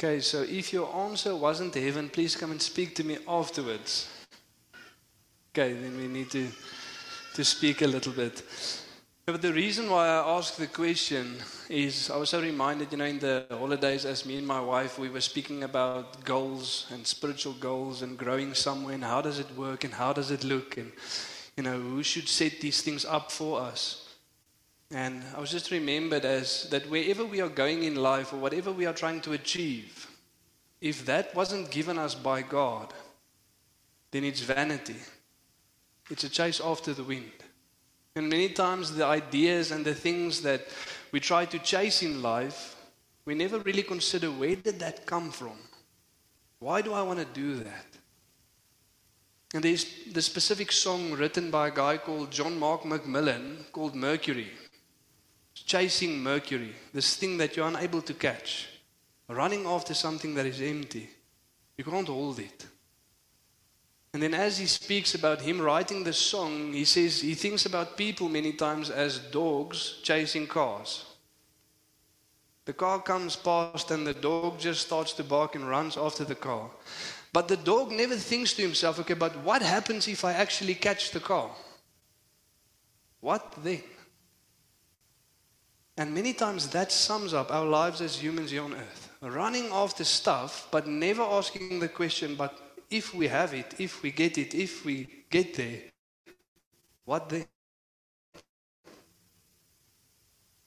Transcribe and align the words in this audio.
Okay, 0.00 0.20
so 0.20 0.42
if 0.42 0.72
your 0.72 0.94
answer 0.94 1.34
wasn't 1.34 1.74
heaven, 1.74 2.08
please 2.08 2.36
come 2.36 2.52
and 2.52 2.62
speak 2.62 2.94
to 2.94 3.02
me 3.02 3.18
afterwards. 3.26 4.08
Okay, 5.52 5.72
then 5.72 5.96
we 5.96 6.06
need 6.06 6.30
to 6.30 6.48
to 7.34 7.44
speak 7.44 7.82
a 7.82 7.86
little 7.86 8.12
bit. 8.12 8.42
But 9.26 9.42
the 9.42 9.52
reason 9.52 9.90
why 9.90 10.06
I 10.06 10.38
asked 10.38 10.56
the 10.56 10.68
question 10.68 11.36
is 11.68 12.10
I 12.10 12.16
was 12.16 12.30
so 12.30 12.40
reminded, 12.40 12.92
you 12.92 12.98
know, 12.98 13.04
in 13.04 13.18
the 13.18 13.46
holidays 13.50 14.04
as 14.04 14.24
me 14.24 14.38
and 14.38 14.46
my 14.46 14.60
wife 14.60 14.98
we 14.98 15.08
were 15.08 15.20
speaking 15.20 15.64
about 15.64 16.24
goals 16.24 16.86
and 16.92 17.06
spiritual 17.06 17.54
goals 17.54 18.02
and 18.02 18.16
growing 18.16 18.54
somewhere 18.54 18.94
and 18.94 19.04
how 19.04 19.20
does 19.20 19.38
it 19.38 19.50
work 19.56 19.84
and 19.84 19.94
how 19.94 20.12
does 20.12 20.30
it 20.30 20.44
look 20.44 20.76
and 20.76 20.92
you 21.56 21.64
know, 21.64 21.78
who 21.78 22.04
should 22.04 22.28
set 22.28 22.60
these 22.60 22.82
things 22.82 23.04
up 23.04 23.32
for 23.32 23.60
us. 23.60 24.07
And 24.90 25.22
I 25.36 25.40
was 25.40 25.50
just 25.50 25.70
remembered 25.70 26.24
as 26.24 26.68
that 26.70 26.88
wherever 26.88 27.24
we 27.24 27.40
are 27.40 27.48
going 27.48 27.84
in 27.84 27.96
life 27.96 28.32
or 28.32 28.36
whatever 28.38 28.72
we 28.72 28.86
are 28.86 28.94
trying 28.94 29.20
to 29.22 29.32
achieve, 29.32 30.06
if 30.80 31.04
that 31.04 31.34
wasn't 31.34 31.70
given 31.70 31.98
us 31.98 32.14
by 32.14 32.40
God, 32.40 32.94
then 34.10 34.24
it's 34.24 34.40
vanity. 34.40 34.96
It's 36.10 36.24
a 36.24 36.30
chase 36.30 36.60
after 36.64 36.94
the 36.94 37.04
wind. 37.04 37.30
And 38.16 38.30
many 38.30 38.48
times 38.48 38.94
the 38.94 39.04
ideas 39.04 39.70
and 39.72 39.84
the 39.84 39.94
things 39.94 40.40
that 40.42 40.62
we 41.12 41.20
try 41.20 41.44
to 41.44 41.58
chase 41.58 42.02
in 42.02 42.22
life, 42.22 42.74
we 43.26 43.34
never 43.34 43.58
really 43.58 43.82
consider 43.82 44.30
where 44.30 44.56
did 44.56 44.78
that 44.78 45.04
come 45.04 45.30
from? 45.30 45.58
Why 46.60 46.80
do 46.80 46.94
I 46.94 47.02
want 47.02 47.18
to 47.18 47.26
do 47.26 47.56
that? 47.56 47.86
And 49.52 49.62
there's 49.62 49.86
the 50.12 50.22
specific 50.22 50.72
song 50.72 51.12
written 51.12 51.50
by 51.50 51.68
a 51.68 51.70
guy 51.70 51.98
called 51.98 52.30
John 52.30 52.58
Mark 52.58 52.82
McMillan 52.82 53.70
called 53.72 53.94
Mercury 53.94 54.48
chasing 55.68 56.20
mercury, 56.22 56.74
this 56.92 57.14
thing 57.14 57.36
that 57.36 57.54
you're 57.54 57.68
unable 57.68 58.00
to 58.02 58.14
catch, 58.14 58.68
running 59.28 59.66
after 59.66 59.94
something 59.94 60.34
that 60.34 60.46
is 60.46 60.60
empty. 60.60 61.08
You 61.76 61.84
can't 61.84 62.08
hold 62.08 62.40
it. 62.40 62.66
And 64.14 64.22
then, 64.22 64.32
as 64.32 64.58
he 64.58 64.66
speaks 64.66 65.14
about 65.14 65.42
him 65.42 65.60
writing 65.60 66.02
the 66.02 66.14
song, 66.14 66.72
he 66.72 66.86
says 66.86 67.20
he 67.20 67.34
thinks 67.34 67.66
about 67.66 67.98
people 67.98 68.30
many 68.30 68.54
times 68.54 68.88
as 68.88 69.18
dogs 69.18 70.00
chasing 70.02 70.46
cars. 70.46 71.04
The 72.64 72.72
car 72.72 73.02
comes 73.02 73.36
past, 73.36 73.90
and 73.90 74.06
the 74.06 74.14
dog 74.14 74.58
just 74.58 74.86
starts 74.86 75.12
to 75.14 75.24
bark 75.24 75.54
and 75.54 75.68
runs 75.68 75.98
after 75.98 76.24
the 76.24 76.34
car. 76.34 76.70
But 77.32 77.48
the 77.48 77.58
dog 77.58 77.92
never 77.92 78.16
thinks 78.16 78.54
to 78.54 78.62
himself, 78.62 78.98
okay, 79.00 79.14
but 79.14 79.36
what 79.44 79.60
happens 79.60 80.08
if 80.08 80.24
I 80.24 80.32
actually 80.32 80.74
catch 80.74 81.10
the 81.10 81.20
car? 81.20 81.50
What 83.20 83.52
then? 83.62 83.82
And 85.98 86.14
many 86.14 86.32
times 86.32 86.68
that 86.68 86.92
sums 86.92 87.34
up 87.34 87.52
our 87.52 87.66
lives 87.66 88.00
as 88.00 88.22
humans 88.22 88.52
here 88.52 88.62
on 88.62 88.72
earth. 88.72 89.10
Running 89.20 89.68
after 89.72 90.04
stuff, 90.04 90.68
but 90.70 90.86
never 90.86 91.22
asking 91.22 91.80
the 91.80 91.88
question, 91.88 92.36
but 92.36 92.56
if 92.88 93.12
we 93.12 93.26
have 93.26 93.52
it, 93.52 93.74
if 93.78 94.00
we 94.00 94.12
get 94.12 94.38
it, 94.38 94.54
if 94.54 94.84
we 94.84 95.08
get 95.28 95.54
there, 95.54 95.80
what 97.04 97.28
then? 97.28 97.46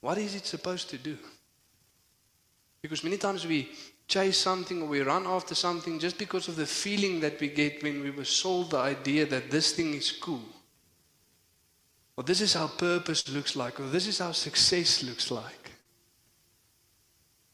What 0.01 0.17
is 0.17 0.35
it 0.35 0.45
supposed 0.45 0.89
to 0.89 0.97
do? 0.97 1.17
Because 2.81 3.03
many 3.03 3.17
times 3.17 3.47
we 3.47 3.71
chase 4.07 4.37
something 4.37 4.81
or 4.81 4.87
we 4.87 4.99
run 4.99 5.25
after 5.27 5.55
something 5.55 5.97
just 5.97 6.17
because 6.17 6.49
of 6.49 6.57
the 6.57 6.65
feeling 6.65 7.21
that 7.21 7.39
we 7.39 7.47
get 7.47 7.81
when 7.81 8.03
we 8.03 8.11
were 8.11 8.25
sold 8.25 8.71
the 8.71 8.79
idea 8.79 9.25
that 9.27 9.49
this 9.49 9.71
thing 9.71 9.93
is 9.93 10.11
cool. 10.11 10.43
Or 12.21 12.23
this 12.23 12.41
is 12.41 12.53
how 12.53 12.67
purpose 12.67 13.27
looks 13.29 13.55
like, 13.55 13.79
or 13.79 13.87
this 13.87 14.05
is 14.05 14.19
how 14.19 14.31
success 14.31 15.01
looks 15.01 15.31
like. 15.31 15.71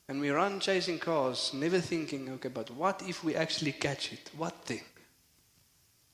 And 0.09 0.19
we 0.19 0.29
run 0.29 0.59
chasing 0.59 0.99
cars, 0.99 1.53
never 1.53 1.79
thinking, 1.79 2.29
okay, 2.31 2.49
but 2.49 2.69
what 2.71 3.01
if 3.07 3.23
we 3.23 3.33
actually 3.33 3.71
catch 3.71 4.11
it? 4.11 4.29
What 4.35 4.65
then? 4.65 4.81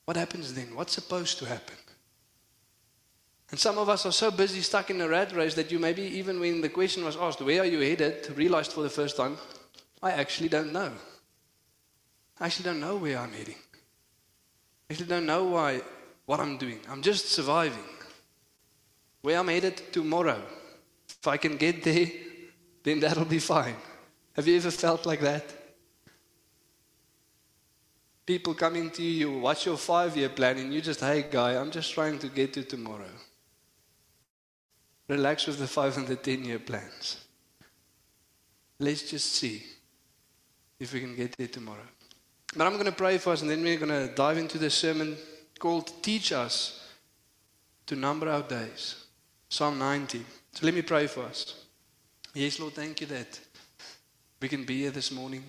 What 0.04 0.16
happens 0.16 0.54
then? 0.54 0.76
What's 0.76 0.92
supposed 0.92 1.40
to 1.40 1.46
happen? 1.46 1.74
And 3.50 3.58
some 3.58 3.76
of 3.76 3.88
us 3.88 4.06
are 4.06 4.12
so 4.12 4.30
busy 4.30 4.60
stuck 4.60 4.88
in 4.88 5.00
a 5.00 5.08
rat 5.08 5.34
race 5.34 5.56
that 5.56 5.72
you 5.72 5.80
maybe, 5.80 6.02
even 6.02 6.38
when 6.38 6.60
the 6.60 6.68
question 6.68 7.04
was 7.04 7.16
asked, 7.16 7.40
Where 7.40 7.62
are 7.62 7.66
you 7.66 7.80
headed? 7.80 8.36
realized 8.36 8.70
for 8.70 8.82
the 8.82 8.88
first 8.88 9.16
time, 9.16 9.36
I 10.00 10.12
actually 10.12 10.48
don't 10.48 10.72
know. 10.72 10.92
I 12.38 12.46
actually 12.46 12.66
don't 12.66 12.80
know 12.80 12.98
where 12.98 13.18
I'm 13.18 13.32
heading. 13.32 13.58
I 14.88 14.92
actually 14.92 15.08
don't 15.08 15.26
know 15.26 15.42
why, 15.42 15.80
what 16.26 16.38
I'm 16.38 16.56
doing. 16.56 16.78
I'm 16.88 17.02
just 17.02 17.32
surviving. 17.32 17.93
Where 19.24 19.38
I'm 19.38 19.48
headed 19.48 19.80
tomorrow. 19.90 20.38
If 21.08 21.26
I 21.26 21.38
can 21.38 21.56
get 21.56 21.82
there, 21.82 22.08
then 22.82 23.00
that'll 23.00 23.24
be 23.24 23.38
fine. 23.38 23.76
Have 24.36 24.46
you 24.46 24.58
ever 24.58 24.70
felt 24.70 25.06
like 25.06 25.20
that? 25.20 25.46
People 28.26 28.52
coming 28.52 28.90
to 28.90 29.02
you, 29.02 29.38
what's 29.38 29.64
your 29.64 29.78
five 29.78 30.14
year 30.14 30.28
plan? 30.28 30.58
And 30.58 30.74
you 30.74 30.82
just, 30.82 31.00
hey, 31.00 31.24
guy, 31.30 31.58
I'm 31.58 31.70
just 31.70 31.94
trying 31.94 32.18
to 32.18 32.28
get 32.28 32.52
to 32.52 32.64
tomorrow. 32.64 33.14
Relax 35.08 35.46
with 35.46 35.58
the 35.58 35.68
five 35.68 35.96
and 35.96 36.06
the 36.06 36.16
ten 36.16 36.44
year 36.44 36.58
plans. 36.58 37.24
Let's 38.78 39.10
just 39.10 39.32
see 39.32 39.62
if 40.78 40.92
we 40.92 41.00
can 41.00 41.16
get 41.16 41.34
there 41.38 41.48
tomorrow. 41.48 41.88
But 42.54 42.66
I'm 42.66 42.74
going 42.74 42.84
to 42.84 42.92
pray 42.92 43.16
for 43.16 43.32
us, 43.32 43.40
and 43.40 43.50
then 43.50 43.62
we're 43.62 43.78
going 43.78 44.06
to 44.06 44.14
dive 44.14 44.36
into 44.36 44.58
the 44.58 44.68
sermon 44.68 45.16
called 45.58 46.02
Teach 46.02 46.30
Us 46.32 46.86
to 47.86 47.96
Number 47.96 48.28
Our 48.28 48.42
Days. 48.42 49.03
Psalm 49.48 49.78
90. 49.78 50.24
So 50.52 50.66
let 50.66 50.74
me 50.74 50.82
pray 50.82 51.06
for 51.06 51.22
us. 51.22 51.64
Yes, 52.34 52.58
Lord, 52.58 52.74
thank 52.74 53.00
you 53.00 53.06
that 53.08 53.38
we 54.40 54.48
can 54.48 54.64
be 54.64 54.80
here 54.80 54.90
this 54.90 55.12
morning. 55.12 55.44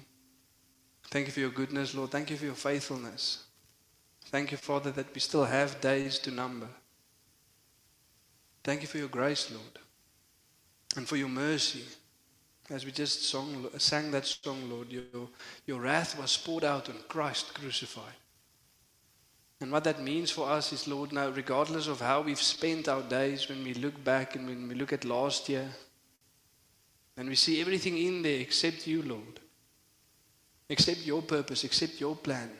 Thank 1.09 1.28
you 1.28 1.33
for 1.33 1.39
your 1.39 1.50
goodness, 1.50 1.95
Lord. 1.95 2.11
Thank 2.11 2.29
you 2.29 2.38
for 2.38 2.45
your 2.45 2.56
faithfulness. 2.56 3.44
Thank 4.25 4.51
you, 4.51 4.57
Father, 4.57 4.91
that 4.91 5.13
we 5.13 5.22
still 5.22 5.45
have 5.45 5.81
days 5.81 6.19
to 6.19 6.31
number. 6.31 6.67
Thank 8.63 8.81
you 8.81 8.88
for 8.88 8.97
your 8.97 9.07
grace, 9.07 9.51
Lord, 9.51 9.79
and 10.97 11.07
for 11.07 11.16
your 11.16 11.29
mercy. 11.29 11.83
As 12.69 12.83
we 12.83 12.91
just 12.91 13.23
song, 13.23 13.67
sang 13.77 14.09
that 14.12 14.25
song, 14.25 14.69
Lord, 14.69 14.91
your, 14.91 15.29
your 15.67 15.79
wrath 15.79 16.19
was 16.19 16.35
poured 16.35 16.63
out 16.63 16.89
on 16.89 16.95
Christ 17.07 17.53
crucified. 17.53 18.16
And 19.62 19.72
what 19.72 19.86
that 19.86 20.02
means 20.02 20.32
for 20.32 20.50
us 20.50 20.74
is, 20.74 20.88
Lord, 20.88 21.14
now, 21.14 21.30
regardless 21.30 21.88
of 21.88 22.02
how 22.02 22.22
we've 22.22 22.42
spent 22.42 22.88
our 22.88 23.02
days, 23.02 23.48
when 23.48 23.64
we 23.64 23.74
look 23.74 24.04
back 24.04 24.36
and 24.36 24.48
when 24.48 24.68
we 24.68 24.76
look 24.76 24.92
at 24.92 25.06
last 25.06 25.48
year, 25.48 25.70
and 27.18 27.30
we 27.30 27.36
see 27.36 27.62
everything 27.62 27.98
in 27.98 28.22
there 28.22 28.42
except 28.42 28.86
you, 28.86 29.02
Lord, 29.02 29.40
except 30.68 31.06
your 31.06 31.22
purpose, 31.22 31.64
except 31.64 32.02
your 32.02 32.16
plan, 32.16 32.52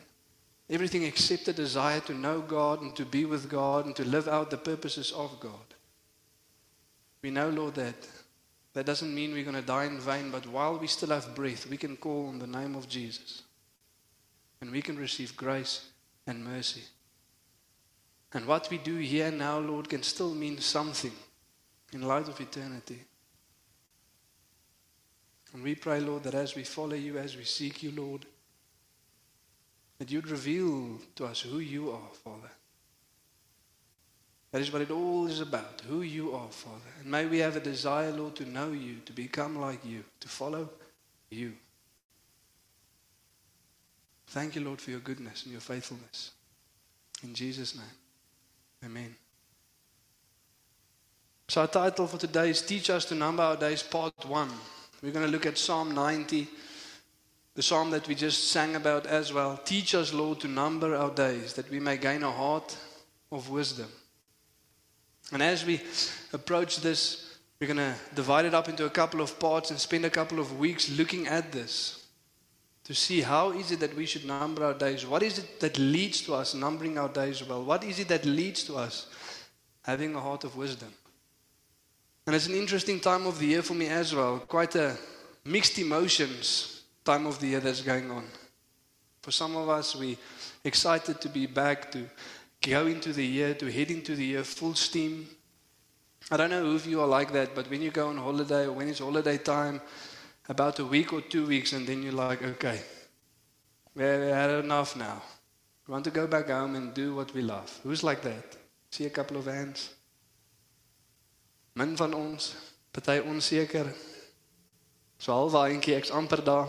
everything 0.70 1.02
except 1.02 1.44
the 1.44 1.52
desire 1.52 2.00
to 2.00 2.14
know 2.14 2.40
God 2.40 2.80
and 2.80 2.96
to 2.96 3.04
be 3.04 3.26
with 3.26 3.50
God 3.50 3.84
and 3.84 3.94
to 3.96 4.04
live 4.04 4.28
out 4.28 4.50
the 4.50 4.56
purposes 4.56 5.12
of 5.12 5.38
God. 5.38 5.74
We 7.20 7.30
know, 7.30 7.50
Lord, 7.50 7.74
that 7.74 8.08
that 8.72 8.86
doesn't 8.86 9.14
mean 9.14 9.32
we're 9.32 9.42
going 9.42 9.56
to 9.56 9.62
die 9.62 9.86
in 9.86 9.98
vain, 9.98 10.30
but 10.30 10.46
while 10.46 10.78
we 10.78 10.86
still 10.86 11.08
have 11.08 11.34
breath, 11.34 11.66
we 11.68 11.76
can 11.76 11.96
call 11.96 12.28
on 12.28 12.38
the 12.38 12.46
name 12.46 12.74
of 12.74 12.88
Jesus 12.88 13.42
and 14.60 14.70
we 14.70 14.82
can 14.82 14.96
receive 14.96 15.36
grace 15.36 15.86
and 16.26 16.44
mercy. 16.44 16.82
And 18.32 18.46
what 18.46 18.68
we 18.70 18.78
do 18.78 18.96
here 18.96 19.30
now, 19.30 19.58
Lord, 19.58 19.88
can 19.88 20.02
still 20.02 20.34
mean 20.34 20.58
something 20.58 21.12
in 21.92 22.02
light 22.02 22.28
of 22.28 22.40
eternity. 22.40 23.00
And 25.54 25.62
we 25.62 25.74
pray, 25.74 26.00
Lord, 26.00 26.24
that 26.24 26.34
as 26.34 26.54
we 26.54 26.64
follow 26.64 26.96
you, 26.96 27.18
as 27.18 27.36
we 27.36 27.44
seek 27.44 27.82
you, 27.82 27.92
Lord, 27.92 28.26
that 29.98 30.10
you'd 30.10 30.28
reveal 30.28 30.98
to 31.14 31.24
us 31.24 31.40
who 31.40 31.58
you 31.58 31.90
are, 31.90 32.10
Father. 32.24 32.50
That 34.52 34.60
is 34.60 34.72
what 34.72 34.82
it 34.82 34.90
all 34.90 35.26
is 35.26 35.40
about, 35.40 35.82
who 35.88 36.02
you 36.02 36.34
are, 36.34 36.50
Father. 36.50 36.90
And 37.00 37.10
may 37.10 37.26
we 37.26 37.38
have 37.38 37.56
a 37.56 37.60
desire, 37.60 38.10
Lord, 38.10 38.36
to 38.36 38.44
know 38.44 38.72
you, 38.72 38.96
to 39.06 39.12
become 39.12 39.58
like 39.58 39.84
you, 39.84 40.04
to 40.20 40.28
follow 40.28 40.68
you. 41.30 41.54
Thank 44.28 44.56
you, 44.56 44.62
Lord, 44.62 44.80
for 44.80 44.90
your 44.90 45.00
goodness 45.00 45.44
and 45.44 45.52
your 45.52 45.60
faithfulness. 45.60 46.32
In 47.22 47.34
Jesus' 47.34 47.74
name, 47.74 47.84
amen. 48.84 49.14
So, 51.48 51.60
our 51.60 51.68
title 51.68 52.06
for 52.06 52.18
today 52.18 52.50
is 52.50 52.60
Teach 52.60 52.90
Us 52.90 53.04
to 53.06 53.14
Number 53.14 53.42
Our 53.42 53.56
Days, 53.56 53.82
Part 53.82 54.24
1. 54.26 54.50
We're 55.02 55.12
going 55.12 55.24
to 55.24 55.30
look 55.30 55.46
at 55.46 55.56
Psalm 55.56 55.94
90. 55.94 56.48
The 57.54 57.62
psalm 57.62 57.90
that 57.90 58.08
we 58.08 58.14
just 58.14 58.48
sang 58.50 58.76
about 58.76 59.06
as 59.06 59.32
well. 59.32 59.56
Teach 59.64 59.94
us, 59.94 60.12
Lord, 60.12 60.40
to 60.40 60.48
number 60.48 60.94
our 60.94 61.10
days 61.10 61.54
that 61.54 61.70
we 61.70 61.80
may 61.80 61.96
gain 61.96 62.22
a 62.22 62.30
heart 62.30 62.76
of 63.32 63.48
wisdom. 63.48 63.86
And 65.32 65.42
as 65.42 65.64
we 65.64 65.80
approach 66.32 66.78
this, 66.80 67.38
we're 67.60 67.68
going 67.68 67.78
to 67.78 67.94
divide 68.14 68.44
it 68.44 68.54
up 68.54 68.68
into 68.68 68.84
a 68.84 68.90
couple 68.90 69.20
of 69.20 69.38
parts 69.38 69.70
and 69.70 69.80
spend 69.80 70.04
a 70.04 70.10
couple 70.10 70.38
of 70.38 70.58
weeks 70.58 70.90
looking 70.90 71.26
at 71.26 71.52
this 71.52 72.05
to 72.86 72.94
see 72.94 73.20
how 73.20 73.50
is 73.50 73.72
it 73.72 73.80
that 73.80 73.96
we 73.96 74.06
should 74.06 74.24
number 74.24 74.64
our 74.64 74.72
days? 74.72 75.04
What 75.04 75.24
is 75.24 75.38
it 75.40 75.58
that 75.58 75.76
leads 75.76 76.22
to 76.22 76.34
us 76.34 76.54
numbering 76.54 76.96
our 76.98 77.08
days 77.08 77.42
well? 77.42 77.64
What 77.64 77.82
is 77.82 77.98
it 77.98 78.06
that 78.08 78.24
leads 78.24 78.62
to 78.64 78.76
us 78.76 79.08
having 79.82 80.14
a 80.14 80.20
heart 80.20 80.44
of 80.44 80.56
wisdom? 80.56 80.92
And 82.26 82.36
it's 82.36 82.46
an 82.46 82.54
interesting 82.54 83.00
time 83.00 83.26
of 83.26 83.40
the 83.40 83.46
year 83.46 83.62
for 83.62 83.74
me 83.74 83.88
as 83.88 84.14
well. 84.14 84.38
Quite 84.38 84.76
a 84.76 84.96
mixed 85.44 85.76
emotions 85.80 86.84
time 87.04 87.26
of 87.26 87.40
the 87.40 87.48
year 87.48 87.60
that's 87.60 87.82
going 87.82 88.08
on. 88.08 88.24
For 89.20 89.32
some 89.32 89.56
of 89.56 89.68
us, 89.68 89.96
we 89.96 90.16
excited 90.62 91.20
to 91.20 91.28
be 91.28 91.46
back, 91.46 91.90
to 91.90 92.08
go 92.60 92.86
into 92.86 93.12
the 93.12 93.26
year, 93.26 93.54
to 93.54 93.70
head 93.70 93.90
into 93.90 94.14
the 94.14 94.24
year 94.24 94.44
full 94.44 94.76
steam. 94.76 95.26
I 96.30 96.36
don't 96.36 96.50
know 96.50 96.76
if 96.76 96.86
you 96.86 97.00
are 97.00 97.08
like 97.08 97.32
that, 97.32 97.52
but 97.52 97.68
when 97.68 97.82
you 97.82 97.90
go 97.90 98.10
on 98.10 98.16
holiday 98.16 98.66
or 98.66 98.72
when 98.72 98.86
it's 98.86 99.00
holiday 99.00 99.38
time, 99.38 99.80
about 100.48 100.78
a 100.78 100.84
week 100.84 101.12
or 101.12 101.20
two 101.20 101.46
weeks, 101.46 101.72
and 101.72 101.86
then 101.86 102.02
you're 102.02 102.12
like, 102.12 102.42
okay, 102.42 102.80
we 103.94 104.02
had 104.02 104.50
enough 104.50 104.96
now. 104.96 105.22
We 105.86 105.92
want 105.92 106.04
to 106.04 106.10
go 106.10 106.26
back 106.26 106.48
home 106.48 106.74
and 106.74 106.92
do 106.94 107.14
what 107.14 107.32
we 107.34 107.42
love. 107.42 107.80
Who's 107.82 108.02
like 108.02 108.22
that? 108.22 108.56
See 108.90 109.06
a 109.06 109.10
couple 109.10 109.36
of 109.36 109.46
hands. 109.46 109.94
Min 111.74 111.96
van 111.96 112.14
ons, 112.14 112.54
party 112.92 113.20
onseker. 113.20 113.92
So 115.18 115.32
half 115.32 115.52
eentjie 115.70 115.96
ek's 115.96 116.10
amper 116.10 116.42
daar. 116.44 116.68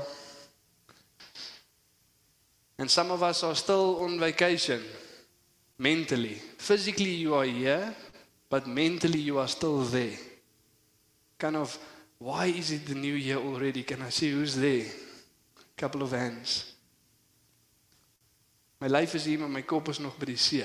And 2.78 2.90
some 2.92 3.12
of 3.12 3.24
us 3.24 3.44
are 3.44 3.56
still 3.56 4.00
on 4.02 4.20
vacation 4.20 4.82
mentally. 5.78 6.42
Physically, 6.58 7.12
you 7.12 7.34
are 7.34 7.46
here, 7.46 7.96
but 8.50 8.68
mentally, 8.68 9.20
you 9.20 9.40
are 9.40 9.48
still 9.48 9.80
there. 9.80 10.18
Kind 11.40 11.56
of, 11.56 11.78
why 12.20 12.48
is 12.48 12.72
it 12.72 12.86
the 12.86 12.96
new 12.96 13.14
year 13.14 13.38
already? 13.38 13.84
Can 13.84 14.02
I 14.02 14.10
see 14.10 14.32
who's 14.32 14.56
there? 14.56 14.86
Couple 15.76 16.02
of 16.02 16.12
hands. 16.12 16.74
My 18.80 18.88
life 18.88 19.16
is 19.16 19.26
hier, 19.26 19.40
maar 19.40 19.50
my 19.50 19.62
kop 19.62 19.88
is 19.90 20.00
nog 20.00 20.18
by 20.18 20.26
die 20.26 20.36
see. 20.36 20.64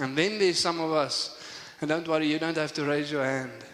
And 0.00 0.16
then 0.16 0.38
there's 0.38 0.58
some 0.58 0.80
of 0.80 0.92
us, 0.92 1.38
and 1.80 1.88
don't 1.88 2.06
worry, 2.06 2.26
you 2.26 2.38
don't 2.38 2.56
have 2.56 2.72
to 2.74 2.84
raise 2.84 3.10
your 3.10 3.24
hand, 3.24 3.64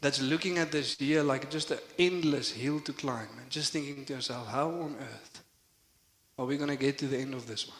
that's 0.00 0.20
looking 0.20 0.58
at 0.58 0.70
this 0.70 1.00
year 1.00 1.22
like 1.22 1.50
just 1.50 1.70
an 1.70 1.78
endless 1.98 2.50
hill 2.50 2.80
to 2.80 2.92
climb 2.92 3.28
and 3.40 3.48
just 3.48 3.72
thinking 3.72 4.04
to 4.04 4.14
yourself, 4.14 4.48
how 4.48 4.68
on 4.68 4.96
earth 5.00 5.42
are 6.38 6.44
we 6.44 6.56
going 6.56 6.68
to 6.68 6.76
get 6.76 6.98
to 6.98 7.06
the 7.06 7.16
end 7.16 7.32
of 7.32 7.46
this 7.46 7.66
one? 7.66 7.78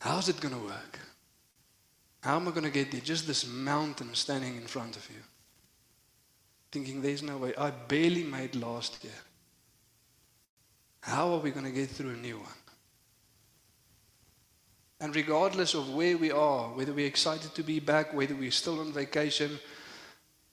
How's 0.00 0.28
it 0.28 0.40
going 0.40 0.54
to 0.54 0.60
work? 0.60 0.98
How 2.22 2.36
am 2.36 2.46
I 2.46 2.52
going 2.52 2.62
to 2.62 2.70
get 2.70 2.90
there? 2.92 3.00
Just 3.00 3.26
this 3.26 3.46
mountain 3.46 4.14
standing 4.14 4.56
in 4.56 4.66
front 4.66 4.96
of 4.96 5.08
you. 5.10 5.20
Thinking 6.70 7.02
there's 7.02 7.22
no 7.22 7.36
way. 7.36 7.52
I 7.56 7.70
barely 7.70 8.22
made 8.22 8.54
last 8.54 9.02
year. 9.02 9.12
How 11.00 11.32
are 11.32 11.40
we 11.40 11.50
going 11.50 11.66
to 11.66 11.72
get 11.72 11.90
through 11.90 12.10
a 12.10 12.16
new 12.16 12.38
one? 12.38 12.46
And 15.00 15.16
regardless 15.16 15.74
of 15.74 15.92
where 15.92 16.16
we 16.16 16.30
are, 16.30 16.68
whether 16.68 16.92
we're 16.92 17.08
excited 17.08 17.56
to 17.56 17.64
be 17.64 17.80
back, 17.80 18.14
whether 18.14 18.36
we're 18.36 18.52
still 18.52 18.78
on 18.78 18.92
vacation, 18.92 19.58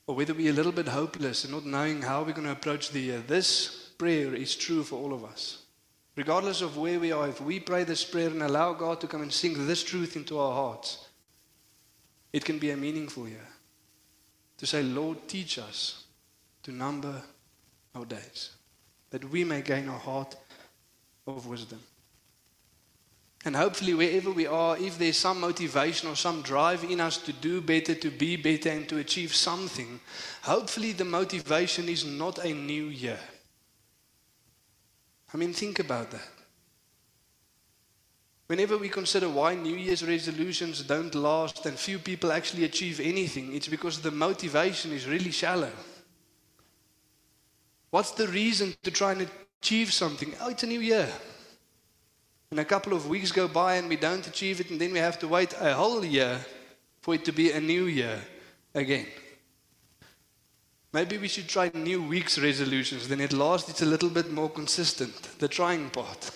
or 0.08 0.16
whether 0.16 0.34
we're 0.34 0.52
a 0.52 0.56
little 0.56 0.72
bit 0.72 0.88
hopeless 0.88 1.44
and 1.44 1.54
not 1.54 1.68
knowing 1.68 2.02
how 2.02 2.24
we're 2.24 2.34
going 2.34 2.48
to 2.48 2.52
approach 2.52 2.90
the 2.90 3.00
year, 3.00 3.20
this 3.20 3.92
prayer 4.00 4.34
is 4.34 4.56
true 4.56 4.82
for 4.82 4.96
all 4.96 5.14
of 5.14 5.24
us. 5.24 5.60
Regardless 6.16 6.64
of 6.64 6.78
where 6.78 7.00
we 7.00 7.12
are, 7.12 7.28
if 7.28 7.40
we 7.40 7.60
pray 7.60 7.84
this 7.84 8.04
prayer 8.04 8.30
and 8.30 8.42
allow 8.42 8.74
God 8.74 9.00
to 9.02 9.08
come 9.08 9.22
and 9.22 9.32
sink 9.32 9.56
this 9.60 9.84
truth 9.84 10.16
into 10.16 10.40
our 10.40 10.56
hearts, 10.56 11.09
it 12.32 12.46
can 12.46 12.60
be 12.60 12.72
a 12.72 12.78
meaningful 12.78 13.28
year. 13.28 13.48
To 14.58 14.66
say, 14.66 14.84
Lord, 14.84 15.28
teach 15.28 15.58
us 15.58 16.04
to 16.64 16.72
number 16.72 17.22
our 17.96 18.06
days, 18.06 18.52
that 19.10 19.30
we 19.30 19.44
may 19.44 19.62
gain 19.62 19.88
a 19.88 19.98
heart 19.98 20.36
of 21.26 21.48
wisdom. 21.48 21.80
And 23.46 23.56
hopefully, 23.56 23.94
wherever 23.94 24.32
we 24.32 24.48
are, 24.48 24.78
if 24.78 24.98
there's 24.98 25.18
some 25.18 25.40
motivation 25.40 26.10
or 26.10 26.16
some 26.16 26.42
drive 26.42 26.84
in 26.84 27.00
us 27.00 27.18
to 27.20 27.32
do 27.32 27.62
better, 27.62 27.96
to 27.96 28.10
be 28.10 28.36
better, 28.36 28.70
and 28.70 28.88
to 28.90 28.98
achieve 28.98 29.34
something, 29.34 30.02
hopefully 30.42 30.92
the 30.92 31.06
motivation 31.06 31.88
is 31.88 32.04
not 32.04 32.40
a 32.40 32.54
new 32.54 32.86
year. 32.86 33.20
I 35.34 35.38
mean, 35.38 35.54
think 35.54 35.80
about 35.80 36.12
that. 36.12 36.28
Whenever 38.50 38.80
we 38.80 38.90
consider 38.90 39.30
why 39.30 39.54
New 39.54 39.76
Year's 39.76 40.04
resolutions 40.04 40.82
don't 40.82 41.14
last 41.14 41.68
and 41.68 41.78
few 41.78 42.00
people 42.00 42.32
actually 42.32 42.64
achieve 42.64 43.00
anything, 43.00 43.54
it's 43.54 43.68
because 43.68 44.00
the 44.00 44.10
motivation 44.10 44.92
is 44.92 45.06
really 45.06 45.30
shallow. 45.30 45.72
What's 47.92 48.10
the 48.10 48.28
reason 48.28 48.74
to 48.82 48.90
try 48.90 49.12
and 49.12 49.30
achieve 49.62 49.94
something? 49.94 50.34
Oh, 50.42 50.50
it's 50.50 50.64
a 50.64 50.66
new 50.66 50.80
year. 50.80 51.08
And 52.50 52.60
a 52.60 52.66
couple 52.66 52.94
of 52.94 53.08
weeks 53.08 53.32
go 53.32 53.48
by 53.48 53.76
and 53.76 53.88
we 53.88 53.98
don't 53.98 54.26
achieve 54.26 54.60
it, 54.60 54.72
and 54.72 54.82
then 54.82 54.94
we 54.94 54.98
have 54.98 55.20
to 55.20 55.28
wait 55.28 55.54
a 55.60 55.76
whole 55.76 56.04
year 56.04 56.40
for 57.02 57.14
it 57.14 57.26
to 57.26 57.32
be 57.32 57.52
a 57.52 57.62
new 57.62 57.86
year 57.86 58.20
again. 58.74 59.06
Maybe 60.92 61.20
we 61.20 61.28
should 61.28 61.48
try 61.48 61.70
new 61.76 62.02
week's 62.02 62.40
resolutions. 62.40 63.08
Then 63.08 63.22
at 63.22 63.32
last 63.32 63.70
it's 63.70 63.84
a 63.84 63.86
little 63.86 64.10
bit 64.10 64.32
more 64.32 64.50
consistent, 64.50 65.38
the 65.38 65.48
trying 65.48 65.92
part. 65.92 66.32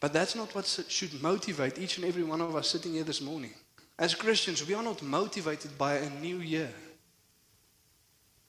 But 0.00 0.12
that's 0.12 0.34
not 0.34 0.54
what 0.54 0.66
should 0.88 1.22
motivate 1.22 1.78
each 1.78 1.96
and 1.96 2.06
every 2.06 2.22
one 2.22 2.40
of 2.40 2.54
us 2.54 2.68
sitting 2.68 2.92
here 2.92 3.04
this 3.04 3.20
morning. 3.20 3.54
As 3.98 4.14
Christians, 4.14 4.66
we 4.66 4.74
are 4.74 4.82
not 4.82 5.02
motivated 5.02 5.78
by 5.78 5.94
a 5.94 6.10
new 6.20 6.38
year. 6.38 6.72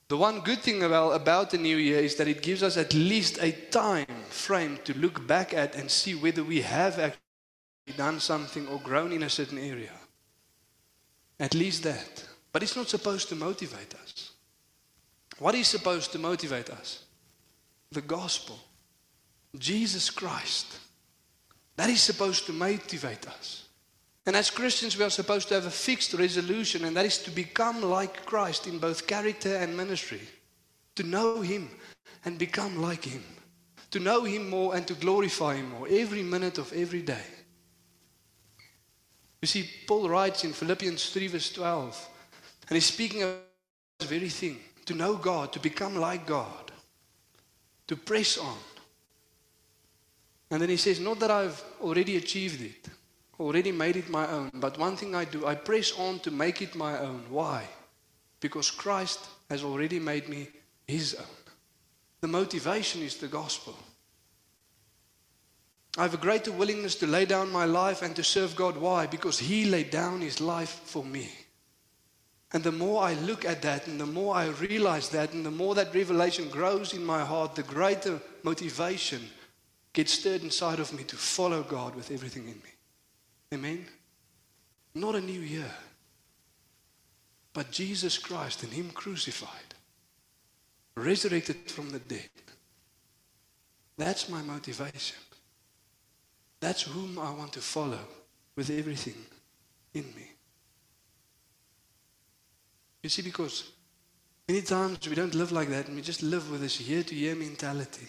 The 0.10 0.18
one 0.18 0.42
good 0.42 0.60
thing 0.60 0.84
about, 0.84 1.12
about 1.12 1.50
the 1.52 1.58
new 1.58 1.78
year 1.78 2.00
is 2.00 2.16
that 2.16 2.28
it 2.28 2.42
gives 2.42 2.64
us 2.64 2.78
at 2.78 2.94
least 2.94 3.40
a 3.42 3.52
time 3.52 4.06
frame 4.30 4.80
to 4.86 4.98
look 4.98 5.26
back 5.28 5.54
at 5.54 5.76
and 5.76 5.92
see 5.92 6.16
whether 6.16 6.44
we 6.44 6.62
have 6.62 6.98
actually 6.98 7.98
done 7.98 8.20
something 8.20 8.68
or 8.68 8.80
grown 8.80 9.12
in 9.12 9.24
a 9.24 9.30
certain 9.30 9.58
area. 9.58 9.92
At 11.40 11.54
least 11.54 11.84
that. 11.84 12.26
But 12.52 12.64
it's 12.64 12.76
not 12.76 12.88
supposed 12.88 13.30
to 13.30 13.36
motivate 13.36 13.94
us. 14.02 14.32
What 15.40 15.56
is 15.56 15.68
supposed 15.68 16.12
to 16.14 16.20
motivate 16.20 16.70
us? 16.70 17.04
The 17.92 18.02
gospel. 18.02 18.60
Jesus 19.58 20.10
Christ. 20.10 20.80
That 21.78 21.90
is 21.90 22.02
supposed 22.02 22.46
to 22.48 22.54
motivate 22.54 23.28
us. 23.28 23.70
And 24.26 24.36
as 24.36 24.50
Christians, 24.50 24.98
we 24.98 25.06
are 25.06 25.10
supposed 25.10 25.48
to 25.48 25.54
have 25.54 25.66
a 25.66 25.72
fixed 25.72 26.14
resolution, 26.14 26.84
and 26.84 26.98
that 26.98 27.06
is 27.06 27.18
to 27.20 27.32
become 27.32 27.82
like 27.82 28.26
Christ 28.26 28.68
in 28.68 28.78
both 28.78 29.08
character 29.08 29.56
and 29.56 29.78
ministry. 29.78 30.22
To 30.96 31.04
know 31.04 31.42
Him 31.42 31.70
and 32.26 32.38
become 32.38 32.82
like 32.82 33.06
Him. 33.06 33.24
To 33.92 34.00
know 34.00 34.26
Him 34.26 34.50
more 34.50 34.76
and 34.76 34.86
to 34.88 34.96
glorify 34.96 35.56
Him 35.56 35.70
more 35.70 35.88
every 35.90 36.24
minute 36.24 36.58
of 36.58 36.74
every 36.74 37.02
day. 37.02 37.26
You 39.42 39.48
see, 39.48 39.70
Paul 39.88 40.10
writes 40.10 40.44
in 40.44 40.52
Philippians 40.52 41.12
3, 41.12 41.28
verse 41.28 41.54
12 41.54 42.10
and 42.70 42.76
he's 42.76 42.86
speaking 42.86 43.24
of 43.24 43.36
this 44.00 44.10
very 44.10 44.30
thing 44.30 44.60
to 44.86 44.94
know 44.94 45.16
God, 45.16 45.54
to 45.54 45.60
become 45.60 45.96
like 45.96 46.26
God, 46.26 46.72
to 47.88 47.96
press 47.96 48.38
on. 48.38 48.58
And 50.50 50.62
then 50.62 50.70
he 50.70 50.78
says, 50.78 51.00
Not 51.00 51.20
that 51.20 51.32
I've 51.32 51.62
already 51.82 52.18
achieved 52.18 52.62
it, 52.62 52.90
already 53.40 53.72
made 53.72 53.98
it 53.98 54.10
my 54.10 54.28
own, 54.30 54.52
but 54.54 54.78
one 54.78 54.96
thing 54.96 55.14
I 55.14 55.26
do, 55.26 55.46
I 55.46 55.56
press 55.56 55.92
on 55.98 56.20
to 56.20 56.32
make 56.32 56.62
it 56.62 56.76
my 56.76 56.98
own. 57.00 57.24
Why? 57.30 57.68
Because 58.40 58.72
Christ 58.72 59.20
has 59.50 59.64
already 59.64 60.00
made 60.00 60.30
me 60.30 60.48
his 60.88 61.16
own. 61.16 61.26
The 62.22 62.28
motivation 62.28 63.02
is 63.02 63.18
the 63.18 63.28
gospel. 63.28 63.78
I 65.98 66.04
have 66.04 66.14
a 66.14 66.18
greater 66.18 66.52
willingness 66.52 66.96
to 66.96 67.08
lay 67.08 67.26
down 67.26 67.52
my 67.52 67.66
life 67.66 68.02
and 68.02 68.16
to 68.16 68.24
serve 68.24 68.56
God. 68.56 68.78
Why? 68.78 69.08
Because 69.08 69.40
He 69.40 69.66
laid 69.66 69.90
down 69.90 70.22
His 70.22 70.40
life 70.40 70.82
for 70.86 71.04
me. 71.04 71.30
And 72.54 72.64
the 72.64 72.72
more 72.72 73.04
I 73.04 73.16
look 73.16 73.46
at 73.46 73.64
that, 73.64 73.88
and 73.88 74.00
the 74.00 74.06
more 74.06 74.36
I 74.36 74.48
realize 74.48 75.10
that, 75.10 75.34
and 75.34 75.46
the 75.46 75.52
more 75.52 75.76
that 75.76 75.94
revelation 75.94 76.50
grows 76.50 76.94
in 76.94 77.04
my 77.04 77.26
heart, 77.26 77.56
the 77.56 77.64
greater 77.64 78.22
motivation 78.44 79.28
gets 79.94 80.14
stirred 80.14 80.44
inside 80.44 80.80
of 80.80 80.94
me 80.94 81.04
to 81.04 81.16
follow 81.16 81.64
God 81.64 81.96
with 81.96 82.12
everything 82.12 82.44
in 82.44 82.56
me. 82.56 82.74
Amen? 83.54 83.86
Not 84.94 85.16
a 85.16 85.22
new 85.22 85.40
year, 85.40 85.72
but 87.54 87.72
Jesus 87.72 88.18
Christ 88.18 88.64
and 88.64 88.72
Him 88.72 88.90
crucified, 88.92 89.76
resurrected 90.96 91.72
from 91.72 91.90
the 91.90 92.00
dead. 92.00 92.30
That's 93.98 94.30
my 94.30 94.42
motivation. 94.42 95.18
That's 96.60 96.84
whom 96.84 97.20
I 97.20 97.32
want 97.32 97.54
to 97.54 97.62
follow 97.62 98.00
with 98.56 98.70
everything 98.70 99.16
in 99.94 100.04
me. 100.16 100.32
You 103.04 103.10
see, 103.10 103.22
because 103.22 103.72
Many 104.48 104.62
times 104.62 105.10
we 105.10 105.16
don't 105.16 105.36
live 105.36 105.52
like 105.52 105.68
that 105.70 105.88
and 105.88 105.96
we 105.98 106.02
just 106.02 106.24
live 106.24 106.50
with 106.50 106.62
this 106.62 106.80
year 106.80 107.04
to 107.04 107.14
year 107.14 107.36
mentality. 107.36 108.08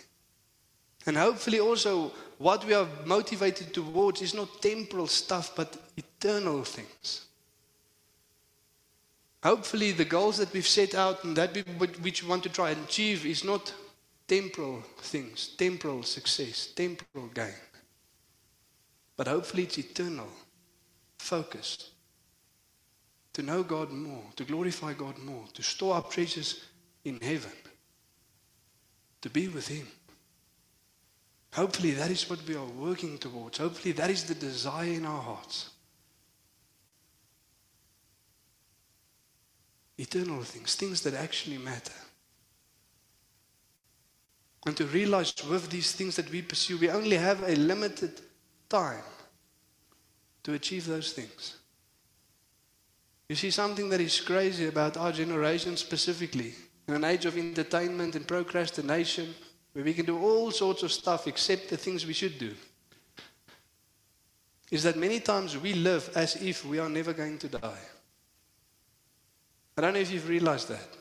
And 1.08 1.16
hopefully, 1.16 1.58
also, 1.58 2.12
what 2.36 2.66
we 2.66 2.74
are 2.74 2.86
motivated 3.06 3.72
towards 3.72 4.20
is 4.20 4.34
not 4.34 4.60
temporal 4.60 5.06
stuff 5.06 5.56
but 5.56 5.74
eternal 5.96 6.62
things. 6.64 7.24
Hopefully, 9.42 9.92
the 9.92 10.04
goals 10.04 10.36
that 10.36 10.52
we've 10.52 10.66
set 10.66 10.94
out 10.94 11.24
and 11.24 11.34
that 11.34 11.54
we, 11.54 11.62
which 12.02 12.22
we 12.22 12.28
want 12.28 12.42
to 12.42 12.50
try 12.50 12.72
and 12.72 12.84
achieve 12.84 13.24
is 13.24 13.42
not 13.42 13.72
temporal 14.26 14.82
things, 14.98 15.54
temporal 15.56 16.02
success, 16.02 16.66
temporal 16.76 17.28
gain. 17.28 17.54
But 19.16 19.28
hopefully, 19.28 19.62
it's 19.62 19.78
eternal, 19.78 20.28
focused. 21.18 21.88
To 23.32 23.42
know 23.42 23.62
God 23.62 23.90
more, 23.90 24.24
to 24.36 24.44
glorify 24.44 24.92
God 24.92 25.16
more, 25.20 25.44
to 25.54 25.62
store 25.62 25.96
up 25.96 26.10
treasures 26.10 26.66
in 27.06 27.18
heaven, 27.22 27.52
to 29.22 29.30
be 29.30 29.48
with 29.48 29.68
Him. 29.68 29.86
Hopefully, 31.52 31.92
that 31.92 32.10
is 32.10 32.28
what 32.28 32.46
we 32.46 32.54
are 32.54 32.64
working 32.64 33.18
towards. 33.18 33.58
Hopefully, 33.58 33.92
that 33.92 34.10
is 34.10 34.24
the 34.24 34.34
desire 34.34 34.92
in 34.92 35.04
our 35.04 35.22
hearts. 35.22 35.70
Eternal 39.96 40.42
things, 40.42 40.74
things 40.76 41.02
that 41.02 41.14
actually 41.14 41.58
matter. 41.58 41.92
And 44.66 44.76
to 44.76 44.84
realize 44.86 45.34
with 45.48 45.70
these 45.70 45.92
things 45.92 46.16
that 46.16 46.30
we 46.30 46.42
pursue, 46.42 46.78
we 46.78 46.90
only 46.90 47.16
have 47.16 47.42
a 47.42 47.56
limited 47.56 48.20
time 48.68 49.02
to 50.42 50.52
achieve 50.52 50.86
those 50.86 51.12
things. 51.12 51.56
You 53.28 53.36
see, 53.36 53.50
something 53.50 53.88
that 53.90 54.00
is 54.00 54.20
crazy 54.20 54.66
about 54.66 54.96
our 54.96 55.12
generation 55.12 55.76
specifically, 55.76 56.54
in 56.86 56.94
an 56.94 57.04
age 57.04 57.26
of 57.26 57.36
entertainment 57.36 58.14
and 58.14 58.26
procrastination, 58.26 59.34
where 59.78 59.84
we 59.84 59.94
can 59.94 60.06
do 60.06 60.18
all 60.18 60.50
sorts 60.50 60.82
of 60.82 60.90
stuff 60.90 61.28
except 61.28 61.68
the 61.68 61.76
things 61.76 62.04
we 62.04 62.12
should 62.12 62.36
do, 62.36 62.52
is 64.72 64.82
that 64.82 64.96
many 64.96 65.20
times 65.20 65.56
we 65.56 65.72
live 65.72 66.10
as 66.16 66.34
if 66.42 66.64
we 66.64 66.80
are 66.80 66.88
never 66.88 67.12
going 67.12 67.38
to 67.38 67.46
die. 67.46 67.78
I 69.76 69.80
don't 69.80 69.94
know 69.94 70.00
if 70.00 70.10
you've 70.10 70.28
realized 70.28 70.66
that. 70.70 70.96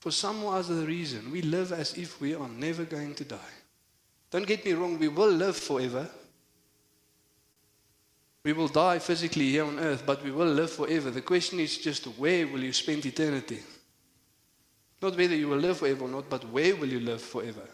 For 0.00 0.10
some 0.10 0.44
other 0.46 0.84
reason, 0.84 1.30
we 1.30 1.42
live 1.42 1.70
as 1.70 1.94
if 1.94 2.20
we 2.20 2.34
are 2.34 2.48
never 2.48 2.82
going 2.82 3.14
to 3.14 3.24
die. 3.24 3.54
Don't 4.32 4.48
get 4.48 4.64
me 4.64 4.72
wrong, 4.72 4.98
we 4.98 5.06
will 5.06 5.30
live 5.30 5.56
forever. 5.56 6.10
We 8.42 8.52
will 8.52 8.66
die 8.66 8.98
physically 8.98 9.48
here 9.48 9.64
on 9.64 9.78
earth, 9.78 10.02
but 10.04 10.24
we 10.24 10.32
will 10.32 10.52
live 10.52 10.72
forever. 10.72 11.12
The 11.12 11.22
question 11.22 11.60
is 11.60 11.78
just 11.78 12.06
where 12.18 12.48
will 12.48 12.64
you 12.64 12.72
spend 12.72 13.06
eternity? 13.06 13.60
Not 15.02 15.16
whether 15.16 15.34
you 15.34 15.48
will 15.48 15.58
live 15.58 15.78
forever 15.78 16.04
or 16.04 16.08
not, 16.08 16.28
but 16.28 16.44
where 16.50 16.76
will 16.76 16.88
you 16.88 17.00
live 17.00 17.22
forever? 17.22 17.66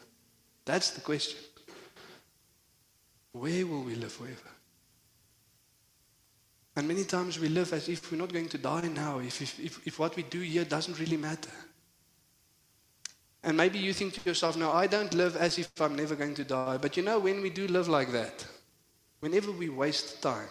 That's 0.64 0.90
the 0.90 1.00
question. 1.00 1.40
Where 3.32 3.66
will 3.66 3.82
we 3.82 3.94
live 3.96 4.12
forever? 4.12 4.50
And 6.76 6.86
many 6.86 7.04
times 7.04 7.38
we 7.38 7.48
live 7.48 7.72
as 7.72 7.88
if 7.88 8.12
we're 8.12 8.18
not 8.18 8.32
going 8.32 8.48
to 8.50 8.58
die 8.58 8.88
now, 8.94 9.18
if, 9.18 9.40
if, 9.40 9.58
if, 9.58 9.86
if 9.86 9.98
what 9.98 10.14
we 10.14 10.22
do 10.24 10.40
here 10.40 10.64
doesn't 10.64 10.98
really 11.00 11.16
matter. 11.16 11.50
And 13.42 13.56
maybe 13.56 13.78
you 13.78 13.92
think 13.92 14.12
to 14.14 14.28
yourself, 14.28 14.56
no, 14.56 14.72
I 14.72 14.86
don't 14.86 15.14
live 15.14 15.36
as 15.36 15.58
if 15.58 15.80
I'm 15.80 15.96
never 15.96 16.14
going 16.14 16.34
to 16.34 16.44
die. 16.44 16.76
But 16.76 16.96
you 16.96 17.02
know, 17.02 17.18
when 17.18 17.40
we 17.40 17.48
do 17.48 17.66
live 17.66 17.88
like 17.88 18.12
that, 18.12 18.44
whenever 19.20 19.52
we 19.52 19.68
waste 19.68 20.22
time, 20.22 20.48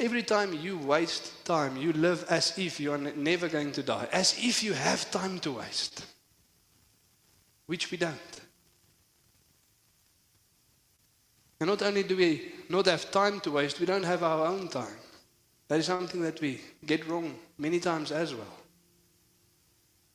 every 0.00 0.22
time 0.22 0.52
you 0.54 0.78
waste 0.78 1.44
time, 1.44 1.76
you 1.76 1.92
live 1.92 2.24
as 2.30 2.58
if 2.58 2.80
you 2.80 2.92
are 2.92 2.98
never 2.98 3.48
going 3.48 3.70
to 3.72 3.82
die, 3.82 4.08
as 4.10 4.34
if 4.38 4.62
you 4.62 4.72
have 4.72 5.10
time 5.10 5.38
to 5.40 5.52
waste, 5.52 6.06
which 7.66 7.90
we 7.90 7.98
don't. 7.98 8.40
And 11.60 11.68
not 11.68 11.82
only 11.82 12.02
do 12.02 12.16
we 12.16 12.52
not 12.70 12.86
have 12.86 13.10
time 13.10 13.40
to 13.40 13.50
waste, 13.50 13.78
we 13.78 13.86
don't 13.86 14.02
have 14.02 14.22
our 14.22 14.46
own 14.46 14.68
time. 14.68 14.96
That 15.68 15.78
is 15.78 15.86
something 15.86 16.22
that 16.22 16.40
we 16.40 16.60
get 16.86 17.06
wrong 17.06 17.34
many 17.58 17.78
times 17.78 18.10
as 18.10 18.34
well. 18.34 18.56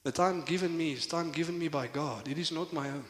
The 0.04 0.12
time 0.12 0.42
given 0.42 0.76
me 0.76 0.94
is 0.94 1.06
time 1.06 1.32
given 1.32 1.58
me 1.58 1.68
by 1.68 1.88
God. 1.88 2.28
It 2.28 2.38
is 2.38 2.52
not 2.52 2.74
my 2.74 2.90
own. 2.90 3.06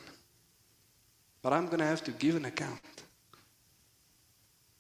But 1.42 1.54
I'm 1.54 1.66
going 1.68 1.80
to 1.80 1.86
have 1.86 2.04
to 2.04 2.12
give 2.12 2.36
an 2.36 2.46
account. 2.46 2.95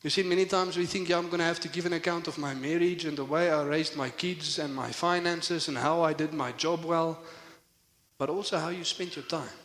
You 0.05 0.11
see, 0.11 0.21
many 0.21 0.45
times 0.45 0.77
we 0.77 0.85
think, 0.85 1.09
yeah, 1.09 1.17
I'm 1.17 1.29
going 1.29 1.39
to 1.39 1.45
have 1.45 1.59
to 1.61 1.67
give 1.67 1.87
an 1.87 1.93
account 1.93 2.27
of 2.27 2.37
my 2.37 2.53
marriage 2.53 3.05
and 3.05 3.17
the 3.17 3.25
way 3.25 3.49
I 3.49 3.63
raised 3.63 3.95
my 3.95 4.11
kids 4.11 4.59
and 4.59 4.71
my 4.71 4.91
finances 4.91 5.67
and 5.67 5.75
how 5.75 6.03
I 6.03 6.13
did 6.13 6.31
my 6.31 6.51
job 6.51 6.85
well, 6.85 7.19
but 8.19 8.29
also 8.29 8.59
how 8.59 8.69
you 8.69 8.83
spent 8.83 9.15
your 9.15 9.25
time. 9.25 9.57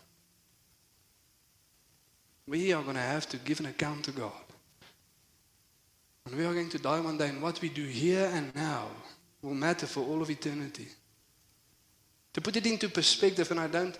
We 2.46 2.72
are 2.72 2.82
going 2.82 2.94
to 2.94 3.02
have 3.02 3.28
to 3.28 3.36
give 3.36 3.60
an 3.60 3.66
account 3.66 4.06
to 4.06 4.12
God. 4.12 4.32
And 6.24 6.34
we 6.34 6.46
are 6.46 6.54
going 6.54 6.70
to 6.70 6.78
die 6.78 7.00
one 7.00 7.18
day, 7.18 7.28
and 7.28 7.42
what 7.42 7.60
we 7.60 7.68
do 7.68 7.84
here 7.84 8.30
and 8.32 8.54
now 8.54 8.86
will 9.42 9.52
matter 9.52 9.84
for 9.84 10.00
all 10.00 10.22
of 10.22 10.30
eternity. 10.30 10.88
To 12.32 12.40
put 12.40 12.56
it 12.56 12.66
into 12.66 12.88
perspective, 12.88 13.50
and 13.50 13.60
I 13.60 13.66
don't, 13.66 13.98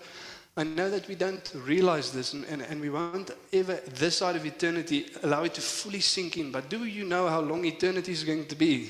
I 0.57 0.63
know 0.63 0.89
that 0.89 1.07
we 1.07 1.15
don't 1.15 1.53
realize 1.55 2.11
this, 2.11 2.33
and, 2.33 2.43
and, 2.45 2.61
and 2.61 2.81
we 2.81 2.89
won't 2.89 3.31
ever, 3.53 3.75
this 3.75 4.17
side 4.17 4.35
of 4.35 4.45
eternity, 4.45 5.07
allow 5.23 5.43
it 5.43 5.53
to 5.53 5.61
fully 5.61 6.01
sink 6.01 6.37
in. 6.37 6.51
But 6.51 6.69
do 6.69 6.83
you 6.83 7.05
know 7.05 7.27
how 7.29 7.39
long 7.39 7.63
eternity 7.63 8.11
is 8.11 8.25
going 8.25 8.47
to 8.47 8.55
be? 8.55 8.89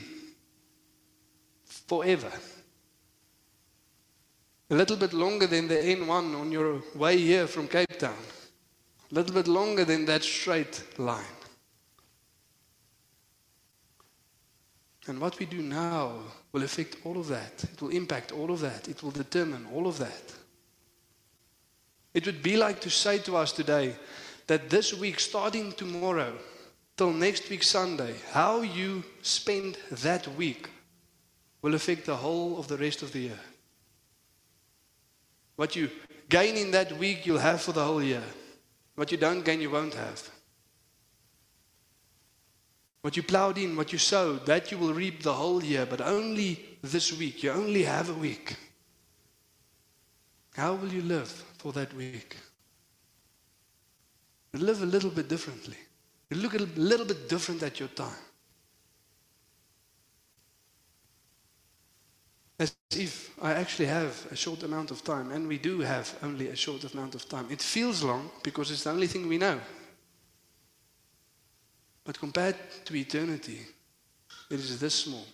Forever. 1.66 2.32
A 4.72 4.76
little 4.76 4.98
bit 4.98 5.14
longer 5.14 5.46
than 5.46 5.68
the 5.68 5.76
N1 5.76 6.40
on 6.40 6.52
your 6.52 6.82
way 6.96 7.18
here 7.18 7.46
from 7.46 7.68
Cape 7.68 8.00
Town. 8.00 8.16
A 9.12 9.16
little 9.16 9.34
bit 9.34 9.48
longer 9.48 9.86
than 9.86 10.06
that 10.06 10.24
straight 10.24 10.84
line. 10.98 11.26
And 15.08 15.20
what 15.20 15.38
we 15.38 15.46
do 15.46 15.62
now 15.62 16.14
will 16.54 16.64
affect 16.64 16.98
all 17.04 17.20
of 17.20 17.28
that. 17.28 17.64
It 17.66 17.82
will 17.82 17.90
impact 17.90 18.32
all 18.32 18.50
of 18.50 18.62
that. 18.62 18.88
It 18.88 19.04
will 19.04 19.12
determine 19.12 19.68
all 19.74 19.88
of 19.88 19.98
that. 20.00 20.34
It 22.14 22.26
would 22.26 22.44
be 22.44 22.58
like 22.58 22.82
to 22.82 22.90
say 22.90 23.20
to 23.20 23.38
us 23.38 23.52
today 23.52 23.96
that 24.48 24.70
this 24.70 24.94
week, 24.94 25.20
starting 25.20 25.72
tomorrow 25.72 26.34
till 26.98 27.12
next 27.12 27.50
week, 27.50 27.64
Sunday, 27.64 28.16
how 28.32 28.62
you 28.62 29.04
spend 29.22 29.78
that 29.92 30.28
week 30.36 30.70
will 31.62 31.76
affect 31.76 32.06
the 32.06 32.18
whole 32.18 32.60
of 32.60 32.68
the 32.68 32.78
rest 32.78 33.02
of 33.02 33.14
the 33.14 33.20
year. 33.20 33.40
What 35.56 35.76
you 35.76 35.90
gain 36.28 36.58
in 36.58 36.72
that 36.72 36.92
week, 36.98 37.26
you'll 37.26 37.40
have 37.40 37.62
for 37.62 37.72
the 37.72 37.84
whole 37.84 38.04
year. 38.04 38.24
What 38.96 39.12
you 39.12 39.18
don't 39.18 39.46
gain, 39.46 39.62
you 39.62 39.70
won't 39.70 39.94
have. 39.94 40.30
What 43.02 43.16
you 43.16 43.24
plowed 43.24 43.58
in, 43.58 43.76
what 43.76 43.92
you 43.92 44.00
sowed, 44.00 44.46
that 44.46 44.72
you 44.72 44.78
will 44.78 44.94
reap 44.94 45.24
the 45.24 45.34
whole 45.34 45.64
year, 45.64 45.86
but 45.86 46.02
only 46.02 46.78
this 46.82 47.18
week. 47.18 47.42
You 47.42 47.52
only 47.52 47.84
have 47.84 48.10
a 48.10 48.14
week. 48.14 48.56
How 50.56 50.74
will 50.74 50.92
you 50.92 51.02
live 51.02 51.44
for 51.62 51.72
that 51.74 51.94
week? 51.94 52.36
Live 54.54 54.82
a 54.82 54.86
little 54.86 55.12
bit 55.12 55.30
differently. 55.30 55.78
Look 56.32 56.56
a 56.56 56.66
little 56.76 57.06
bit 57.06 57.30
different 57.30 57.62
at 57.62 57.80
your 57.80 57.90
time. 57.90 58.24
As 62.60 62.76
if 62.92 63.30
I 63.42 63.54
actually 63.54 63.88
have 63.88 64.28
a 64.32 64.36
short 64.36 64.64
amount 64.64 64.92
of 64.92 65.04
time, 65.04 65.32
and 65.32 65.48
we 65.48 65.58
do 65.60 65.82
have 65.82 66.18
only 66.24 66.48
a 66.48 66.56
short 66.56 66.84
amount 66.94 67.16
of 67.16 67.30
time. 67.30 67.46
It 67.52 67.62
feels 67.62 68.02
long 68.02 68.32
because 68.44 68.72
it's 68.72 68.84
the 68.84 68.92
only 68.92 69.08
thing 69.08 69.28
we 69.28 69.38
know. 69.38 69.60
But 72.04 72.18
compared 72.18 72.56
to 72.86 72.96
eternity, 72.96 73.60
it 74.50 74.60
is 74.60 74.80
this 74.80 74.96
small. 74.96 75.26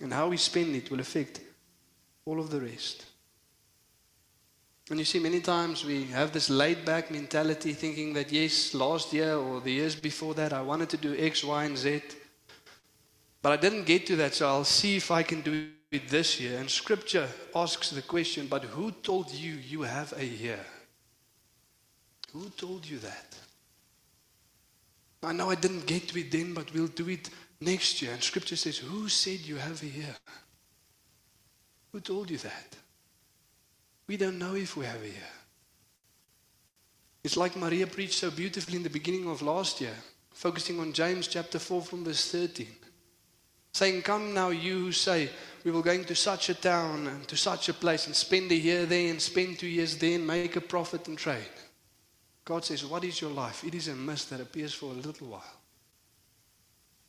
And 0.00 0.12
how 0.12 0.28
we 0.28 0.36
spend 0.36 0.76
it 0.76 0.90
will 0.90 1.00
affect 1.00 1.40
all 2.24 2.38
of 2.38 2.50
the 2.50 2.60
rest. 2.60 3.09
And 4.90 4.98
you 4.98 5.04
see, 5.04 5.20
many 5.20 5.40
times 5.40 5.84
we 5.84 6.06
have 6.06 6.32
this 6.32 6.50
laid 6.50 6.84
back 6.84 7.12
mentality 7.12 7.72
thinking 7.74 8.12
that, 8.14 8.32
yes, 8.32 8.74
last 8.74 9.12
year 9.12 9.36
or 9.36 9.60
the 9.60 9.70
years 9.70 9.94
before 9.94 10.34
that, 10.34 10.52
I 10.52 10.62
wanted 10.62 10.90
to 10.90 10.96
do 10.96 11.16
X, 11.16 11.44
Y, 11.44 11.64
and 11.64 11.78
Z. 11.78 12.02
But 13.40 13.52
I 13.52 13.56
didn't 13.56 13.84
get 13.84 14.04
to 14.06 14.16
that, 14.16 14.34
so 14.34 14.48
I'll 14.48 14.64
see 14.64 14.96
if 14.96 15.12
I 15.12 15.22
can 15.22 15.42
do 15.42 15.68
it 15.92 16.08
this 16.08 16.40
year. 16.40 16.58
And 16.58 16.68
scripture 16.68 17.28
asks 17.54 17.90
the 17.90 18.02
question, 18.02 18.48
but 18.48 18.64
who 18.64 18.90
told 18.90 19.30
you 19.30 19.54
you 19.54 19.82
have 19.82 20.12
a 20.16 20.26
year? 20.26 20.58
Who 22.32 22.48
told 22.50 22.84
you 22.84 22.98
that? 22.98 23.36
I 25.22 25.32
know 25.32 25.50
I 25.50 25.54
didn't 25.54 25.86
get 25.86 26.08
to 26.08 26.18
it 26.18 26.32
then, 26.32 26.52
but 26.52 26.72
we'll 26.74 26.88
do 26.88 27.08
it 27.08 27.30
next 27.60 28.02
year. 28.02 28.12
And 28.12 28.22
scripture 28.22 28.56
says, 28.56 28.78
Who 28.78 29.08
said 29.08 29.40
you 29.40 29.56
have 29.56 29.82
a 29.82 29.86
year? 29.86 30.16
Who 31.92 32.00
told 32.00 32.30
you 32.30 32.38
that? 32.38 32.76
We 34.10 34.16
don't 34.16 34.40
know 34.40 34.56
if 34.56 34.76
we 34.76 34.86
have 34.86 35.00
a 35.00 35.06
year. 35.06 35.32
It's 37.22 37.36
like 37.36 37.54
Maria 37.54 37.86
preached 37.86 38.18
so 38.18 38.32
beautifully 38.32 38.78
in 38.78 38.82
the 38.82 38.90
beginning 38.90 39.28
of 39.30 39.40
last 39.40 39.80
year, 39.80 39.94
focusing 40.32 40.80
on 40.80 40.92
James 40.92 41.28
chapter 41.28 41.60
4 41.60 41.80
from 41.82 42.04
verse 42.04 42.28
13. 42.32 42.66
Saying, 43.72 44.02
Come 44.02 44.34
now, 44.34 44.48
you 44.48 44.80
who 44.80 44.90
say, 44.90 45.30
we 45.62 45.70
were 45.70 45.80
going 45.80 46.04
to 46.06 46.16
such 46.16 46.48
a 46.48 46.54
town 46.54 47.06
and 47.06 47.28
to 47.28 47.36
such 47.36 47.68
a 47.68 47.72
place 47.72 48.08
and 48.08 48.16
spend 48.16 48.50
a 48.50 48.56
year 48.56 48.84
there 48.84 49.12
and 49.12 49.22
spend 49.22 49.60
two 49.60 49.68
years 49.68 49.96
there 49.96 50.16
and 50.16 50.26
make 50.26 50.56
a 50.56 50.60
profit 50.60 51.06
and 51.06 51.16
trade. 51.16 51.54
God 52.44 52.64
says, 52.64 52.84
What 52.84 53.04
is 53.04 53.20
your 53.20 53.30
life? 53.30 53.62
It 53.62 53.76
is 53.76 53.86
a 53.86 53.94
mist 53.94 54.30
that 54.30 54.40
appears 54.40 54.74
for 54.74 54.86
a 54.86 55.04
little 55.06 55.28
while. 55.28 55.60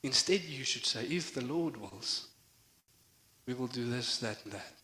Instead, 0.03 0.41
you 0.41 0.63
should 0.63 0.85
say, 0.85 1.03
If 1.05 1.33
the 1.33 1.43
Lord 1.43 1.77
wills, 1.77 2.27
we 3.47 3.55
will 3.55 3.65
do 3.65 3.89
this, 3.89 4.19
that, 4.19 4.37
and 4.43 4.53
that. 4.53 4.80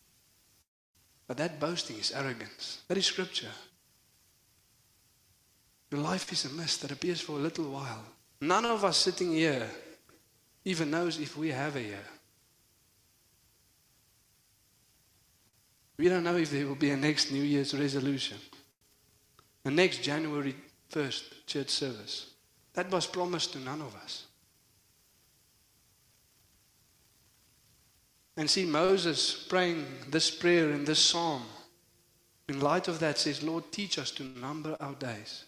But 1.28 1.38
that 1.38 1.60
boasting 1.60 1.98
is 1.98 2.12
arrogance. 2.12 2.82
That 2.88 2.98
is 2.98 3.06
scripture. 3.06 3.52
Your 5.92 6.02
life 6.02 6.32
is 6.32 6.46
a 6.46 6.50
mist 6.50 6.82
that 6.82 6.92
appears 6.92 7.22
for 7.22 7.34
a 7.34 7.42
little 7.42 7.70
while. 7.70 8.04
None 8.42 8.66
of 8.66 8.84
us 8.84 8.98
sitting 8.98 9.34
here 9.34 9.70
even 10.64 10.92
knows 10.92 11.20
if 11.20 11.38
we 11.38 11.50
have 11.50 11.76
a 11.76 11.82
year. 11.82 12.04
We 15.98 16.10
don't 16.10 16.24
know 16.24 16.36
if 16.38 16.52
there 16.52 16.68
will 16.68 16.76
be 16.76 16.92
a 16.92 16.98
next 16.98 17.32
New 17.32 17.42
Year's 17.42 17.74
resolution, 17.74 18.38
a 19.66 19.72
next 19.72 20.04
January 20.04 20.56
1st 20.92 21.24
church 21.48 21.70
service. 21.70 22.34
That 22.74 22.92
was 22.92 23.08
promised 23.08 23.54
to 23.54 23.60
none 23.60 23.82
of 23.82 23.96
us. 23.96 24.27
And 28.38 28.50
see 28.50 28.66
Moses 28.66 29.46
praying 29.50 29.86
this 30.10 30.30
prayer 30.30 30.70
in 30.72 30.86
this 30.86 31.00
psalm. 31.00 31.44
In 32.48 32.62
light 32.62 32.88
of 32.88 33.00
that, 33.00 33.18
says, 33.18 33.44
Lord, 33.44 33.72
teach 33.72 33.98
us 33.98 34.12
to 34.12 34.24
number 34.24 34.78
our 34.80 34.94
days. 34.94 35.46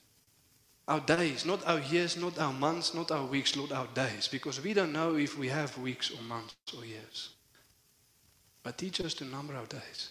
Our 0.87 0.99
days, 0.99 1.45
not 1.45 1.65
our 1.67 1.79
years, 1.79 2.17
not 2.17 2.39
our 2.39 2.51
months, 2.51 2.95
not 2.95 3.11
our 3.11 3.25
weeks, 3.25 3.55
Lord, 3.55 3.71
our 3.71 3.87
days. 3.93 4.27
Because 4.27 4.61
we 4.61 4.73
don't 4.73 4.91
know 4.91 5.15
if 5.15 5.37
we 5.37 5.47
have 5.47 5.77
weeks 5.77 6.09
or 6.09 6.21
months 6.23 6.55
or 6.75 6.83
years. 6.83 7.29
But 8.63 8.79
teach 8.79 8.99
us 9.01 9.13
to 9.15 9.25
number 9.25 9.55
our 9.55 9.67
days. 9.67 10.09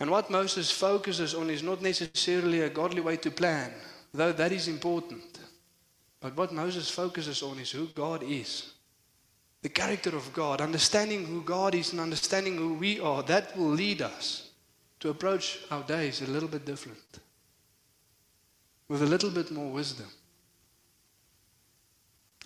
And 0.00 0.10
what 0.10 0.30
Moses 0.30 0.70
focuses 0.70 1.34
on 1.34 1.50
is 1.50 1.62
not 1.62 1.82
necessarily 1.82 2.62
a 2.62 2.70
godly 2.70 3.02
way 3.02 3.16
to 3.18 3.30
plan, 3.30 3.70
though 4.12 4.32
that 4.32 4.50
is 4.50 4.66
important. 4.66 5.38
But 6.20 6.36
what 6.36 6.52
Moses 6.52 6.90
focuses 6.90 7.42
on 7.42 7.58
is 7.58 7.70
who 7.70 7.86
God 7.88 8.22
is. 8.22 8.72
The 9.64 9.70
character 9.70 10.14
of 10.14 10.30
God, 10.34 10.60
understanding 10.60 11.24
who 11.24 11.40
God 11.40 11.74
is 11.74 11.92
and 11.92 12.00
understanding 12.00 12.58
who 12.58 12.74
we 12.74 13.00
are, 13.00 13.22
that 13.22 13.56
will 13.56 13.70
lead 13.70 14.02
us 14.02 14.50
to 15.00 15.08
approach 15.08 15.60
our 15.70 15.82
days 15.82 16.20
a 16.20 16.26
little 16.26 16.50
bit 16.50 16.66
different. 16.66 16.98
With 18.88 19.00
a 19.00 19.06
little 19.06 19.30
bit 19.30 19.50
more 19.50 19.72
wisdom. 19.72 20.04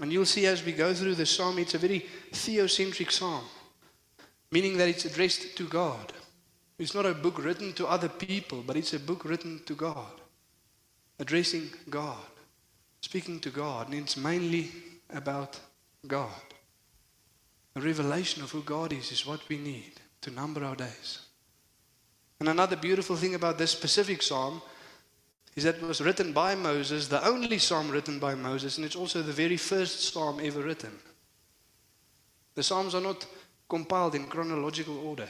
And 0.00 0.12
you'll 0.12 0.26
see 0.26 0.46
as 0.46 0.64
we 0.64 0.70
go 0.70 0.94
through 0.94 1.16
the 1.16 1.26
psalm, 1.26 1.58
it's 1.58 1.74
a 1.74 1.78
very 1.78 2.06
theocentric 2.30 3.10
psalm, 3.10 3.42
meaning 4.52 4.76
that 4.76 4.88
it's 4.88 5.04
addressed 5.04 5.56
to 5.56 5.64
God. 5.64 6.12
It's 6.78 6.94
not 6.94 7.04
a 7.04 7.14
book 7.14 7.42
written 7.44 7.72
to 7.72 7.88
other 7.88 8.08
people, 8.08 8.62
but 8.64 8.76
it's 8.76 8.94
a 8.94 9.00
book 9.00 9.24
written 9.24 9.60
to 9.66 9.74
God, 9.74 10.20
addressing 11.18 11.68
God, 11.90 12.30
speaking 13.00 13.40
to 13.40 13.50
God, 13.50 13.88
and 13.88 13.96
it's 13.96 14.16
mainly 14.16 14.70
about 15.10 15.58
God. 16.06 16.47
A 17.76 17.80
revelation 17.80 18.42
of 18.42 18.50
who 18.50 18.62
God 18.62 18.92
is 18.92 19.12
is 19.12 19.26
what 19.26 19.48
we 19.48 19.58
need 19.58 19.92
to 20.22 20.30
number 20.30 20.64
our 20.64 20.76
days. 20.76 21.20
And 22.40 22.48
another 22.48 22.76
beautiful 22.76 23.16
thing 23.16 23.34
about 23.34 23.58
this 23.58 23.70
specific 23.70 24.22
psalm 24.22 24.62
is 25.56 25.64
that 25.64 25.76
it 25.76 25.82
was 25.82 26.00
written 26.00 26.32
by 26.32 26.54
Moses, 26.54 27.08
the 27.08 27.26
only 27.26 27.58
psalm 27.58 27.90
written 27.90 28.18
by 28.18 28.34
Moses, 28.34 28.76
and 28.76 28.86
it's 28.86 28.96
also 28.96 29.22
the 29.22 29.32
very 29.32 29.56
first 29.56 30.12
psalm 30.12 30.38
ever 30.42 30.62
written. 30.62 30.96
The 32.54 32.62
psalms 32.62 32.94
are 32.94 33.00
not 33.00 33.26
compiled 33.68 34.14
in 34.14 34.26
chronological 34.26 34.98
order. 34.98 35.28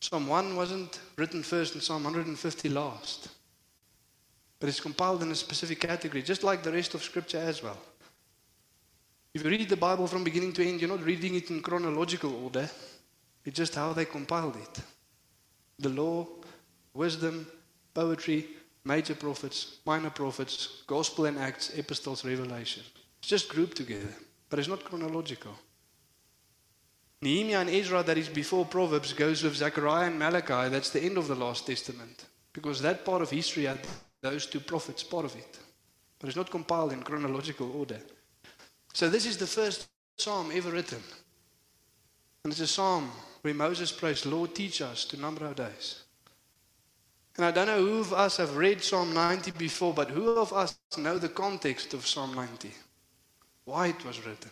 Psalm 0.00 0.26
1 0.26 0.56
wasn't 0.56 1.00
written 1.16 1.42
first 1.42 1.74
and 1.74 1.82
Psalm 1.82 2.04
150 2.04 2.68
last. 2.70 3.28
But 4.58 4.68
it's 4.68 4.80
compiled 4.80 5.22
in 5.22 5.30
a 5.30 5.34
specific 5.34 5.80
category, 5.80 6.22
just 6.22 6.42
like 6.42 6.62
the 6.62 6.72
rest 6.72 6.94
of 6.94 7.02
Scripture 7.02 7.38
as 7.38 7.62
well. 7.62 7.78
If 9.32 9.44
you 9.44 9.50
read 9.50 9.68
the 9.68 9.76
Bible 9.76 10.08
from 10.08 10.24
beginning 10.24 10.52
to 10.54 10.66
end, 10.66 10.80
you're 10.80 10.90
not 10.90 11.04
reading 11.04 11.36
it 11.36 11.50
in 11.50 11.62
chronological 11.62 12.44
order. 12.44 12.68
It's 13.44 13.56
just 13.56 13.76
how 13.76 13.92
they 13.92 14.04
compiled 14.04 14.56
it. 14.56 14.80
The 15.78 15.88
law, 15.88 16.26
wisdom, 16.92 17.46
poetry, 17.94 18.48
major 18.84 19.14
prophets, 19.14 19.78
minor 19.86 20.10
prophets, 20.10 20.82
gospel 20.86 21.26
and 21.26 21.38
acts, 21.38 21.70
epistles, 21.76 22.24
revelation. 22.24 22.82
It's 23.20 23.28
just 23.28 23.48
grouped 23.48 23.76
together, 23.76 24.14
but 24.48 24.58
it's 24.58 24.68
not 24.68 24.84
chronological. 24.84 25.52
Nehemiah 27.22 27.60
and 27.60 27.70
Ezra, 27.70 28.02
that 28.02 28.18
is 28.18 28.28
before 28.28 28.64
Proverbs, 28.64 29.12
goes 29.12 29.42
with 29.42 29.54
Zechariah 29.54 30.06
and 30.06 30.18
Malachi. 30.18 30.70
That's 30.70 30.90
the 30.90 31.02
end 31.02 31.18
of 31.18 31.28
the 31.28 31.34
Last 31.34 31.66
Testament. 31.66 32.24
Because 32.52 32.80
that 32.80 33.04
part 33.04 33.22
of 33.22 33.30
history 33.30 33.64
had 33.64 33.78
those 34.22 34.46
two 34.46 34.60
prophets 34.60 35.02
part 35.02 35.26
of 35.26 35.36
it. 35.36 35.58
But 36.18 36.28
it's 36.28 36.36
not 36.36 36.50
compiled 36.50 36.92
in 36.92 37.02
chronological 37.02 37.70
order. 37.78 38.00
So 39.00 39.08
this 39.08 39.24
is 39.24 39.38
the 39.38 39.46
first 39.46 39.88
psalm 40.18 40.50
ever 40.52 40.72
written. 40.72 41.02
And 42.44 42.52
it's 42.52 42.60
a 42.60 42.66
psalm 42.66 43.10
where 43.40 43.54
Moses 43.54 43.90
prays, 43.90 44.26
Lord, 44.26 44.54
teach 44.54 44.82
us 44.82 45.06
to 45.06 45.16
number 45.18 45.46
our 45.46 45.54
days. 45.54 46.02
And 47.38 47.46
I 47.46 47.50
don't 47.50 47.68
know 47.68 47.82
who 47.82 48.00
of 48.00 48.12
us 48.12 48.36
have 48.36 48.58
read 48.58 48.82
Psalm 48.82 49.14
90 49.14 49.52
before, 49.52 49.94
but 49.94 50.10
who 50.10 50.28
of 50.32 50.52
us 50.52 50.78
know 50.98 51.16
the 51.16 51.30
context 51.30 51.94
of 51.94 52.06
Psalm 52.06 52.34
90? 52.34 52.72
Why 53.64 53.86
it 53.86 54.04
was 54.04 54.18
written? 54.26 54.50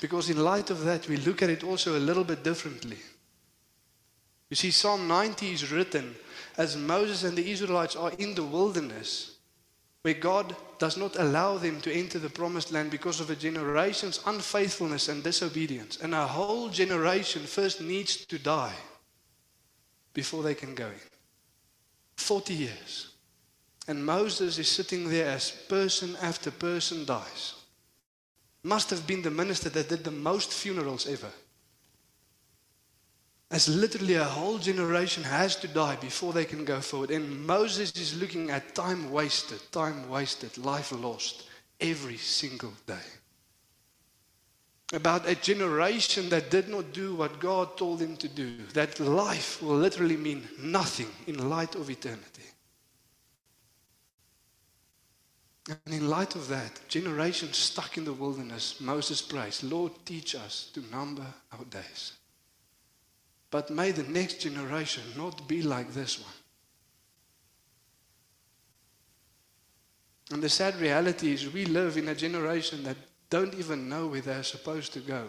Because 0.00 0.28
in 0.28 0.42
light 0.42 0.70
of 0.70 0.82
that, 0.82 1.06
we 1.06 1.18
look 1.18 1.40
at 1.40 1.50
it 1.50 1.62
also 1.62 1.96
a 1.96 2.00
little 2.00 2.24
bit 2.24 2.42
differently. 2.42 2.98
You 4.50 4.56
see, 4.56 4.72
Psalm 4.72 5.06
90 5.06 5.52
is 5.52 5.70
written 5.70 6.16
as 6.58 6.76
Moses 6.76 7.22
and 7.22 7.38
the 7.38 7.48
Israelites 7.48 7.94
are 7.94 8.10
in 8.18 8.34
the 8.34 8.42
wilderness, 8.42 9.31
where 10.02 10.14
God 10.14 10.56
does 10.78 10.96
not 10.96 11.18
allow 11.18 11.58
them 11.58 11.80
to 11.80 11.92
enter 11.92 12.18
the 12.18 12.28
promised 12.28 12.72
land 12.72 12.90
because 12.90 13.20
of 13.20 13.30
a 13.30 13.36
generation's 13.36 14.20
unfaithfulness 14.26 15.08
and 15.08 15.22
disobedience. 15.22 15.98
And 16.02 16.14
a 16.14 16.26
whole 16.26 16.68
generation 16.68 17.42
first 17.42 17.80
needs 17.80 18.16
to 18.26 18.38
die 18.38 18.74
before 20.12 20.42
they 20.42 20.54
can 20.54 20.74
go 20.74 20.86
in. 20.86 21.10
40 22.16 22.54
years. 22.54 23.12
And 23.86 24.04
Moses 24.04 24.58
is 24.58 24.68
sitting 24.68 25.08
there 25.08 25.28
as 25.28 25.50
person 25.50 26.16
after 26.20 26.50
person 26.50 27.04
dies 27.04 27.54
must 28.62 28.90
have 28.90 29.06
been 29.06 29.22
the 29.22 29.30
minister 29.30 29.68
that 29.70 29.88
did 29.88 30.04
the 30.04 30.10
most 30.10 30.52
funerals 30.52 31.08
ever. 31.08 31.30
As 33.52 33.68
literally 33.68 34.14
a 34.14 34.24
whole 34.24 34.56
generation 34.56 35.22
has 35.24 35.56
to 35.56 35.68
die 35.68 35.96
before 35.96 36.32
they 36.32 36.46
can 36.46 36.64
go 36.64 36.80
forward. 36.80 37.10
And 37.10 37.46
Moses 37.46 37.92
is 37.96 38.18
looking 38.18 38.50
at 38.50 38.74
time 38.74 39.12
wasted, 39.12 39.60
time 39.70 40.08
wasted, 40.08 40.56
life 40.56 40.90
lost 40.90 41.48
every 41.78 42.16
single 42.16 42.72
day. 42.86 43.06
About 44.94 45.28
a 45.28 45.34
generation 45.34 46.30
that 46.30 46.50
did 46.50 46.70
not 46.70 46.94
do 46.94 47.14
what 47.14 47.40
God 47.40 47.76
told 47.76 47.98
them 47.98 48.16
to 48.16 48.28
do. 48.28 48.56
That 48.72 48.98
life 48.98 49.62
will 49.62 49.76
literally 49.76 50.16
mean 50.16 50.48
nothing 50.58 51.08
in 51.26 51.50
light 51.50 51.74
of 51.74 51.90
eternity. 51.90 52.42
And 55.68 55.94
in 55.94 56.08
light 56.08 56.34
of 56.36 56.48
that, 56.48 56.80
generations 56.88 57.58
stuck 57.58 57.98
in 57.98 58.06
the 58.06 58.14
wilderness, 58.14 58.80
Moses 58.80 59.20
prays, 59.20 59.62
Lord, 59.62 59.92
teach 60.06 60.34
us 60.34 60.70
to 60.72 60.80
number 60.90 61.26
our 61.52 61.64
days. 61.66 62.14
But 63.52 63.70
may 63.70 63.92
the 63.92 64.02
next 64.02 64.40
generation 64.40 65.04
not 65.16 65.46
be 65.46 65.62
like 65.62 65.92
this 65.92 66.18
one. 66.18 66.34
And 70.32 70.42
the 70.42 70.48
sad 70.48 70.74
reality 70.80 71.32
is 71.32 71.52
we 71.52 71.66
live 71.66 71.96
in 71.96 72.08
a 72.08 72.14
generation 72.16 72.82
that 72.82 72.96
don't 73.30 73.54
even 73.54 73.88
know 73.88 74.08
where 74.08 74.22
they're 74.22 74.42
supposed 74.42 74.92
to 74.94 75.00
go. 75.00 75.28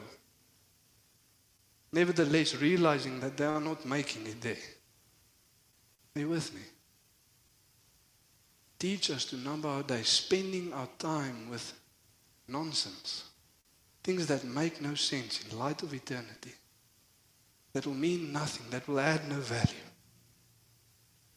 Nevertheless, 1.92 2.56
realizing 2.56 3.20
that 3.20 3.38
they 3.38 3.46
are 3.46 3.62
not 3.62 3.86
making 3.86 4.26
it 4.26 4.42
there. 4.42 4.58
Are 6.16 6.22
you 6.22 6.30
with 6.30 6.52
me? 6.56 6.62
teach 8.84 9.12
us 9.12 9.24
to 9.24 9.38
number 9.38 9.70
our 9.70 9.82
days, 9.82 10.10
spending 10.10 10.74
our 10.74 10.90
time 11.00 11.50
with 11.50 11.72
nonsense, 12.50 13.24
things 14.04 14.28
that 14.28 14.44
make 14.44 14.82
no 14.82 14.94
sense 14.94 15.40
in 15.42 15.58
light 15.58 15.82
of 15.84 15.94
eternity, 15.94 16.52
that 17.74 17.86
will 17.86 17.94
mean 17.94 18.32
nothing, 18.32 18.66
that 18.70 18.88
will 18.88 19.00
add 19.00 19.28
no 19.28 19.40
value. 19.40 19.74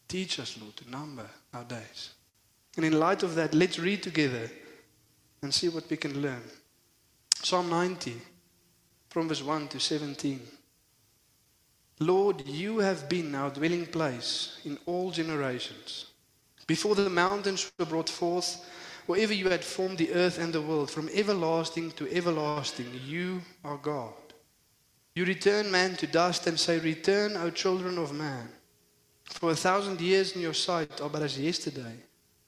Teach 0.08 0.38
us, 0.38 0.56
Lord, 0.60 0.76
to 0.76 0.90
number 0.90 1.26
our 1.52 1.64
days. 1.64 2.10
And 2.76 2.84
in 2.84 2.98
light 2.98 3.22
of 3.22 3.34
that, 3.34 3.54
let's 3.54 3.78
read 3.78 4.02
together 4.02 4.50
and 5.42 5.52
see 5.52 5.68
what 5.68 5.88
we 5.88 5.96
can 5.96 6.20
learn. 6.20 6.42
Psalm 7.42 7.68
90, 7.70 8.14
from 9.08 9.28
verse 9.28 9.42
1 9.42 9.68
to 9.68 9.80
17. 9.80 10.40
Lord, 12.00 12.46
you 12.46 12.78
have 12.78 13.08
been 13.08 13.34
our 13.34 13.50
dwelling 13.50 13.86
place 13.86 14.58
in 14.64 14.78
all 14.84 15.10
generations. 15.10 16.06
Before 16.66 16.94
the 16.94 17.08
mountains 17.08 17.70
were 17.78 17.86
brought 17.86 18.10
forth, 18.10 18.62
wherever 19.06 19.32
you 19.32 19.48
had 19.48 19.64
formed 19.64 19.98
the 19.98 20.12
earth 20.12 20.38
and 20.38 20.52
the 20.52 20.60
world, 20.60 20.90
from 20.90 21.08
everlasting 21.14 21.92
to 21.92 22.12
everlasting, 22.14 23.00
you 23.06 23.40
are 23.64 23.78
God. 23.78 24.12
You 25.16 25.24
return 25.24 25.70
man 25.70 25.96
to 25.96 26.06
dust 26.06 26.46
and 26.46 26.60
say, 26.60 26.78
Return, 26.78 27.38
O 27.38 27.48
children 27.48 27.96
of 27.96 28.12
man. 28.12 28.50
For 29.24 29.50
a 29.50 29.56
thousand 29.56 29.98
years 29.98 30.36
in 30.36 30.42
your 30.42 30.52
sight 30.52 31.00
are 31.00 31.08
but 31.08 31.22
as 31.22 31.40
yesterday, 31.40 31.96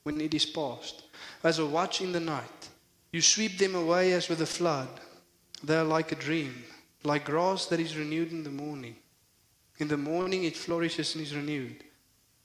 when 0.03 0.21
it 0.21 0.35
is 0.35 0.45
past, 0.45 1.05
as 1.43 1.59
a 1.59 1.65
watch 1.65 2.03
in 2.03 2.13
the 2.13 2.21
night. 2.21 2.69
You 3.11 3.23
sweep 3.23 3.57
them 3.57 3.75
away 3.75 4.13
as 4.13 4.29
with 4.29 4.43
a 4.43 4.47
flood. 4.47 4.91
They 5.65 5.77
are 5.77 5.85
like 5.85 6.13
a 6.13 6.17
dream, 6.17 6.63
like 7.05 7.25
grass 7.25 7.65
that 7.67 7.81
is 7.81 7.97
renewed 7.97 8.33
in 8.33 8.45
the 8.45 8.51
morning. 8.51 8.97
In 9.79 9.89
the 9.89 9.97
morning 9.97 10.45
it 10.45 10.55
flourishes 10.55 11.15
and 11.15 11.25
is 11.25 11.35
renewed, 11.35 11.83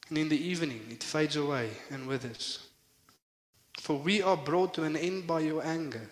and 0.08 0.18
in 0.18 0.30
the 0.30 0.42
evening 0.42 0.88
it 0.90 1.04
fades 1.04 1.36
away 1.36 1.70
and 1.92 2.08
withers. 2.08 2.68
For 3.78 3.98
we 3.98 4.22
are 4.22 4.38
brought 4.38 4.74
to 4.76 4.84
an 4.84 4.96
end 4.96 5.28
by 5.28 5.42
your 5.42 5.66
anger, 5.66 6.10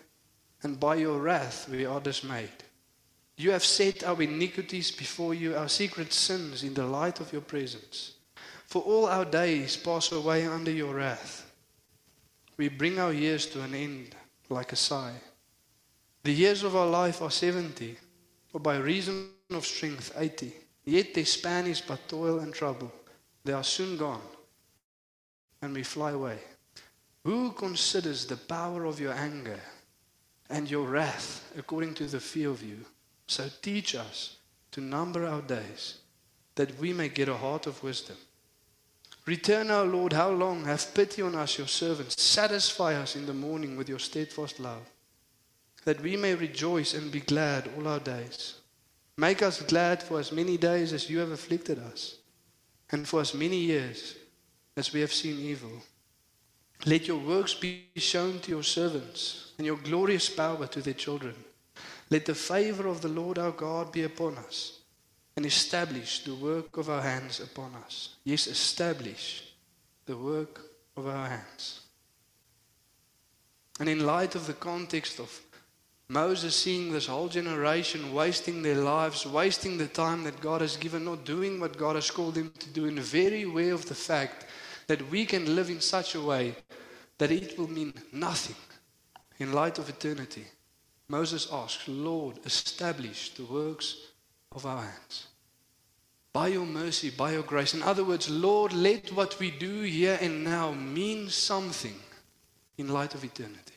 and 0.64 0.78
by 0.78 0.96
your 0.96 1.18
wrath 1.20 1.70
we 1.70 1.86
are 1.86 2.02
dismayed. 2.02 2.66
You 3.42 3.50
have 3.50 3.66
set 3.66 4.04
our 4.04 4.22
iniquities 4.22 4.92
before 4.92 5.34
you, 5.34 5.58
our 5.58 5.68
secret 5.68 6.14
sins 6.14 6.62
in 6.62 6.76
the 6.76 6.86
light 6.86 7.20
of 7.20 7.34
your 7.34 7.42
presence. 7.42 8.14
For 8.68 8.84
all 8.84 9.08
our 9.08 9.26
days 9.26 9.76
pass 9.78 10.12
away 10.12 10.46
under 10.46 10.70
your 10.70 10.94
wrath. 10.94 11.52
We 12.58 12.70
bring 12.70 13.00
our 13.00 13.12
years 13.12 13.48
to 13.48 13.64
an 13.64 13.74
end 13.74 14.16
like 14.50 14.74
a 14.74 14.76
sigh. 14.76 15.16
The 16.22 16.32
years 16.32 16.62
of 16.62 16.76
our 16.76 16.86
life 16.86 17.24
are 17.24 17.32
70, 17.32 17.98
or 18.54 18.60
by 18.60 18.78
reason 18.78 19.30
of 19.50 19.66
strength, 19.66 20.14
80. 20.16 20.54
Yet 20.86 21.16
their 21.16 21.26
span 21.26 21.66
is 21.66 21.82
but 21.82 22.08
toil 22.08 22.42
and 22.42 22.54
trouble. 22.54 22.92
They 23.44 23.54
are 23.54 23.64
soon 23.64 23.98
gone, 23.98 24.22
and 25.64 25.74
we 25.74 25.82
fly 25.82 26.12
away. 26.12 26.38
Who 27.24 27.54
considers 27.54 28.28
the 28.28 28.38
power 28.38 28.86
of 28.86 29.00
your 29.00 29.14
anger 29.14 29.60
and 30.48 30.70
your 30.70 30.86
wrath 30.88 31.52
according 31.58 31.96
to 31.96 32.06
the 32.06 32.20
fear 32.20 32.52
of 32.52 32.62
you? 32.62 32.86
So 33.32 33.50
teach 33.62 33.96
us 33.96 34.36
to 34.74 34.82
number 34.82 35.26
our 35.26 35.42
days, 35.42 36.00
that 36.56 36.78
we 36.78 36.92
may 36.92 37.08
get 37.08 37.30
a 37.30 37.38
heart 37.38 37.66
of 37.66 37.82
wisdom. 37.82 38.18
Return, 39.26 39.72
our 39.72 39.86
Lord, 39.86 40.12
how 40.12 40.32
long? 40.32 40.66
Have 40.66 40.94
pity 40.94 41.22
on 41.22 41.36
us, 41.36 41.58
your 41.58 41.68
servants. 41.68 42.22
Satisfy 42.22 42.94
us 42.94 43.16
in 43.16 43.26
the 43.26 43.34
morning 43.34 43.78
with 43.78 43.88
your 43.88 44.00
steadfast 44.00 44.60
love, 44.60 44.86
that 45.86 46.02
we 46.02 46.18
may 46.18 46.36
rejoice 46.36 46.94
and 46.94 47.10
be 47.10 47.22
glad 47.22 47.70
all 47.78 47.88
our 47.88 48.02
days. 48.02 48.56
Make 49.16 49.42
us 49.42 49.62
glad 49.62 50.04
for 50.04 50.20
as 50.20 50.34
many 50.34 50.58
days 50.58 50.92
as 50.92 51.10
you 51.10 51.20
have 51.20 51.32
afflicted 51.32 51.80
us, 51.80 52.18
and 52.92 53.08
for 53.08 53.22
as 53.22 53.34
many 53.34 53.60
years 53.60 54.16
as 54.76 54.92
we 54.92 55.00
have 55.00 55.14
seen 55.14 55.40
evil. 55.40 55.82
Let 56.86 57.08
your 57.08 57.20
works 57.20 57.54
be 57.54 57.86
shown 57.96 58.40
to 58.40 58.52
your 58.52 58.64
servants, 58.64 59.54
and 59.58 59.66
your 59.66 59.78
glorious 59.78 60.30
power 60.30 60.68
to 60.68 60.82
their 60.82 60.96
children. 60.96 61.36
Let 62.12 62.26
the 62.26 62.36
favor 62.36 62.88
of 62.88 63.02
the 63.02 63.08
Lord 63.08 63.40
our 63.40 63.52
God 63.52 63.94
be 63.94 64.04
upon 64.04 64.38
us, 64.38 64.80
and 65.38 65.46
establish 65.46 66.24
the 66.26 66.36
work 66.36 66.76
of 66.76 66.90
our 66.90 67.02
hands 67.02 67.40
upon 67.40 67.74
us. 67.86 68.16
Yes, 68.26 68.48
establish 68.48 69.54
the 70.06 70.18
work 70.18 70.60
of 70.98 71.08
our 71.08 71.30
hands. 71.30 71.80
And 73.80 73.88
in 73.88 74.06
light 74.06 74.36
of 74.36 74.46
the 74.46 74.54
context 74.54 75.20
of 75.20 75.40
Moses 76.10 76.54
seeing 76.54 76.92
this 76.92 77.08
whole 77.08 77.30
generation 77.30 78.14
wasting 78.14 78.62
their 78.62 78.76
lives, 78.76 79.26
wasting 79.26 79.78
the 79.78 79.88
time 79.88 80.26
that 80.26 80.42
God 80.42 80.60
has 80.60 80.76
given, 80.76 81.06
not 81.06 81.24
doing 81.24 81.62
what 81.62 81.78
God 81.78 81.96
has 81.96 82.12
called 82.12 82.36
them 82.36 82.52
to 82.60 82.70
do, 82.70 82.88
and 82.88 83.00
very 83.00 83.44
aware 83.44 83.74
of 83.74 83.86
the 83.86 83.96
fact 83.96 84.46
that 84.88 85.10
we 85.10 85.26
can 85.26 85.56
live 85.56 85.70
in 85.70 85.80
such 85.80 86.16
a 86.16 86.22
way 86.22 86.56
that 87.18 87.32
it 87.32 87.58
will 87.58 87.70
mean 87.70 87.94
nothing 88.12 88.58
in 89.40 89.54
light 89.54 89.80
of 89.80 89.88
eternity. 89.88 90.44
Moses 91.12 91.50
asks, 91.52 91.90
Lord, 91.90 92.40
establish 92.46 93.32
the 93.32 93.44
works 93.44 93.98
of 94.54 94.66
our 94.66 94.82
hands. 94.82 95.28
By 96.32 96.48
your 96.48 96.66
mercy, 96.66 97.10
by 97.10 97.34
your 97.34 97.44
grace. 97.44 97.74
In 97.74 97.84
other 97.84 98.06
words, 98.06 98.30
Lord, 98.30 98.72
let 98.72 99.12
what 99.12 99.38
we 99.38 99.52
do 99.52 99.82
here 99.82 100.18
and 100.22 100.46
now 100.46 100.72
mean 100.72 101.28
something 101.28 102.00
in 102.78 102.88
light 102.88 103.14
of 103.14 103.26
eternity. 103.26 103.76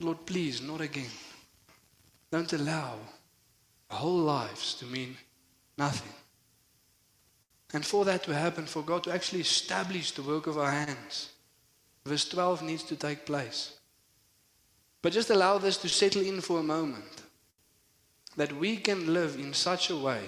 Lord, 0.00 0.24
please, 0.24 0.62
not 0.62 0.80
again. 0.80 1.10
Don't 2.32 2.54
allow 2.54 2.94
whole 3.90 4.18
lives 4.18 4.74
to 4.76 4.86
mean 4.86 5.14
nothing. 5.76 6.12
And 7.74 7.84
for 7.84 8.06
that 8.06 8.24
to 8.24 8.34
happen, 8.34 8.64
for 8.64 8.80
God 8.80 9.04
to 9.04 9.12
actually 9.12 9.42
establish 9.42 10.12
the 10.12 10.22
work 10.22 10.46
of 10.46 10.56
our 10.56 10.70
hands, 10.70 11.32
verse 12.06 12.26
12 12.26 12.62
needs 12.62 12.82
to 12.84 12.96
take 12.96 13.26
place. 13.26 13.75
But 15.06 15.12
just 15.12 15.30
allow 15.30 15.58
this 15.58 15.76
to 15.76 15.88
settle 15.88 16.22
in 16.22 16.40
for 16.40 16.58
a 16.58 16.64
moment. 16.64 17.22
That 18.36 18.52
we 18.52 18.76
can 18.76 19.14
live 19.14 19.36
in 19.36 19.54
such 19.54 19.90
a 19.90 19.96
way 19.96 20.24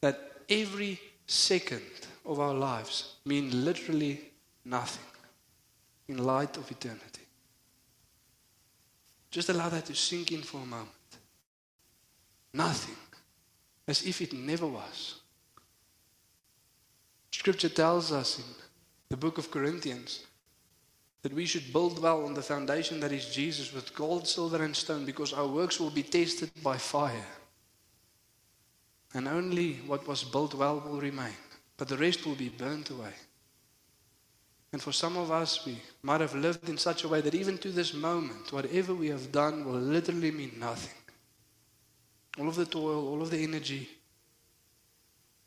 that 0.00 0.16
every 0.48 1.00
second 1.26 1.82
of 2.24 2.38
our 2.38 2.54
lives 2.54 3.16
mean 3.26 3.64
literally 3.64 4.30
nothing 4.64 5.10
in 6.06 6.18
light 6.18 6.56
of 6.56 6.70
eternity. 6.70 7.26
Just 9.32 9.48
allow 9.48 9.68
that 9.70 9.86
to 9.86 9.94
sink 9.96 10.30
in 10.30 10.42
for 10.42 10.58
a 10.58 10.66
moment. 10.66 11.18
Nothing. 12.52 12.94
As 13.88 14.06
if 14.06 14.20
it 14.22 14.34
never 14.34 14.68
was. 14.68 15.16
Scripture 17.32 17.70
tells 17.70 18.12
us 18.12 18.38
in 18.38 18.44
the 19.08 19.16
book 19.16 19.36
of 19.36 19.50
Corinthians 19.50 20.26
that 21.24 21.32
we 21.32 21.46
should 21.46 21.72
build 21.72 22.02
well 22.02 22.26
on 22.26 22.34
the 22.34 22.42
foundation 22.42 23.00
that 23.00 23.10
is 23.10 23.34
Jesus 23.34 23.72
with 23.72 23.94
gold, 23.94 24.28
silver, 24.28 24.62
and 24.62 24.76
stone 24.76 25.06
because 25.06 25.32
our 25.32 25.46
works 25.46 25.80
will 25.80 25.88
be 25.88 26.02
tested 26.02 26.50
by 26.62 26.76
fire. 26.76 27.26
And 29.14 29.26
only 29.26 29.76
what 29.86 30.06
was 30.06 30.22
built 30.22 30.52
well 30.52 30.80
will 30.80 31.00
remain, 31.00 31.32
but 31.78 31.88
the 31.88 31.96
rest 31.96 32.26
will 32.26 32.34
be 32.34 32.50
burnt 32.50 32.90
away. 32.90 33.14
And 34.70 34.82
for 34.82 34.92
some 34.92 35.16
of 35.16 35.30
us, 35.30 35.64
we 35.64 35.78
might 36.02 36.20
have 36.20 36.34
lived 36.34 36.68
in 36.68 36.76
such 36.76 37.04
a 37.04 37.08
way 37.08 37.22
that 37.22 37.34
even 37.34 37.56
to 37.56 37.70
this 37.70 37.94
moment, 37.94 38.52
whatever 38.52 38.94
we 38.94 39.08
have 39.08 39.32
done 39.32 39.64
will 39.64 39.80
literally 39.80 40.30
mean 40.30 40.52
nothing. 40.58 40.98
All 42.38 42.48
of 42.48 42.56
the 42.56 42.66
toil, 42.66 43.08
all 43.08 43.22
of 43.22 43.30
the 43.30 43.42
energy 43.42 43.88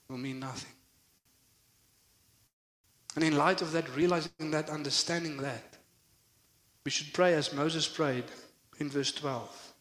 will 0.09 0.17
mean 0.17 0.39
nothing. 0.39 0.76
And 3.17 3.23
in 3.23 3.35
light 3.35 3.63
of 3.63 3.71
that, 3.71 3.95
realizing 3.95 4.51
that, 4.51 4.69
understanding 4.69 5.37
that, 5.37 5.79
we 6.85 6.91
should 6.91 7.11
pray 7.15 7.33
as 7.33 7.51
Moses 7.51 7.87
prayed 7.87 8.25
in 8.77 8.91
verse 8.91 9.11
12. 9.11 9.73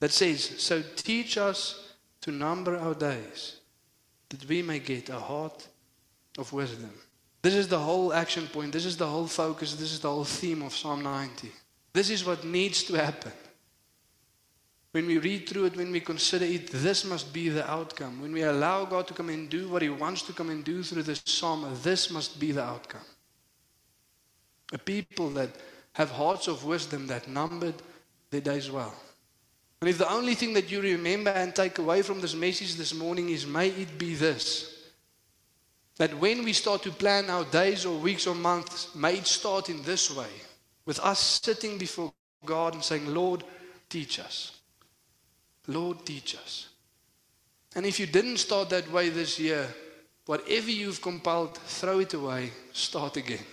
That 0.00 0.10
says, 0.10 0.54
So 0.56 0.82
teach 0.96 1.36
us 1.36 1.92
to 2.22 2.32
number 2.32 2.78
our 2.78 2.94
days, 2.94 3.58
that 4.30 4.48
we 4.48 4.62
may 4.62 4.78
get 4.78 5.10
a 5.10 5.18
heart 5.18 5.68
of 6.38 6.50
wisdom. 6.54 6.90
This 7.42 7.56
is 7.56 7.68
the 7.68 7.78
whole 7.78 8.14
action 8.14 8.46
point. 8.46 8.72
This 8.72 8.86
is 8.86 8.96
the 8.96 9.06
whole 9.06 9.26
focus. 9.26 9.74
This 9.74 9.92
is 9.92 10.00
the 10.00 10.08
whole 10.08 10.24
theme 10.24 10.62
of 10.62 10.74
Psalm 10.74 11.02
90. 11.02 11.52
This 11.92 12.08
is 12.08 12.24
what 12.24 12.42
needs 12.42 12.84
to 12.84 12.94
happen. 12.94 13.32
When 14.98 15.06
we 15.06 15.18
read 15.18 15.48
through 15.48 15.66
it, 15.66 15.76
when 15.76 15.92
we 15.92 16.00
consider 16.00 16.44
it, 16.44 16.72
this 16.72 17.04
must 17.04 17.32
be 17.32 17.50
the 17.50 17.64
outcome. 17.70 18.20
When 18.20 18.32
we 18.32 18.42
allow 18.42 18.84
God 18.84 19.06
to 19.06 19.14
come 19.14 19.28
and 19.28 19.48
do 19.48 19.68
what 19.68 19.80
He 19.80 19.90
wants 19.90 20.22
to 20.22 20.32
come 20.32 20.50
and 20.50 20.64
do 20.64 20.82
through 20.82 21.04
this 21.04 21.22
psalm, 21.24 21.72
this 21.84 22.10
must 22.10 22.40
be 22.40 22.50
the 22.50 22.64
outcome. 22.64 23.06
A 24.72 24.78
people 24.78 25.30
that 25.30 25.50
have 25.92 26.10
hearts 26.10 26.48
of 26.48 26.64
wisdom 26.64 27.06
that 27.06 27.28
numbered 27.28 27.76
their 28.30 28.40
days 28.40 28.72
well. 28.72 28.92
And 29.80 29.88
if 29.88 29.98
the 29.98 30.12
only 30.12 30.34
thing 30.34 30.52
that 30.54 30.68
you 30.68 30.80
remember 30.80 31.30
and 31.30 31.54
take 31.54 31.78
away 31.78 32.02
from 32.02 32.20
this 32.20 32.34
message 32.34 32.74
this 32.74 32.92
morning 32.92 33.28
is, 33.28 33.46
may 33.46 33.68
it 33.68 33.98
be 33.98 34.16
this 34.16 34.90
that 35.98 36.12
when 36.18 36.42
we 36.42 36.52
start 36.52 36.82
to 36.82 36.90
plan 36.90 37.30
our 37.30 37.44
days 37.44 37.86
or 37.86 37.96
weeks 37.96 38.26
or 38.26 38.34
months, 38.34 38.92
may 38.96 39.18
it 39.18 39.28
start 39.28 39.68
in 39.68 39.80
this 39.84 40.10
way 40.10 40.32
with 40.86 40.98
us 40.98 41.40
sitting 41.40 41.78
before 41.78 42.12
God 42.44 42.74
and 42.74 42.82
saying, 42.82 43.06
Lord, 43.14 43.44
teach 43.88 44.18
us. 44.18 44.57
Lord, 45.68 46.04
teach 46.04 46.34
us. 46.34 46.68
And 47.76 47.86
if 47.86 48.00
you 48.00 48.06
didn't 48.06 48.38
start 48.38 48.70
that 48.70 48.90
way 48.90 49.10
this 49.10 49.38
year, 49.38 49.68
whatever 50.26 50.70
you've 50.70 51.00
compiled, 51.00 51.56
throw 51.58 52.00
it 52.00 52.14
away, 52.14 52.50
start 52.72 53.16
again. 53.16 53.44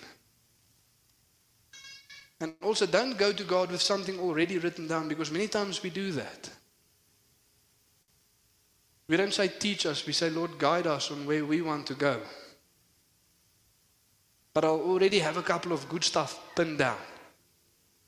And 2.39 2.53
also, 2.61 2.85
don't 2.85 3.17
go 3.17 3.31
to 3.31 3.43
God 3.43 3.71
with 3.71 3.81
something 3.81 4.19
already 4.19 4.57
written 4.57 4.87
down 4.87 5.07
because 5.07 5.31
many 5.31 5.47
times 5.47 5.83
we 5.83 5.89
do 5.89 6.11
that. 6.13 6.49
We 9.07 9.17
don't 9.17 9.33
say, 9.33 9.47
teach 9.47 9.85
us, 9.85 10.05
we 10.05 10.13
say, 10.13 10.29
Lord, 10.29 10.57
guide 10.57 10.87
us 10.87 11.11
on 11.11 11.25
where 11.25 11.45
we 11.45 11.61
want 11.61 11.85
to 11.87 11.93
go. 11.93 12.21
But 14.53 14.65
I'll 14.65 14.81
already 14.81 15.19
have 15.19 15.37
a 15.37 15.43
couple 15.43 15.73
of 15.73 15.87
good 15.89 16.03
stuff 16.03 16.39
pinned 16.55 16.79
down. 16.79 16.97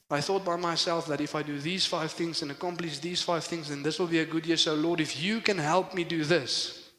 I 0.09 0.21
thought 0.21 0.45
by 0.45 0.55
myself 0.55 1.07
that 1.07 1.19
if 1.19 1.35
I 1.35 1.43
do 1.43 1.59
these 1.59 1.85
five 1.85 2.11
things 2.11 2.41
and 2.41 2.51
accomplish 2.51 2.99
these 2.99 3.21
five 3.21 3.43
things, 3.43 3.69
then 3.69 3.83
this 3.83 3.99
will 3.99 4.07
be 4.07 4.19
a 4.19 4.25
good 4.25 4.45
year. 4.45 4.55
So, 4.55 4.73
Lord, 4.73 5.01
if 5.01 5.21
you 5.21 5.41
can 5.41 5.57
help 5.57 5.93
me 5.93 6.05
do 6.05 6.23
this, 6.23 6.91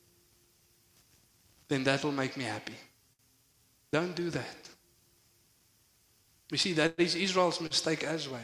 then 1.68 1.84
that 1.84 2.04
will 2.04 2.12
make 2.12 2.36
me 2.36 2.44
happy. 2.44 2.74
Don't 3.90 4.14
do 4.14 4.28
that. 4.30 4.68
We 6.50 6.58
see 6.58 6.74
that 6.74 6.94
is 6.98 7.14
Israel's 7.14 7.60
mistake 7.60 8.04
as 8.04 8.28
well. 8.28 8.40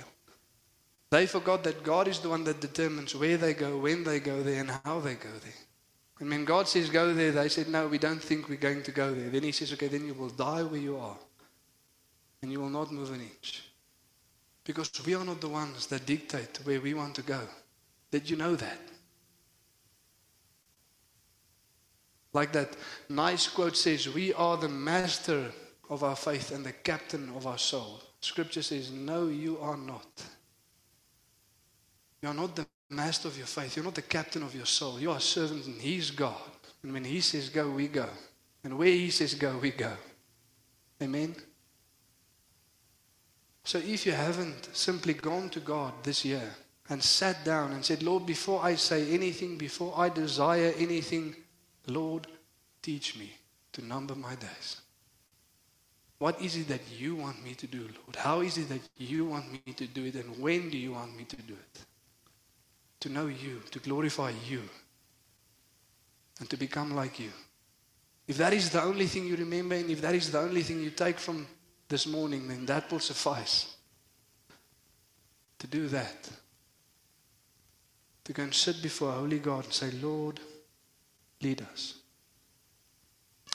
They 1.11 1.27
forgot 1.27 1.63
that 1.65 1.85
God 1.85 2.09
is 2.09 2.19
the 2.21 2.31
one 2.31 2.45
that 2.45 2.61
determines 2.61 3.15
where 3.15 3.37
they 3.37 3.55
go, 3.55 3.79
when 3.79 4.03
they 4.03 4.19
go 4.19 4.43
there, 4.43 4.61
and 4.61 4.71
how 4.85 5.01
they 5.01 5.15
go 5.15 5.31
there. 5.31 5.53
And 6.21 6.31
when 6.31 6.45
God 6.45 6.69
says 6.69 6.89
go 6.89 7.13
there, 7.13 7.33
they 7.33 7.49
said, 7.49 7.69
No, 7.69 7.87
we 7.87 7.99
don't 7.99 8.23
think 8.23 8.49
we're 8.49 8.57
going 8.57 8.83
to 8.83 8.93
go 8.93 9.15
there. 9.15 9.29
Then 9.29 9.43
He 9.43 9.53
says, 9.53 9.73
Okay, 9.75 9.89
then 9.89 10.07
you 10.07 10.15
will 10.15 10.31
die 10.31 10.63
where 10.63 10.81
you 10.81 10.97
are, 10.97 11.17
and 12.43 12.51
you 12.51 12.61
will 12.61 12.71
not 12.71 12.91
move 12.91 13.13
an 13.13 13.21
inch. 13.21 13.63
Because 14.65 14.91
we 15.05 15.15
are 15.15 15.25
not 15.25 15.41
the 15.41 15.49
ones 15.49 15.87
that 15.89 16.07
dictate 16.07 16.59
where 16.65 16.81
we 16.81 16.95
want 16.95 17.15
to 17.17 17.23
go. 17.23 17.41
Did 18.11 18.29
you 18.31 18.37
know 18.37 18.57
that? 18.57 18.79
Like 22.33 22.53
that 22.53 22.77
nice 23.09 23.47
quote 23.47 23.77
says, 23.77 24.13
We 24.13 24.33
are 24.35 24.57
the 24.57 24.69
master 24.69 25.53
of 25.91 26.03
our 26.03 26.17
faith 26.17 26.51
and 26.51 26.65
the 26.65 26.73
captain 26.73 27.31
of 27.37 27.47
our 27.47 27.59
soul. 27.59 28.01
Scripture 28.21 28.63
says, 28.63 28.91
No, 28.91 29.29
you 29.29 29.59
are 29.59 29.77
not. 29.77 30.07
You 32.23 32.31
are 32.31 32.35
not 32.35 32.57
the 32.57 32.67
master 32.91 33.29
of 33.29 33.37
your 33.37 33.47
faith. 33.47 33.77
You're 33.77 33.85
not 33.85 33.95
the 33.95 34.03
captain 34.03 34.43
of 34.43 34.55
your 34.55 34.67
soul. 34.67 34.99
You 34.99 35.11
are 35.11 35.19
a 35.19 35.21
servant 35.21 35.67
and 35.67 35.81
He's 35.81 36.11
God. 36.11 36.35
And 36.83 36.93
when 36.93 37.05
He 37.05 37.21
says 37.21 37.49
go, 37.49 37.71
we 37.71 37.87
go. 37.87 38.09
And 38.65 38.79
where 38.79 38.89
He 38.89 39.11
says 39.11 39.35
go, 39.35 39.59
we 39.59 39.71
go. 39.71 39.93
Amen. 41.03 41.35
So 43.65 43.79
if 43.79 44.05
you 44.05 44.13
haven't 44.13 44.69
simply 44.77 45.15
gone 45.15 45.49
to 45.51 45.61
God 45.61 45.95
this 46.03 46.25
year 46.25 46.55
and 46.91 47.03
sat 47.03 47.45
down 47.45 47.73
and 47.73 47.83
said, 47.85 48.03
Lord, 48.03 48.27
before 48.27 48.63
I 48.63 48.75
say 48.75 49.11
anything, 49.11 49.57
before 49.57 49.95
I 49.97 50.11
desire 50.11 50.75
anything, 50.77 51.35
Lord, 51.87 52.27
teach 52.83 53.19
me 53.19 53.33
to 53.73 53.85
number 53.85 54.15
my 54.15 54.35
days. 54.35 54.83
What 56.19 56.41
is 56.41 56.57
it 56.57 56.69
that 56.69 56.83
you 56.97 57.17
want 57.17 57.43
me 57.43 57.55
to 57.55 57.67
do, 57.67 57.81
Lord? 57.81 58.17
How 58.17 58.41
is 58.41 58.59
it 58.59 58.69
that 58.69 58.83
you 58.99 59.25
want 59.25 59.51
me 59.51 59.73
to 59.73 59.87
do 59.87 60.05
it? 60.05 60.15
And 60.15 60.39
when 60.39 60.71
do 60.71 60.79
you 60.79 60.93
want 60.93 61.17
me 61.17 61.25
to 61.25 61.37
do 61.37 61.55
it? 61.55 61.81
To 63.01 63.09
know 63.09 63.27
you, 63.27 63.61
to 63.71 63.79
glorify 63.79 64.33
you, 64.47 64.63
and 66.39 66.49
to 66.51 66.57
become 66.57 66.95
like 66.95 67.19
you. 67.19 67.31
If 68.27 68.39
that 68.39 68.53
is 68.53 68.71
the 68.71 68.83
only 68.83 69.07
thing 69.07 69.27
you 69.27 69.37
remember, 69.37 69.75
and 69.75 69.91
if 69.91 70.01
that 70.01 70.15
is 70.15 70.31
the 70.31 70.41
only 70.41 70.63
thing 70.63 70.83
you 70.83 70.91
take 70.91 71.19
from 71.19 71.47
this 71.95 72.09
morning, 72.09 72.49
then 72.49 72.67
that 72.67 72.91
will 72.91 72.99
suffice. 72.99 73.77
To 75.61 75.69
do 75.69 75.87
that. 75.87 76.29
To 78.25 78.33
go 78.33 78.43
and 78.43 78.53
sit 78.53 78.83
before 78.83 79.13
holy 79.13 79.39
God 79.39 79.63
and 79.63 79.73
say, 79.73 79.93
Lord, 80.03 80.41
lead 81.41 81.63
us. 81.63 81.95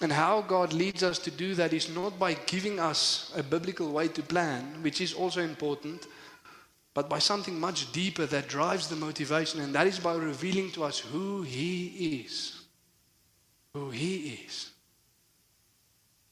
And 0.02 0.14
how 0.14 0.40
God 0.40 0.72
leads 0.72 1.04
us 1.04 1.20
to 1.20 1.32
do 1.32 1.54
that 1.56 1.74
is 1.74 1.94
not 1.94 2.18
by 2.18 2.34
giving 2.34 2.80
us 2.80 3.34
a 3.36 3.44
biblical 3.44 3.92
way 3.92 4.08
to 4.08 4.24
plan, 4.24 4.84
which 4.84 5.02
is 5.02 5.14
also 5.14 5.42
important, 5.42 6.08
but 6.94 7.10
by 7.10 7.20
something 7.20 7.60
much 7.60 7.92
deeper 7.92 8.26
that 8.26 8.48
drives 8.48 8.88
the 8.88 8.96
motivation, 8.96 9.60
and 9.60 9.76
that 9.76 9.86
is 9.86 10.00
by 10.00 10.16
revealing 10.16 10.72
to 10.72 10.86
us 10.86 11.00
who 11.00 11.42
He 11.42 12.22
is. 12.24 12.62
Who 13.74 13.90
He 13.90 14.40
is. 14.46 14.69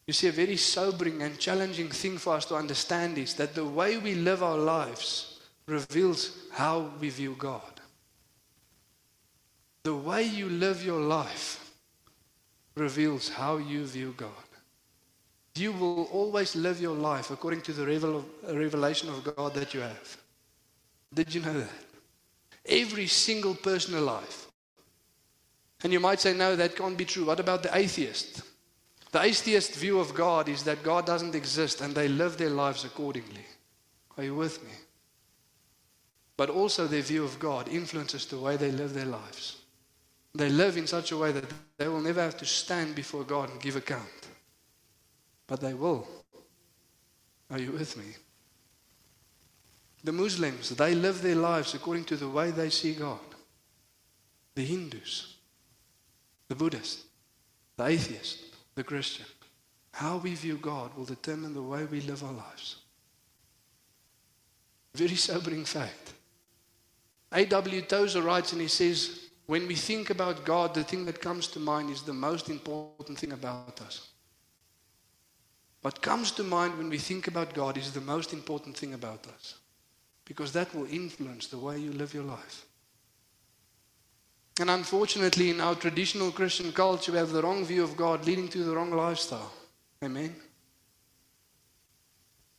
You 0.08 0.14
see, 0.14 0.30
a 0.30 0.32
very 0.32 0.56
sobering 0.56 1.22
and 1.22 1.38
challenging 1.38 1.90
thing 1.90 2.18
for 2.18 2.34
us 2.36 2.46
to 2.46 2.56
understand 2.56 3.18
is 3.18 3.34
that 3.36 3.54
the 3.54 3.66
way 3.66 3.98
we 3.98 4.16
live 4.16 4.42
our 4.42 4.58
lives 4.58 5.42
reveals 5.68 6.48
how 6.54 6.92
we 7.00 7.10
view 7.10 7.36
God. 7.38 7.82
The 9.84 9.96
way 9.96 10.24
you 10.24 10.48
live 10.50 10.84
your 10.84 11.02
life 11.02 11.74
reveals 12.76 13.28
how 13.28 13.58
you 13.58 13.86
view 13.86 14.14
God. 14.16 14.32
You 15.56 15.74
will 15.74 16.04
always 16.06 16.56
live 16.56 16.80
your 16.80 16.96
life 16.96 17.32
according 17.32 17.62
to 17.62 17.74
the 17.74 17.86
revel- 17.86 18.26
revelation 18.48 19.10
of 19.10 19.36
God 19.36 19.54
that 19.56 19.74
you 19.74 19.82
have. 19.82 20.18
Did 21.14 21.34
you 21.34 21.42
know 21.42 21.54
that? 21.54 21.70
Every 22.66 23.08
single 23.08 23.56
person 23.56 23.96
alive. 23.96 24.48
And 25.84 25.92
you 25.92 26.00
might 26.00 26.20
say, 26.20 26.34
no, 26.34 26.56
that 26.56 26.76
can't 26.76 26.98
be 26.98 27.06
true. 27.06 27.26
What 27.26 27.40
about 27.40 27.64
the 27.64 27.76
atheist? 27.76 28.42
The 29.12 29.22
atheist 29.22 29.76
view 29.76 30.00
of 30.00 30.14
God 30.14 30.50
is 30.50 30.64
that 30.64 30.84
God 30.84 31.06
doesn't 31.06 31.36
exist 31.36 31.82
and 31.82 31.96
they 31.96 32.08
live 32.08 32.38
their 32.38 32.50
lives 32.50 32.84
accordingly. 32.84 33.46
Are 34.18 34.24
you 34.24 34.36
with 34.36 34.64
me? 34.64 34.72
But 36.36 36.50
also 36.50 36.88
their 36.88 37.02
view 37.02 37.24
of 37.24 37.40
God 37.40 37.68
influences 37.68 38.26
the 38.26 38.40
way 38.40 38.58
they 38.58 38.72
live 38.72 38.94
their 38.94 39.06
lives. 39.06 39.58
They 40.36 40.50
live 40.50 40.78
in 40.78 40.86
such 40.86 41.12
a 41.12 41.18
way 41.18 41.32
that 41.32 41.46
they 41.78 41.88
will 41.88 42.02
never 42.02 42.22
have 42.22 42.38
to 42.38 42.46
stand 42.46 42.96
before 42.96 43.24
God 43.24 43.50
and 43.50 43.62
give 43.62 43.76
account. 43.76 44.28
But 45.48 45.62
they 45.62 45.74
will. 45.74 46.08
Are 47.50 47.60
you 47.60 47.72
with 47.72 47.98
me? 47.98 48.06
The 50.04 50.12
Muslims, 50.12 50.70
they 50.70 50.94
live 50.94 51.22
their 51.22 51.36
lives 51.36 51.74
according 51.74 52.06
to 52.06 52.18
the 52.18 52.30
way 52.30 52.52
they 52.52 52.70
see 52.70 52.94
God. 52.94 53.20
The 54.54 54.64
Hindus, 54.64 55.38
the 56.48 56.56
Buddhists, 56.56 57.04
the 57.78 57.86
atheists, 57.86 58.47
the 58.78 58.84
Christian. 58.84 59.26
How 59.92 60.18
we 60.18 60.36
view 60.36 60.58
God 60.62 60.96
will 60.96 61.04
determine 61.04 61.56
the 61.56 61.62
way 61.64 61.86
we 61.86 62.00
live 62.02 62.24
our 62.24 62.32
lives. 62.32 62.76
Very 64.94 65.16
sobering 65.16 65.66
fact. 65.66 66.14
A.W. 67.32 67.82
Tozer 67.82 68.22
writes 68.22 68.54
and 68.54 68.62
he 68.62 68.68
says, 68.68 69.30
when 69.48 69.68
we 69.68 69.74
think 69.74 70.12
about 70.12 70.46
God, 70.46 70.76
the 70.76 70.84
thing 70.84 71.06
that 71.06 71.20
comes 71.20 71.48
to 71.48 71.60
mind 71.60 71.90
is 71.90 72.04
the 72.04 72.14
most 72.14 72.50
important 72.50 73.18
thing 73.18 73.32
about 73.32 73.82
us. 73.82 74.10
What 75.82 76.02
comes 76.02 76.32
to 76.34 76.44
mind 76.44 76.78
when 76.78 76.90
we 76.90 77.00
think 77.00 77.28
about 77.28 77.56
God 77.56 77.78
is 77.78 77.92
the 77.92 78.02
most 78.02 78.32
important 78.32 78.78
thing 78.78 78.94
about 78.94 79.26
us. 79.26 79.56
Because 80.24 80.52
that 80.54 80.74
will 80.76 80.86
influence 80.92 81.48
the 81.48 81.58
way 81.58 81.80
you 81.80 81.94
live 81.94 82.14
your 82.14 82.26
life. 82.26 82.67
And 84.60 84.70
unfortunately, 84.72 85.52
in 85.52 85.62
our 85.62 85.76
traditional 85.76 86.32
Christian 86.32 86.72
culture, 86.72 87.12
we 87.12 87.20
have 87.20 87.32
the 87.32 87.42
wrong 87.42 87.64
view 87.64 87.84
of 87.84 87.96
God 87.96 88.26
leading 88.26 88.48
to 88.50 88.64
the 88.64 88.76
wrong 88.76 88.92
lifestyle. 88.92 89.52
Amen. 90.04 90.36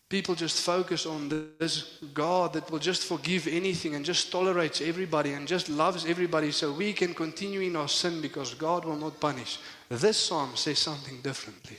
People 0.09 0.35
just 0.35 0.65
focus 0.65 1.05
on 1.05 1.29
this 1.59 1.99
God 2.15 2.55
that 2.55 2.71
will 2.71 2.79
just 2.79 3.05
forgive 3.05 3.47
anything 3.47 3.95
and 3.95 4.05
just 4.05 4.33
tolerates 4.33 4.81
everybody 4.81 5.35
and 5.35 5.47
just 5.47 5.69
loves 5.69 6.07
everybody 6.07 6.51
so 6.51 6.73
we 6.73 6.95
can 6.95 7.13
continue 7.13 7.61
in 7.61 7.77
our 7.77 7.89
sin 7.89 8.23
because 8.23 8.55
God 8.55 8.87
will 8.87 8.97
not 8.97 9.21
punish. 9.21 9.59
This 9.91 10.17
psalm 10.17 10.53
says 10.55 10.79
something 10.79 11.21
differently. 11.21 11.77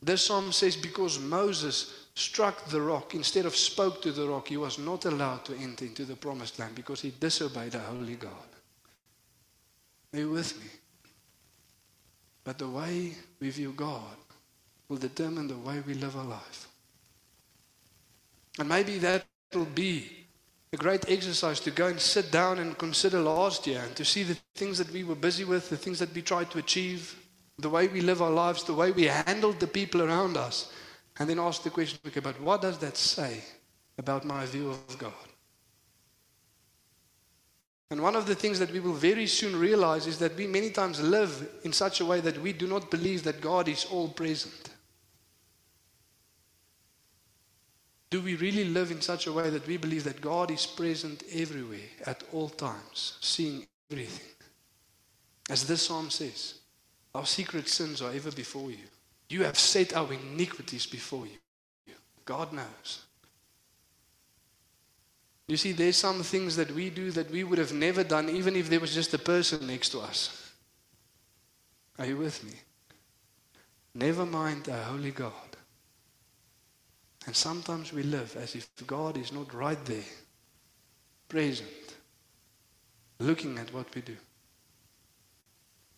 This 0.00 0.26
psalm 0.26 0.52
says 0.52 0.76
because 0.76 1.18
Moses 1.18 2.07
struck 2.18 2.64
the 2.66 2.80
rock 2.80 3.14
instead 3.14 3.46
of 3.46 3.54
spoke 3.54 4.02
to 4.02 4.10
the 4.10 4.26
rock, 4.26 4.48
he 4.48 4.56
was 4.56 4.76
not 4.76 5.04
allowed 5.04 5.44
to 5.44 5.54
enter 5.54 5.84
into 5.84 6.04
the 6.04 6.16
promised 6.16 6.58
land 6.58 6.74
because 6.74 7.00
he 7.00 7.12
disobeyed 7.20 7.72
the 7.72 7.78
holy 7.78 8.16
God. 8.16 8.32
Are 10.12 10.18
you 10.18 10.30
with 10.30 10.58
me? 10.60 10.68
But 12.42 12.58
the 12.58 12.68
way 12.68 13.14
we 13.38 13.50
view 13.50 13.72
God 13.72 14.16
will 14.88 14.96
determine 14.96 15.46
the 15.46 15.58
way 15.58 15.80
we 15.86 15.94
live 15.94 16.16
our 16.16 16.24
life. 16.24 16.66
And 18.58 18.68
maybe 18.68 18.98
that 18.98 19.24
will 19.54 19.66
be 19.66 20.26
a 20.72 20.76
great 20.76 21.08
exercise 21.08 21.60
to 21.60 21.70
go 21.70 21.86
and 21.86 22.00
sit 22.00 22.32
down 22.32 22.58
and 22.58 22.76
consider 22.76 23.20
last 23.20 23.64
year 23.64 23.82
and 23.84 23.94
to 23.94 24.04
see 24.04 24.24
the 24.24 24.36
things 24.56 24.76
that 24.78 24.90
we 24.90 25.04
were 25.04 25.14
busy 25.14 25.44
with, 25.44 25.70
the 25.70 25.76
things 25.76 26.00
that 26.00 26.12
we 26.12 26.22
tried 26.22 26.50
to 26.50 26.58
achieve, 26.58 27.16
the 27.58 27.70
way 27.70 27.86
we 27.86 28.00
live 28.00 28.22
our 28.22 28.30
lives, 28.30 28.64
the 28.64 28.74
way 28.74 28.90
we 28.90 29.04
handled 29.04 29.60
the 29.60 29.68
people 29.68 30.02
around 30.02 30.36
us, 30.36 30.72
and 31.18 31.28
then 31.28 31.38
ask 31.38 31.62
the 31.62 31.70
question, 31.70 31.98
okay, 32.06 32.20
but 32.20 32.40
what 32.40 32.62
does 32.62 32.78
that 32.78 32.96
say 32.96 33.42
about 33.98 34.24
my 34.24 34.46
view 34.46 34.70
of 34.70 34.98
God? 34.98 35.12
And 37.90 38.02
one 38.02 38.16
of 38.16 38.26
the 38.26 38.34
things 38.34 38.58
that 38.58 38.70
we 38.70 38.80
will 38.80 38.92
very 38.92 39.26
soon 39.26 39.58
realize 39.58 40.06
is 40.06 40.18
that 40.18 40.36
we 40.36 40.46
many 40.46 40.70
times 40.70 41.00
live 41.00 41.48
in 41.64 41.72
such 41.72 42.00
a 42.00 42.04
way 42.04 42.20
that 42.20 42.40
we 42.40 42.52
do 42.52 42.66
not 42.66 42.90
believe 42.90 43.24
that 43.24 43.40
God 43.40 43.66
is 43.66 43.86
all 43.86 44.08
present. 44.08 44.70
Do 48.10 48.20
we 48.20 48.36
really 48.36 48.64
live 48.64 48.90
in 48.90 49.00
such 49.00 49.26
a 49.26 49.32
way 49.32 49.50
that 49.50 49.66
we 49.66 49.76
believe 49.76 50.04
that 50.04 50.20
God 50.20 50.50
is 50.50 50.66
present 50.66 51.22
everywhere, 51.32 51.90
at 52.06 52.22
all 52.32 52.48
times, 52.48 53.18
seeing 53.20 53.66
everything? 53.90 54.34
As 55.50 55.66
this 55.66 55.82
psalm 55.86 56.10
says, 56.10 56.54
our 57.14 57.26
secret 57.26 57.68
sins 57.68 58.00
are 58.02 58.12
ever 58.12 58.30
before 58.30 58.70
you. 58.70 58.86
You 59.28 59.44
have 59.44 59.58
set 59.58 59.94
our 59.94 60.12
iniquities 60.12 60.86
before 60.86 61.26
you. 61.26 61.94
God 62.24 62.52
knows. 62.52 63.02
You 65.46 65.56
see, 65.56 65.72
there's 65.72 65.96
some 65.96 66.22
things 66.22 66.56
that 66.56 66.70
we 66.72 66.90
do 66.90 67.10
that 67.12 67.30
we 67.30 67.42
would 67.42 67.58
have 67.58 67.72
never 67.72 68.04
done, 68.04 68.28
even 68.28 68.54
if 68.54 68.68
there 68.68 68.80
was 68.80 68.94
just 68.94 69.14
a 69.14 69.18
person 69.18 69.66
next 69.66 69.88
to 69.90 70.00
us. 70.00 70.52
Are 71.98 72.04
you 72.04 72.18
with 72.18 72.44
me? 72.44 72.52
Never 73.94 74.26
mind 74.26 74.68
a 74.68 74.82
holy 74.84 75.10
God. 75.10 75.32
And 77.26 77.34
sometimes 77.34 77.92
we 77.92 78.02
live 78.02 78.36
as 78.36 78.54
if 78.54 78.68
God 78.86 79.16
is 79.16 79.32
not 79.32 79.52
right 79.54 79.82
there, 79.86 80.04
present, 81.28 81.68
looking 83.18 83.58
at 83.58 83.72
what 83.72 83.92
we 83.94 84.02
do. 84.02 84.16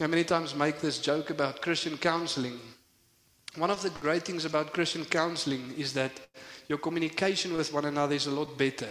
I 0.00 0.06
many 0.06 0.24
times 0.24 0.54
make 0.54 0.80
this 0.80 0.98
joke 0.98 1.28
about 1.30 1.60
Christian 1.60 1.98
counseling. 1.98 2.58
One 3.56 3.70
of 3.70 3.82
the 3.82 3.90
great 3.90 4.24
things 4.24 4.44
about 4.44 4.72
Christian 4.72 5.04
counseling 5.04 5.74
is 5.76 5.92
that 5.94 6.12
your 6.68 6.78
communication 6.78 7.56
with 7.56 7.72
one 7.72 7.84
another 7.84 8.14
is 8.14 8.26
a 8.26 8.30
lot 8.30 8.56
better. 8.56 8.88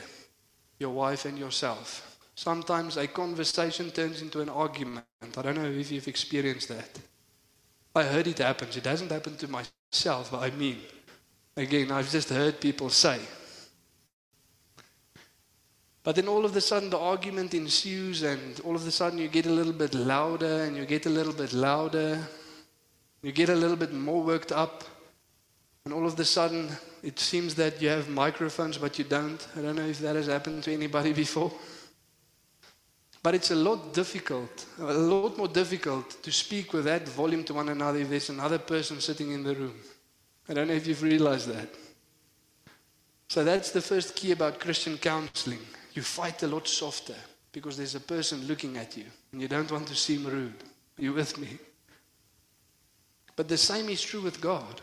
Your 0.80 0.90
wife 0.90 1.26
and 1.26 1.38
yourself. 1.38 2.18
Sometimes 2.36 2.98
a 2.98 3.08
conversation 3.08 3.92
turns 3.92 4.22
into 4.22 4.42
an 4.42 4.50
argument. 4.50 5.06
I 5.38 5.42
don't 5.42 5.56
know 5.56 5.66
if 5.66 5.92
you've 5.92 6.08
experienced 6.08 6.68
that. 6.70 7.00
I 7.96 8.04
heard 8.04 8.28
it 8.28 8.38
happens. 8.38 8.78
It 8.78 8.86
hasn't 8.86 9.12
happened 9.12 9.40
to 9.40 9.48
myself, 9.48 10.32
but 10.32 10.40
I 10.40 10.52
mean, 10.52 10.78
again, 11.56 11.92
I've 11.92 12.10
just 12.12 12.30
heard 12.30 12.60
people 12.60 12.90
say. 12.90 13.20
But 16.04 16.16
then 16.16 16.28
all 16.28 16.46
of 16.46 16.56
a 16.56 16.62
sudden 16.62 16.90
the 16.90 16.98
argument 16.98 17.54
ensues, 17.54 18.24
and 18.24 18.60
all 18.62 18.76
of 18.76 18.88
a 18.88 18.92
sudden 18.92 19.20
you 19.20 19.28
get 19.28 19.46
a 19.46 19.52
little 19.52 19.74
bit 19.74 19.94
louder, 19.94 20.64
and 20.64 20.78
you 20.78 20.86
get 20.86 21.06
a 21.06 21.10
little 21.10 21.34
bit 21.34 21.54
louder. 21.54 22.28
You 23.22 23.32
get 23.32 23.50
a 23.50 23.56
little 23.56 23.76
bit 23.76 23.94
more 23.94 24.24
worked 24.24 24.52
up, 24.52 24.84
and 25.86 25.94
all 25.94 26.06
of 26.06 26.20
a 26.20 26.26
sudden 26.26 26.70
it 27.04 27.20
seems 27.20 27.56
that 27.56 27.82
you 27.82 27.90
have 27.90 28.10
microphones, 28.10 28.78
but 28.78 28.98
you 28.98 29.06
don't. 29.06 29.46
I 29.58 29.62
don't 29.62 29.76
know 29.76 29.86
if 29.86 30.00
that 30.00 30.16
has 30.16 30.28
happened 30.28 30.64
to 30.64 30.74
anybody 30.74 31.14
before. 31.26 31.52
But 33.22 33.36
it's 33.36 33.52
a 33.52 33.56
lot 33.56 33.94
difficult, 33.94 34.66
a 34.80 34.94
lot 34.94 35.38
more 35.38 35.50
difficult 35.50 36.24
to 36.24 36.32
speak 36.32 36.72
with 36.72 36.86
that 36.86 37.08
volume 37.10 37.44
to 37.46 37.54
one 37.54 37.68
another 37.68 38.00
if 38.00 38.10
there's 38.10 38.30
another 38.30 38.58
person 38.58 39.02
sitting 39.02 39.32
in 39.32 39.44
the 39.44 39.56
room. 39.56 39.76
I 40.48 40.54
don't 40.54 40.70
know 40.70 40.74
if 40.74 40.88
you've 40.88 41.04
realized 41.04 41.50
that. 41.50 41.68
So 43.28 43.44
that's 43.44 43.72
the 43.72 43.82
first 43.82 44.16
key 44.16 44.32
about 44.32 44.60
Christian 44.60 44.98
counseling. 44.98 45.60
You 45.94 46.02
fight 46.02 46.42
a 46.44 46.48
lot 46.48 46.68
softer 46.68 47.16
because 47.52 47.76
there's 47.76 47.96
a 47.96 48.00
person 48.00 48.48
looking 48.48 48.78
at 48.78 48.96
you 48.96 49.06
and 49.32 49.42
you 49.42 49.48
don't 49.50 49.72
want 49.72 49.88
to 49.90 49.96
seem 49.96 50.26
rude. 50.26 50.64
Are 50.98 51.02
you 51.02 51.14
with 51.14 51.38
me? 51.38 51.60
But 53.40 53.48
the 53.48 53.58
same 53.58 53.88
is 53.88 54.02
true 54.02 54.20
with 54.20 54.42
God. 54.42 54.82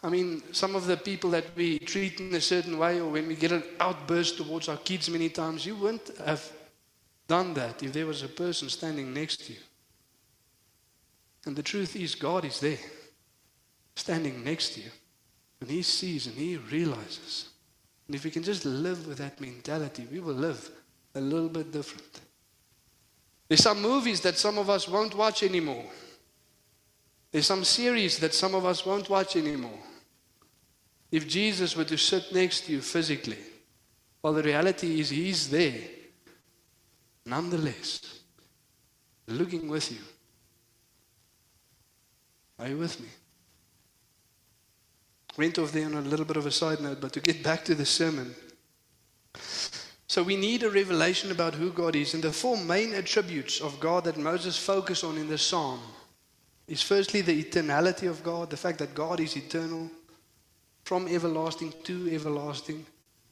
I 0.00 0.08
mean, 0.08 0.44
some 0.52 0.76
of 0.76 0.86
the 0.86 0.96
people 0.96 1.28
that 1.30 1.46
we 1.56 1.80
treat 1.80 2.20
in 2.20 2.32
a 2.32 2.40
certain 2.40 2.78
way, 2.78 3.00
or 3.00 3.10
when 3.10 3.26
we 3.26 3.34
get 3.34 3.50
an 3.50 3.64
outburst 3.80 4.36
towards 4.36 4.68
our 4.68 4.76
kids 4.76 5.10
many 5.10 5.28
times, 5.28 5.66
you 5.66 5.74
wouldn't 5.74 6.08
have 6.24 6.48
done 7.26 7.52
that 7.54 7.82
if 7.82 7.92
there 7.92 8.06
was 8.06 8.22
a 8.22 8.28
person 8.28 8.68
standing 8.68 9.12
next 9.12 9.38
to 9.38 9.54
you. 9.54 9.58
And 11.46 11.56
the 11.56 11.64
truth 11.64 11.96
is, 11.96 12.14
God 12.14 12.44
is 12.44 12.60
there, 12.60 12.78
standing 13.96 14.44
next 14.44 14.74
to 14.74 14.82
you. 14.82 14.90
And 15.60 15.68
He 15.68 15.82
sees 15.82 16.28
and 16.28 16.36
He 16.36 16.58
realizes. 16.58 17.48
And 18.06 18.14
if 18.14 18.22
we 18.22 18.30
can 18.30 18.44
just 18.44 18.64
live 18.64 19.04
with 19.08 19.18
that 19.18 19.40
mentality, 19.40 20.06
we 20.12 20.20
will 20.20 20.34
live 20.34 20.70
a 21.16 21.20
little 21.20 21.48
bit 21.48 21.72
different. 21.72 22.20
There's 23.48 23.64
some 23.64 23.82
movies 23.82 24.20
that 24.20 24.38
some 24.38 24.58
of 24.58 24.70
us 24.70 24.86
won't 24.86 25.16
watch 25.16 25.42
anymore. 25.42 25.86
There's 27.36 27.44
some 27.44 27.64
series 27.64 28.18
that 28.20 28.32
some 28.32 28.54
of 28.54 28.64
us 28.64 28.86
won't 28.86 29.10
watch 29.10 29.36
anymore. 29.36 29.78
If 31.10 31.28
Jesus 31.28 31.76
were 31.76 31.84
to 31.84 31.98
sit 31.98 32.32
next 32.32 32.62
to 32.62 32.72
you 32.72 32.80
physically, 32.80 33.36
well, 34.22 34.32
the 34.32 34.42
reality 34.42 35.00
is 35.00 35.10
He's 35.10 35.50
there 35.50 35.82
nonetheless, 37.26 38.20
looking 39.26 39.68
with 39.68 39.92
you. 39.92 39.98
Are 42.58 42.68
you 42.68 42.78
with 42.78 42.98
me? 43.00 43.08
Went 45.36 45.58
off 45.58 45.72
there 45.72 45.84
on 45.84 45.92
a 45.92 46.00
little 46.00 46.24
bit 46.24 46.38
of 46.38 46.46
a 46.46 46.50
side 46.50 46.80
note, 46.80 47.02
but 47.02 47.12
to 47.12 47.20
get 47.20 47.42
back 47.42 47.66
to 47.66 47.74
the 47.74 47.84
sermon. 47.84 48.34
So 50.06 50.22
we 50.22 50.36
need 50.36 50.62
a 50.62 50.70
revelation 50.70 51.30
about 51.30 51.52
who 51.52 51.70
God 51.70 51.96
is. 51.96 52.14
And 52.14 52.22
the 52.22 52.32
four 52.32 52.56
main 52.56 52.94
attributes 52.94 53.60
of 53.60 53.78
God 53.78 54.04
that 54.04 54.16
Moses 54.16 54.56
focused 54.56 55.04
on 55.04 55.18
in 55.18 55.28
the 55.28 55.36
psalm 55.36 55.82
is 56.68 56.82
firstly 56.82 57.20
the 57.20 57.44
eternality 57.44 58.08
of 58.08 58.22
God, 58.22 58.50
the 58.50 58.56
fact 58.56 58.78
that 58.78 58.94
God 58.94 59.20
is 59.20 59.36
eternal, 59.36 59.90
from 60.82 61.08
everlasting 61.08 61.72
to 61.84 62.08
everlasting. 62.12 62.86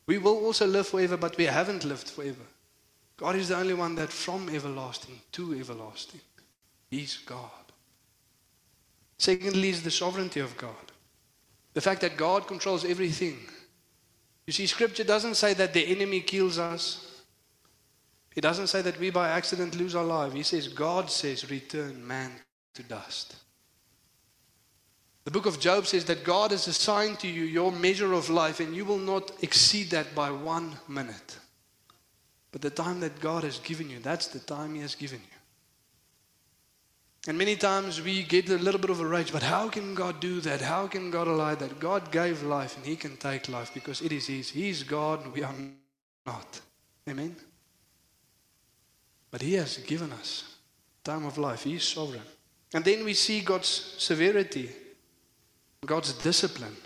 We 0.07 0.19
will 0.19 0.45
also 0.45 0.67
live 0.67 0.89
forever, 0.89 1.17
but 1.17 1.37
we 1.37 1.45
haven't 1.45 1.85
lived 1.85 2.11
forever. 2.11 2.43
God 3.17 3.37
is 3.37 3.49
the 3.49 3.57
only 3.57 3.75
one 3.75 3.95
that 3.95 4.11
from 4.11 4.49
everlasting 4.49 5.21
to 5.33 5.55
everlasting. 5.55 6.21
He's 6.91 7.19
God. 7.19 7.51
Secondly, 9.19 9.69
is 9.69 9.83
the 9.83 9.91
sovereignty 9.91 10.41
of 10.41 10.57
God. 10.57 10.93
The 11.75 11.81
fact 11.81 12.01
that 12.03 12.17
God 12.17 12.47
controls 12.47 12.85
everything. 12.85 13.39
You 14.47 14.53
see, 14.53 14.67
Scripture 14.67 15.05
doesn't 15.05 15.37
say 15.37 15.55
that 15.55 15.73
the 15.73 15.87
enemy 15.87 16.21
kills 16.21 16.59
us. 16.59 17.23
It 18.35 18.41
doesn't 18.41 18.67
say 18.67 18.83
that 18.83 18.99
we 18.99 19.11
by 19.11 19.29
accident 19.29 19.77
lose 19.77 19.95
our 19.95 20.05
life. 20.05 20.33
He 20.33 20.43
says, 20.43 20.69
God 20.69 21.09
says, 21.09 21.51
return 21.51 22.05
man 22.07 22.33
to 22.75 22.83
dust. 22.83 23.37
The 25.25 25.31
book 25.31 25.47
of 25.47 25.59
Job 25.59 25.87
says 25.87 26.05
that 26.05 26.23
God 26.23 26.51
has 26.51 26.69
assigned 26.69 27.19
to 27.21 27.29
you 27.29 27.45
your 27.45 27.73
measure 27.73 28.13
of 28.13 28.29
life 28.29 28.61
and 28.61 28.77
you 28.77 28.85
will 28.85 28.99
not 28.99 29.33
exceed 29.43 29.91
that 29.91 30.15
by 30.15 30.31
one 30.31 30.77
minute. 30.87 31.39
But 32.53 32.61
the 32.61 32.71
time 32.71 33.01
that 33.01 33.21
God 33.21 33.43
has 33.43 33.59
given 33.59 33.89
you, 33.89 33.99
that's 34.01 34.27
the 34.29 34.39
time 34.39 34.75
He 34.75 34.83
has 34.83 34.95
given 34.95 35.19
you. 35.19 35.39
And 37.27 37.39
many 37.39 37.57
times 37.57 38.03
we 38.03 38.23
get 38.23 38.51
a 38.51 38.59
little 38.59 38.81
bit 38.81 38.91
of 38.91 39.01
a 39.01 39.07
rage, 39.07 39.33
but 39.33 39.43
how 39.43 39.71
can 39.71 39.95
God 39.95 40.21
do 40.21 40.41
that? 40.43 40.61
How 40.61 40.87
can 40.87 41.11
God 41.11 41.27
allow 41.27 41.55
that? 41.55 41.81
God 41.81 42.13
gave 42.13 42.43
life 42.43 42.77
and 42.77 42.85
He 42.85 42.97
can 42.97 43.17
take 43.17 43.49
life 43.49 43.73
because 43.73 44.03
it 44.03 44.13
is 44.13 44.27
His. 44.27 44.51
He's 44.51 44.83
God, 44.83 45.27
we 45.35 45.43
are 45.43 45.55
not. 46.27 46.61
Amen? 47.09 47.35
But 49.31 49.41
He 49.41 49.55
has 49.55 49.79
given 49.79 50.13
us 50.13 50.57
time 51.03 51.25
of 51.25 51.39
life. 51.39 51.65
He 51.65 51.77
is 51.77 51.85
sovereign. 51.85 52.21
And 52.75 52.85
then 52.85 53.05
we 53.05 53.15
see 53.15 53.41
God's 53.41 53.95
severity, 53.99 54.69
God's 55.87 56.13
discipline. 56.13 56.77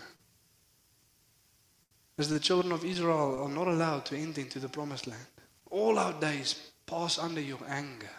As 2.19 2.29
the 2.29 2.39
children 2.39 2.71
of 2.71 2.85
Israel 2.85 3.43
are 3.43 3.49
not 3.49 3.67
allowed 3.67 4.05
to 4.05 4.17
enter 4.17 4.39
into 4.41 4.59
the 4.59 4.69
promised 4.69 5.07
land 5.07 5.25
all 5.71 5.97
our 5.97 6.13
days 6.13 6.71
pass 6.85 7.17
under 7.17 7.41
your 7.41 7.59
anger. 7.67 8.09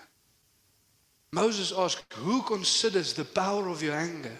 Moses 1.33 1.73
asked, 1.77 2.13
Who 2.15 2.43
considers 2.43 3.13
the 3.13 3.25
power 3.25 3.69
of 3.69 3.83
your 3.83 3.95
anger? 3.95 4.37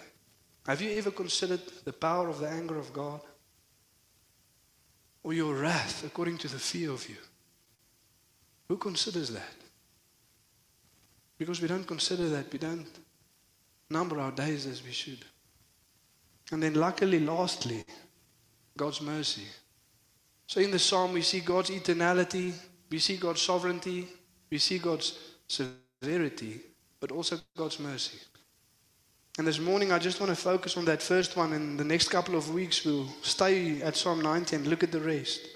Have 0.67 0.81
you 0.81 0.91
ever 0.97 1.11
considered 1.11 1.61
the 1.85 1.93
power 1.93 2.27
of 2.27 2.39
the 2.39 2.49
anger 2.49 2.77
of 2.77 2.91
God? 2.91 3.21
Or 5.23 5.33
your 5.33 5.55
wrath 5.55 6.03
according 6.05 6.37
to 6.39 6.47
the 6.47 6.59
fear 6.59 6.91
of 6.91 7.07
you? 7.07 7.17
Who 8.67 8.77
considers 8.77 9.29
that? 9.29 9.55
Because 11.37 11.61
we 11.61 11.67
don't 11.67 11.87
consider 11.87 12.29
that, 12.29 12.51
we 12.51 12.59
don't 12.59 12.87
number 13.91 14.19
our 14.19 14.31
days 14.31 14.65
as 14.65 14.83
we 14.83 14.91
should. 14.91 15.23
And 16.51 16.61
then, 16.61 16.73
luckily, 16.73 17.19
lastly, 17.19 17.83
God's 18.77 19.01
mercy. 19.01 19.45
So 20.47 20.59
in 20.59 20.71
the 20.71 20.79
psalm, 20.79 21.13
we 21.13 21.21
see 21.21 21.39
God's 21.39 21.69
eternality, 21.69 22.53
we 22.89 22.99
see 22.99 23.17
God's 23.17 23.41
sovereignty, 23.41 24.07
we 24.49 24.57
see 24.57 24.79
God's 24.79 25.17
severity, 25.47 26.59
but 26.99 27.11
also 27.11 27.37
God's 27.55 27.79
mercy. 27.79 28.17
And 29.37 29.47
this 29.47 29.59
morning, 29.59 29.93
I 29.93 29.99
just 29.99 30.19
want 30.19 30.29
to 30.29 30.35
focus 30.35 30.75
on 30.75 30.83
that 30.85 31.01
first 31.01 31.37
one. 31.37 31.53
In 31.53 31.77
the 31.77 31.85
next 31.85 32.09
couple 32.09 32.35
of 32.35 32.53
weeks, 32.53 32.83
we'll 32.83 33.07
stay 33.21 33.81
at 33.81 33.95
Psalm 33.95 34.21
90 34.21 34.57
and 34.57 34.67
look 34.67 34.83
at 34.83 34.91
the 34.91 34.99
rest. 34.99 35.47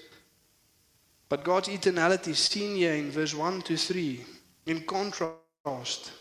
But 1.28 1.44
God's 1.44 1.68
eternality 1.68 2.34
seen 2.34 2.76
here 2.76 2.94
in 2.94 3.10
verse 3.10 3.34
1 3.34 3.62
to 3.62 3.76
3, 3.76 4.24
in 4.66 4.80
contrast 4.84 6.12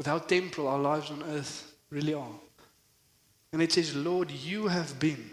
with 0.00 0.06
how 0.06 0.18
temporal 0.18 0.66
our 0.66 0.78
lives 0.78 1.10
on 1.10 1.22
earth 1.24 1.74
really 1.90 2.14
are. 2.14 2.40
And 3.52 3.60
it 3.60 3.70
says, 3.70 3.94
Lord, 3.94 4.30
you 4.30 4.66
have 4.66 4.98
been 4.98 5.30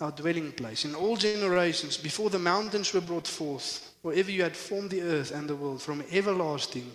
our 0.00 0.10
dwelling 0.10 0.50
place 0.52 0.86
in 0.86 0.94
all 0.94 1.14
generations 1.14 1.98
before 1.98 2.30
the 2.30 2.38
mountains 2.38 2.94
were 2.94 3.02
brought 3.02 3.28
forth 3.28 3.92
wherever 4.00 4.30
you 4.30 4.44
had 4.44 4.56
formed 4.56 4.88
the 4.88 5.02
earth 5.02 5.30
and 5.30 5.46
the 5.46 5.54
world, 5.54 5.82
from 5.82 6.02
everlasting 6.10 6.90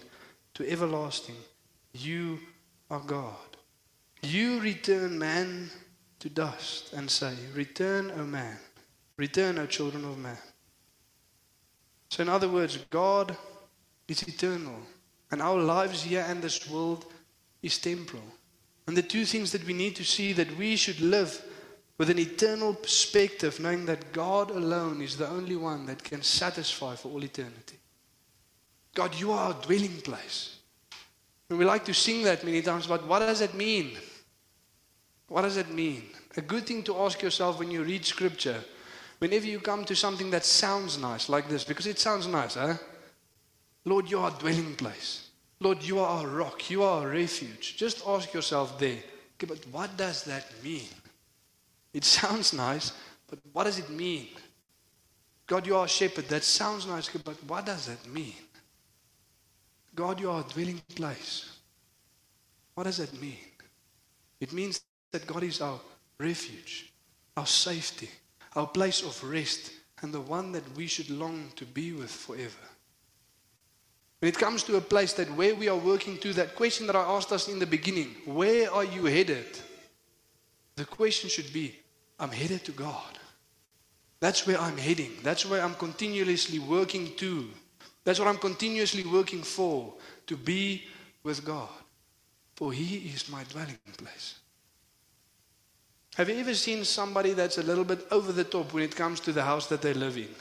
to 0.55 0.67
everlasting, 0.67 1.35
you 1.93 2.39
are 2.89 3.01
God. 3.01 3.57
You 4.23 4.59
return 4.59 5.19
man 5.19 5.69
to 6.17 6.29
dust 6.29 6.93
and 6.93 7.11
say, 7.11 7.35
Return, 7.53 8.11
O 8.17 8.23
man. 8.23 8.57
Return, 9.17 9.59
O 9.59 9.67
children 9.67 10.03
of 10.03 10.17
man. 10.17 10.39
So, 12.09 12.23
in 12.23 12.29
other 12.29 12.49
words, 12.49 12.79
God 12.89 13.37
is 14.07 14.23
eternal, 14.23 14.81
and 15.31 15.41
our 15.41 15.57
lives 15.57 16.03
here 16.03 16.25
and 16.27 16.41
this 16.41 16.69
world 16.69 17.05
is 17.61 17.77
temporal. 17.77 18.23
And 18.87 18.95
the 18.95 19.01
two 19.01 19.25
things 19.25 19.51
that 19.51 19.65
we 19.65 19.73
need 19.73 19.95
to 19.97 20.05
see 20.05 20.33
that 20.33 20.57
we 20.57 20.75
should 20.75 21.01
live 21.01 21.41
with 21.97 22.09
an 22.09 22.19
eternal 22.19 22.73
perspective, 22.73 23.59
knowing 23.59 23.85
that 23.87 24.13
God 24.13 24.51
alone 24.51 25.01
is 25.01 25.17
the 25.17 25.27
only 25.27 25.55
one 25.55 25.85
that 25.87 26.03
can 26.03 26.21
satisfy 26.21 26.95
for 26.95 27.09
all 27.09 27.23
eternity. 27.23 27.77
God, 28.93 29.15
you 29.15 29.31
are 29.31 29.53
our 29.53 29.61
dwelling 29.61 29.99
place. 30.01 30.57
And 31.49 31.57
we 31.57 31.65
like 31.65 31.85
to 31.85 31.93
sing 31.93 32.23
that 32.23 32.43
many 32.43 32.61
times, 32.61 32.87
but 32.87 33.05
what 33.07 33.19
does 33.19 33.41
it 33.41 33.53
mean? 33.53 33.97
What 35.27 35.41
does 35.41 35.57
it 35.57 35.69
mean? 35.69 36.03
A 36.35 36.41
good 36.41 36.65
thing 36.65 36.83
to 36.83 36.97
ask 36.99 37.21
yourself 37.21 37.59
when 37.59 37.71
you 37.71 37.83
read 37.83 38.05
scripture, 38.05 38.63
whenever 39.19 39.45
you 39.45 39.59
come 39.59 39.83
to 39.85 39.95
something 39.95 40.29
that 40.31 40.45
sounds 40.45 40.97
nice, 40.97 41.29
like 41.29 41.49
this, 41.49 41.63
because 41.63 41.87
it 41.87 41.99
sounds 41.99 42.27
nice, 42.27 42.55
huh? 42.55 42.75
Lord, 43.87 44.11
you 44.11 44.19
are 44.19 44.29
our 44.29 44.37
dwelling 44.37 44.75
place. 44.75 45.29
Lord, 45.61 45.81
you 45.81 45.99
are 45.99 46.19
our 46.19 46.27
rock. 46.27 46.69
You 46.69 46.83
are 46.83 47.03
our 47.03 47.07
refuge. 47.07 47.77
Just 47.77 48.03
ask 48.05 48.33
yourself 48.33 48.77
there, 48.77 48.97
okay, 49.35 49.47
but 49.47 49.65
what 49.71 49.95
does 49.95 50.25
that 50.25 50.45
mean? 50.61 50.89
It 51.93 52.03
sounds 52.03 52.51
nice, 52.51 52.91
but 53.29 53.39
what 53.53 53.63
does 53.63 53.79
it 53.79 53.89
mean? 53.89 54.27
God, 55.47 55.65
you 55.65 55.77
are 55.77 55.85
a 55.85 55.87
shepherd. 55.87 56.27
That 56.27 56.43
sounds 56.43 56.85
nice, 56.85 57.07
but 57.07 57.37
what 57.47 57.65
does 57.65 57.85
that 57.85 58.05
mean? 58.13 58.35
God, 59.95 60.19
you 60.19 60.29
are 60.31 60.41
a 60.41 60.53
dwelling 60.53 60.81
place. 60.93 61.57
What 62.75 62.83
does 62.83 62.97
that 62.97 63.13
mean? 63.21 63.39
It 64.41 64.51
means 64.51 64.81
that 65.13 65.25
God 65.25 65.43
is 65.43 65.61
our 65.61 65.79
refuge, 66.19 66.91
our 67.37 67.47
safety, 67.47 68.09
our 68.53 68.67
place 68.67 69.01
of 69.01 69.23
rest, 69.23 69.71
and 70.01 70.13
the 70.13 70.19
one 70.19 70.51
that 70.51 70.75
we 70.75 70.87
should 70.87 71.09
long 71.09 71.53
to 71.55 71.63
be 71.63 71.93
with 71.93 72.11
forever. 72.11 72.67
When 74.19 74.29
it 74.29 74.37
comes 74.37 74.63
to 74.63 74.77
a 74.77 74.81
place 74.81 75.13
that 75.13 75.29
where 75.35 75.53
we 75.53 75.69
are 75.69 75.77
working 75.77 76.17
to, 76.19 76.33
that 76.33 76.55
question 76.55 76.87
that 76.87 76.95
I 76.95 77.03
asked 77.03 77.31
us 77.31 77.47
in 77.47 77.59
the 77.59 77.67
beginning, 77.67 78.15
where 78.25 78.71
are 78.73 78.83
you 78.83 79.05
headed? 79.05 79.45
The 80.75 80.85
question 80.85 81.29
should 81.29 81.53
be, 81.53 81.75
I'm 82.19 82.31
headed 82.31 82.65
to 82.65 82.71
God. 82.71 83.19
That's 84.19 84.47
where 84.47 84.59
I'm 84.59 84.77
heading. 84.77 85.11
That's 85.21 85.45
where 85.45 85.61
I'm 85.61 85.75
continuously 85.75 86.57
working 86.57 87.15
to. 87.17 87.47
That's 88.03 88.17
what 88.17 88.27
I'm 88.27 88.37
continuously 88.37 89.03
working 89.03 89.43
for, 89.43 89.93
to 90.25 90.35
be 90.35 90.85
with 91.23 91.45
God. 91.45 91.69
For 92.55 92.73
He 92.73 93.09
is 93.09 93.29
my 93.29 93.43
dwelling 93.43 93.77
place. 93.97 94.39
Have 96.15 96.29
you 96.29 96.39
ever 96.39 96.55
seen 96.55 96.83
somebody 96.83 97.33
that's 97.33 97.59
a 97.59 97.63
little 97.63 97.83
bit 97.83 98.07
over 98.09 98.31
the 98.31 98.43
top 98.43 98.73
when 98.73 98.81
it 98.81 98.95
comes 98.95 99.19
to 99.19 99.31
the 99.31 99.43
house 99.43 99.67
that 99.67 99.83
they 99.83 99.93
live 99.93 100.17
in? 100.17 100.33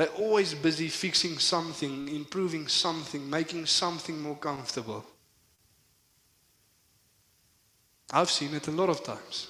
They're 0.00 0.08
always 0.08 0.54
busy 0.54 0.88
fixing 0.88 1.38
something, 1.38 2.08
improving 2.08 2.68
something, 2.68 3.28
making 3.28 3.66
something 3.66 4.18
more 4.18 4.36
comfortable. 4.36 5.04
I've 8.10 8.30
seen 8.30 8.54
it 8.54 8.66
a 8.68 8.70
lot 8.70 8.88
of 8.88 9.04
times. 9.04 9.48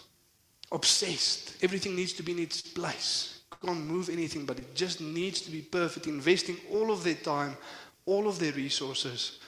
Obsessed. 0.73 1.63
Everything 1.63 1.95
needs 1.95 2.15
to 2.15 2.25
be 2.25 2.33
in 2.33 2.41
its 2.41 2.63
place. 2.63 3.43
Can't 3.65 3.87
move 3.87 4.09
anything, 4.09 4.45
but 4.45 4.59
it 4.59 4.75
just 4.75 5.01
needs 5.01 5.41
to 5.43 5.53
be 5.53 5.63
perfect. 5.63 6.09
Investing 6.09 6.57
all 6.73 6.91
of 6.91 7.05
their 7.05 7.15
time, 7.15 7.57
all 8.05 8.27
of 8.27 8.41
their 8.41 8.53
resources, 8.53 9.39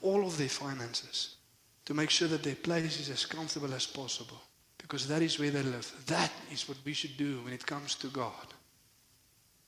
all 0.00 0.24
of 0.24 0.38
their 0.38 0.48
finances 0.48 1.38
to 1.86 1.92
make 1.92 2.10
sure 2.10 2.28
that 2.28 2.44
their 2.44 2.54
place 2.54 3.00
is 3.00 3.10
as 3.10 3.26
comfortable 3.26 3.74
as 3.74 3.88
possible. 3.88 4.40
Because 4.78 5.08
that 5.08 5.22
is 5.22 5.40
where 5.40 5.50
they 5.50 5.64
live. 5.64 5.92
That 6.06 6.30
is 6.52 6.68
what 6.68 6.78
we 6.84 6.92
should 6.92 7.16
do 7.16 7.40
when 7.42 7.52
it 7.52 7.66
comes 7.66 7.96
to 7.96 8.06
God. 8.06 8.46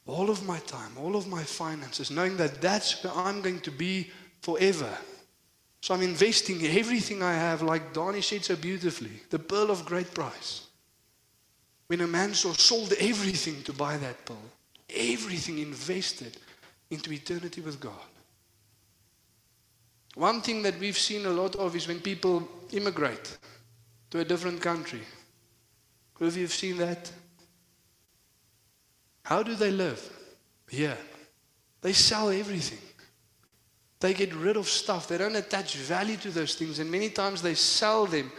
All 0.06 0.28
of 0.28 0.44
my 0.46 0.58
time, 0.60 0.92
all 0.98 1.16
of 1.16 1.26
my 1.26 1.42
finances, 1.42 2.10
knowing 2.10 2.36
that 2.36 2.60
that's 2.60 3.02
where 3.02 3.12
I'm 3.14 3.40
going 3.40 3.60
to 3.60 3.70
be 3.70 4.10
forever. 4.42 4.90
So 5.80 5.94
I'm 5.94 6.02
investing 6.02 6.64
everything 6.64 7.22
I 7.22 7.34
have, 7.34 7.62
like 7.62 7.92
Donnie 7.92 8.20
said 8.20 8.44
so 8.44 8.56
beautifully, 8.56 9.22
the 9.30 9.38
pearl 9.38 9.70
of 9.70 9.84
great 9.84 10.12
price. 10.12 10.66
When 11.86 12.00
a 12.00 12.06
man 12.06 12.34
sold 12.34 12.92
everything 12.98 13.62
to 13.64 13.72
buy 13.72 13.96
that 13.98 14.24
pearl, 14.24 14.38
everything 14.94 15.58
invested 15.58 16.36
into 16.90 17.12
eternity 17.12 17.60
with 17.60 17.80
God. 17.80 17.92
One 20.14 20.40
thing 20.40 20.62
that 20.62 20.78
we've 20.78 20.98
seen 20.98 21.26
a 21.26 21.30
lot 21.30 21.56
of 21.56 21.74
is 21.74 21.88
when 21.88 22.00
people 22.00 22.48
immigrate 22.72 23.36
to 24.10 24.20
a 24.20 24.24
different 24.24 24.60
country. 24.60 25.00
Of 26.20 26.36
you 26.36 26.42
have 26.42 26.52
seen 26.52 26.78
that? 26.78 27.10
How 29.24 29.42
do 29.42 29.54
they 29.54 29.70
live? 29.70 30.00
Here. 30.68 30.96
They 31.80 31.92
sell 31.92 32.30
everything. 32.30 32.78
They 34.00 34.14
get 34.14 34.34
rid 34.34 34.56
of 34.56 34.68
stuff. 34.68 35.08
They 35.08 35.18
don't 35.18 35.36
attach 35.36 35.76
value 35.76 36.16
to 36.18 36.30
those 36.30 36.54
things. 36.54 36.78
And 36.78 36.90
many 36.90 37.08
times 37.08 37.42
they 37.42 37.54
sell 37.54 38.06
them 38.06 38.30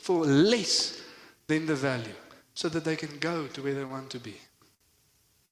for 0.00 0.24
less 0.24 1.00
than 1.46 1.66
the 1.66 1.74
value 1.74 2.14
so 2.54 2.68
that 2.70 2.84
they 2.84 2.96
can 2.96 3.18
go 3.18 3.46
to 3.48 3.62
where 3.62 3.74
they 3.74 3.84
want 3.84 4.10
to 4.10 4.18
be. 4.18 4.34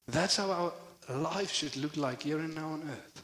That's 0.07 0.37
how 0.37 0.51
our 0.51 0.73
life 1.17 1.53
should 1.53 1.77
look 1.77 1.97
like 1.97 2.23
here 2.23 2.39
and 2.39 2.55
now 2.55 2.71
on 2.71 2.83
earth. 2.83 3.23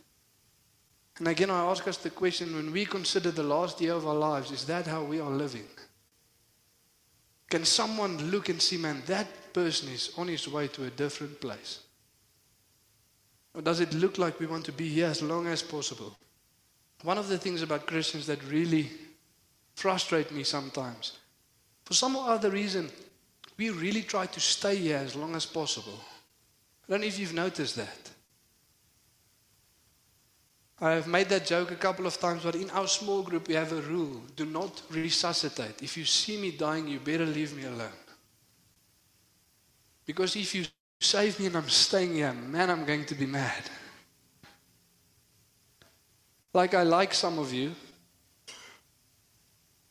And 1.19 1.29
again, 1.29 1.51
I 1.51 1.65
ask 1.71 1.87
us 1.87 1.97
the 1.97 2.11
question 2.11 2.55
when 2.55 2.73
we 2.73 2.85
consider 2.85 3.31
the 3.31 3.43
last 3.43 3.81
year 3.81 3.95
of 3.95 4.07
our 4.07 4.15
lives, 4.15 4.51
is 4.51 4.67
that 4.67 4.87
how 4.87 5.03
we 5.03 5.21
are 5.21 5.31
living? 5.31 5.69
Can 7.49 7.65
someone 7.65 8.31
look 8.31 8.49
and 8.49 8.61
see, 8.61 8.77
man, 8.77 9.03
that 9.07 9.29
person 9.55 9.89
is 9.89 10.13
on 10.19 10.29
his 10.29 10.47
way 10.47 10.69
to 10.69 10.85
a 10.85 10.91
different 10.91 11.41
place? 11.41 11.81
Or 13.55 13.63
does 13.63 13.81
it 13.81 13.95
look 13.95 14.19
like 14.19 14.41
we 14.41 14.47
want 14.47 14.65
to 14.67 14.73
be 14.73 14.89
here 14.89 15.07
as 15.07 15.23
long 15.23 15.47
as 15.47 15.63
possible? 15.63 16.15
One 17.03 17.19
of 17.19 17.29
the 17.29 17.39
things 17.39 17.63
about 17.63 17.87
Christians 17.87 18.27
that 18.27 18.43
really 18.51 18.91
frustrate 19.77 20.33
me 20.33 20.43
sometimes, 20.43 21.19
for 21.85 21.95
some 21.95 22.17
other 22.17 22.51
reason, 22.51 22.91
we 23.57 23.71
really 23.71 24.03
try 24.03 24.27
to 24.27 24.41
stay 24.41 24.77
here 24.77 24.97
as 24.97 25.15
long 25.15 25.37
as 25.37 25.47
possible. 25.47 26.01
I 26.89 26.93
don't 26.93 27.01
know 27.01 27.07
if 27.07 27.19
you've 27.19 27.35
noticed 27.35 27.77
that. 27.77 28.11
I 30.81 30.91
have 30.91 31.07
made 31.07 31.29
that 31.29 31.47
joke 31.47 31.71
a 31.71 31.77
couple 31.77 32.07
of 32.07 32.19
times, 32.19 32.43
but 32.43 32.57
in 32.57 32.69
our 32.71 32.89
small 32.89 33.23
group, 33.23 33.47
we 33.47 33.55
have 33.55 33.73
a 33.73 33.83
rule 33.83 34.21
do 34.35 34.45
not 34.45 34.83
resuscitate. 34.91 35.83
If 35.83 35.97
you 35.97 36.05
see 36.05 36.37
me 36.37 36.51
dying, 36.51 36.89
you 36.89 36.99
better 36.99 37.25
leave 37.25 37.57
me 37.57 37.65
alone. 37.65 38.04
Because 40.07 40.37
if 40.37 40.55
you 40.55 40.65
save 41.01 41.39
me 41.41 41.47
and 41.47 41.57
I'm 41.57 41.69
staying 41.69 42.15
here, 42.15 42.33
man, 42.33 42.71
I'm 42.71 42.85
going 42.85 43.05
to 43.07 43.15
be 43.15 43.27
mad. 43.27 43.63
Like 46.53 46.75
I 46.75 46.83
like 46.83 47.15
some 47.15 47.39
of 47.39 47.53
you, 47.53 47.75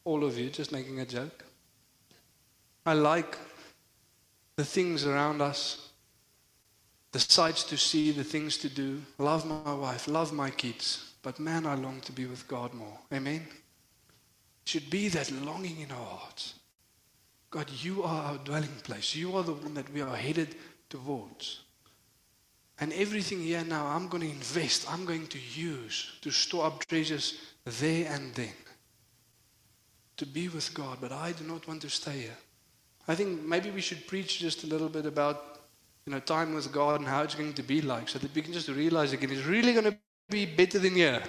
all 0.06 0.24
of 0.24 0.38
you, 0.38 0.50
just 0.50 0.72
making 0.72 1.00
a 1.00 1.06
joke. 1.06 1.44
I 2.86 2.94
like 2.94 3.38
the 4.56 4.66
things 4.66 5.06
around 5.06 5.42
us 5.42 5.90
the 7.14 7.20
sights 7.20 7.64
to 7.66 7.78
see, 7.78 8.12
the 8.12 8.24
things 8.24 8.58
to 8.58 8.68
do. 8.68 9.00
Love 9.20 9.46
my 9.46 9.74
wife, 9.74 10.08
love 10.08 10.34
my 10.34 10.50
kids. 10.50 11.14
But 11.22 11.40
man, 11.40 11.66
I 11.66 11.76
long 11.76 12.02
to 12.02 12.12
be 12.12 12.26
with 12.26 12.48
God 12.48 12.74
more. 12.74 12.98
Amen? 13.14 13.46
It 14.66 14.70
should 14.70 14.90
be 14.90 15.08
that 15.10 15.32
longing 15.32 15.80
in 15.82 15.92
our 15.92 16.06
hearts. 16.06 16.56
God, 17.54 17.70
you 17.70 18.02
are 18.02 18.32
our 18.32 18.38
dwelling 18.40 18.82
place. 18.84 19.14
You 19.14 19.38
are 19.38 19.44
the 19.44 19.54
one 19.54 19.76
that 19.76 19.94
we 19.94 20.02
are 20.02 20.16
headed 20.16 20.56
towards. 20.90 21.60
And 22.80 22.92
everything 22.94 23.42
here 23.42 23.64
now, 23.64 23.86
I'm 23.86 24.08
going 24.08 24.24
to 24.24 24.30
invest, 24.30 24.92
I'm 24.92 25.06
going 25.06 25.28
to 25.28 25.38
use 25.54 26.14
to 26.24 26.32
store 26.32 26.66
up 26.66 26.84
treasures 26.86 27.38
there 27.64 28.12
and 28.12 28.34
then. 28.34 28.56
To 30.18 30.26
be 30.26 30.48
with 30.48 30.74
God. 30.74 30.98
But 31.00 31.12
I 31.12 31.34
do 31.34 31.44
not 31.44 31.68
want 31.68 31.84
to 31.84 31.92
stay 31.92 32.22
here. 32.22 32.38
I 33.08 33.14
think 33.14 33.44
maybe 33.44 33.70
we 33.70 33.82
should 33.82 34.08
preach 34.08 34.40
just 34.40 34.64
a 34.64 34.68
little 34.68 34.90
bit 34.90 35.06
about 35.06 35.60
you 36.08 36.12
know, 36.12 36.22
time 36.22 36.56
with 36.56 36.72
God 36.72 37.02
and 37.02 37.08
how 37.08 37.22
it's 37.22 37.36
going 37.36 37.54
to 37.54 37.64
be 37.64 37.84
like 37.84 38.10
so 38.10 38.18
that 38.18 38.34
we 38.34 38.42
can 38.42 38.52
just 38.52 38.68
realize 38.68 39.14
again 39.14 39.30
it's 39.30 39.46
really 39.46 39.74
going 39.74 39.92
to 39.92 39.98
be 40.28 40.48
better 40.48 40.80
than 40.80 40.96
here. 40.96 41.22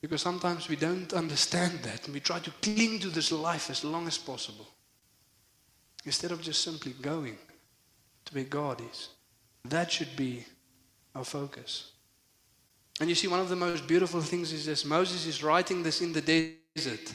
Because 0.00 0.22
sometimes 0.22 0.68
we 0.68 0.76
don't 0.76 1.12
understand 1.14 1.80
that 1.82 2.04
and 2.04 2.14
we 2.14 2.20
try 2.20 2.38
to 2.38 2.50
cling 2.62 3.00
to 3.00 3.08
this 3.08 3.32
life 3.32 3.70
as 3.70 3.84
long 3.84 4.06
as 4.06 4.18
possible. 4.18 4.68
Instead 6.04 6.30
of 6.30 6.42
just 6.42 6.62
simply 6.62 6.92
going 7.00 7.36
to 8.26 8.34
where 8.34 8.44
God 8.44 8.82
is. 8.92 9.08
That 9.64 9.90
should 9.90 10.14
be 10.16 10.44
our 11.14 11.24
focus. 11.24 11.92
And 13.00 13.08
you 13.08 13.14
see, 13.14 13.26
one 13.26 13.40
of 13.40 13.48
the 13.48 13.56
most 13.56 13.86
beautiful 13.86 14.20
things 14.20 14.52
is 14.52 14.66
this 14.66 14.84
Moses 14.84 15.26
is 15.26 15.42
writing 15.42 15.82
this 15.82 16.00
in 16.00 16.12
the 16.12 16.20
desert. 16.20 17.14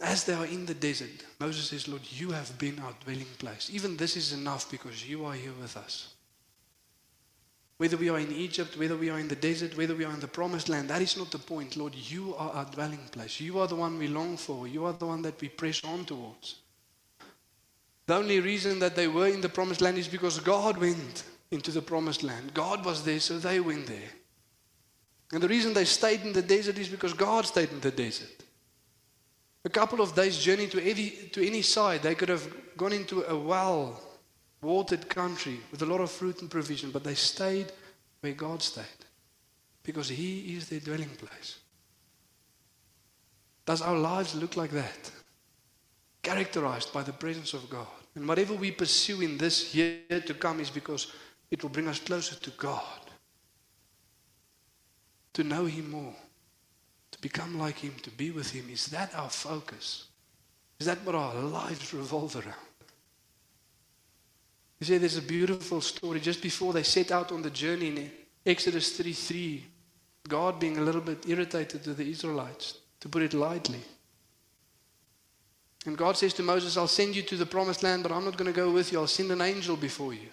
As 0.00 0.24
they 0.24 0.34
are 0.34 0.46
in 0.46 0.66
the 0.66 0.74
desert, 0.74 1.24
Moses 1.38 1.68
says, 1.68 1.88
Lord, 1.88 2.02
you 2.10 2.32
have 2.32 2.58
been 2.58 2.78
our 2.80 2.92
dwelling 3.04 3.26
place. 3.38 3.70
Even 3.72 3.96
this 3.96 4.16
is 4.16 4.32
enough 4.32 4.70
because 4.70 5.08
you 5.08 5.24
are 5.24 5.34
here 5.34 5.52
with 5.60 5.76
us. 5.76 6.13
Whether 7.76 7.96
we 7.96 8.08
are 8.08 8.18
in 8.18 8.30
Egypt, 8.30 8.78
whether 8.78 8.96
we 8.96 9.10
are 9.10 9.18
in 9.18 9.26
the 9.26 9.34
desert, 9.34 9.76
whether 9.76 9.96
we 9.96 10.04
are 10.04 10.12
in 10.12 10.20
the 10.20 10.28
promised 10.28 10.68
land, 10.68 10.88
that 10.90 11.02
is 11.02 11.16
not 11.16 11.32
the 11.32 11.38
point. 11.38 11.76
Lord, 11.76 11.94
you 11.94 12.34
are 12.36 12.50
our 12.50 12.64
dwelling 12.66 13.08
place. 13.10 13.40
You 13.40 13.58
are 13.58 13.66
the 13.66 13.74
one 13.74 13.98
we 13.98 14.06
long 14.06 14.36
for. 14.36 14.68
You 14.68 14.84
are 14.84 14.92
the 14.92 15.06
one 15.06 15.22
that 15.22 15.40
we 15.40 15.48
press 15.48 15.82
on 15.84 16.04
towards. 16.04 16.56
The 18.06 18.14
only 18.14 18.38
reason 18.38 18.78
that 18.78 18.94
they 18.94 19.08
were 19.08 19.26
in 19.26 19.40
the 19.40 19.48
promised 19.48 19.80
land 19.80 19.98
is 19.98 20.08
because 20.08 20.38
God 20.38 20.76
went 20.76 21.24
into 21.50 21.72
the 21.72 21.82
promised 21.82 22.22
land. 22.22 22.54
God 22.54 22.84
was 22.84 23.02
there, 23.02 23.18
so 23.18 23.38
they 23.38 23.58
went 23.60 23.86
there. 23.86 24.12
And 25.32 25.42
the 25.42 25.48
reason 25.48 25.72
they 25.72 25.84
stayed 25.84 26.20
in 26.20 26.32
the 26.32 26.42
desert 26.42 26.78
is 26.78 26.88
because 26.88 27.12
God 27.12 27.46
stayed 27.46 27.70
in 27.70 27.80
the 27.80 27.90
desert. 27.90 28.44
A 29.64 29.70
couple 29.70 30.00
of 30.00 30.14
days' 30.14 30.38
journey 30.38 30.66
to 30.68 30.80
any, 30.82 31.10
to 31.32 31.44
any 31.44 31.62
side, 31.62 32.02
they 32.02 32.14
could 32.14 32.28
have 32.28 32.46
gone 32.76 32.92
into 32.92 33.24
a 33.24 33.36
well 33.36 34.00
watered 34.64 35.08
country 35.08 35.60
with 35.70 35.82
a 35.82 35.86
lot 35.86 36.00
of 36.00 36.10
fruit 36.10 36.40
and 36.40 36.50
provision, 36.50 36.90
but 36.90 37.04
they 37.04 37.14
stayed 37.14 37.72
where 38.20 38.32
God 38.32 38.62
stayed 38.62 38.84
because 39.82 40.08
He 40.08 40.56
is 40.56 40.68
their 40.68 40.80
dwelling 40.80 41.10
place. 41.10 41.58
Does 43.66 43.82
our 43.82 43.96
lives 43.96 44.34
look 44.34 44.56
like 44.56 44.70
that? 44.70 45.10
Characterized 46.22 46.92
by 46.92 47.02
the 47.02 47.12
presence 47.12 47.54
of 47.54 47.68
God. 47.70 47.86
And 48.14 48.26
whatever 48.26 48.54
we 48.54 48.70
pursue 48.70 49.20
in 49.20 49.38
this 49.38 49.74
year 49.74 50.00
to 50.08 50.34
come 50.34 50.60
is 50.60 50.70
because 50.70 51.12
it 51.50 51.62
will 51.62 51.70
bring 51.70 51.88
us 51.88 51.98
closer 51.98 52.36
to 52.36 52.50
God, 52.50 53.00
to 55.34 55.44
know 55.44 55.66
Him 55.66 55.90
more 55.90 56.14
to 57.14 57.20
become 57.20 57.56
like 57.60 57.78
Him, 57.78 57.94
to 58.02 58.10
be 58.10 58.32
with 58.32 58.50
Him, 58.50 58.68
is 58.72 58.86
that 58.86 59.14
our 59.14 59.30
focus? 59.30 60.06
Is 60.80 60.86
that 60.86 60.98
what 61.04 61.14
our 61.14 61.34
lives 61.34 61.94
revolve 61.94 62.34
around? 62.34 62.63
You 64.84 64.88
see, 64.88 64.98
there's 64.98 65.16
a 65.16 65.22
beautiful 65.22 65.80
story 65.80 66.20
just 66.20 66.42
before 66.42 66.74
they 66.74 66.82
set 66.82 67.10
out 67.10 67.32
on 67.32 67.40
the 67.40 67.48
journey 67.48 67.88
in 67.88 68.10
Exodus 68.44 68.94
33. 68.94 69.64
God 70.28 70.60
being 70.60 70.76
a 70.76 70.82
little 70.82 71.00
bit 71.00 71.26
irritated 71.26 71.86
with 71.86 71.96
the 71.96 72.10
Israelites, 72.10 72.76
to 73.00 73.08
put 73.08 73.22
it 73.22 73.32
lightly. 73.32 73.80
And 75.86 75.96
God 75.96 76.18
says 76.18 76.34
to 76.34 76.42
Moses, 76.42 76.76
I'll 76.76 76.86
send 76.86 77.16
you 77.16 77.22
to 77.22 77.36
the 77.38 77.46
promised 77.46 77.82
land, 77.82 78.02
but 78.02 78.12
I'm 78.12 78.26
not 78.26 78.36
going 78.36 78.52
to 78.52 78.60
go 78.60 78.70
with 78.70 78.92
you. 78.92 79.00
I'll 79.00 79.06
send 79.06 79.30
an 79.30 79.40
angel 79.40 79.74
before 79.74 80.12
you. 80.12 80.28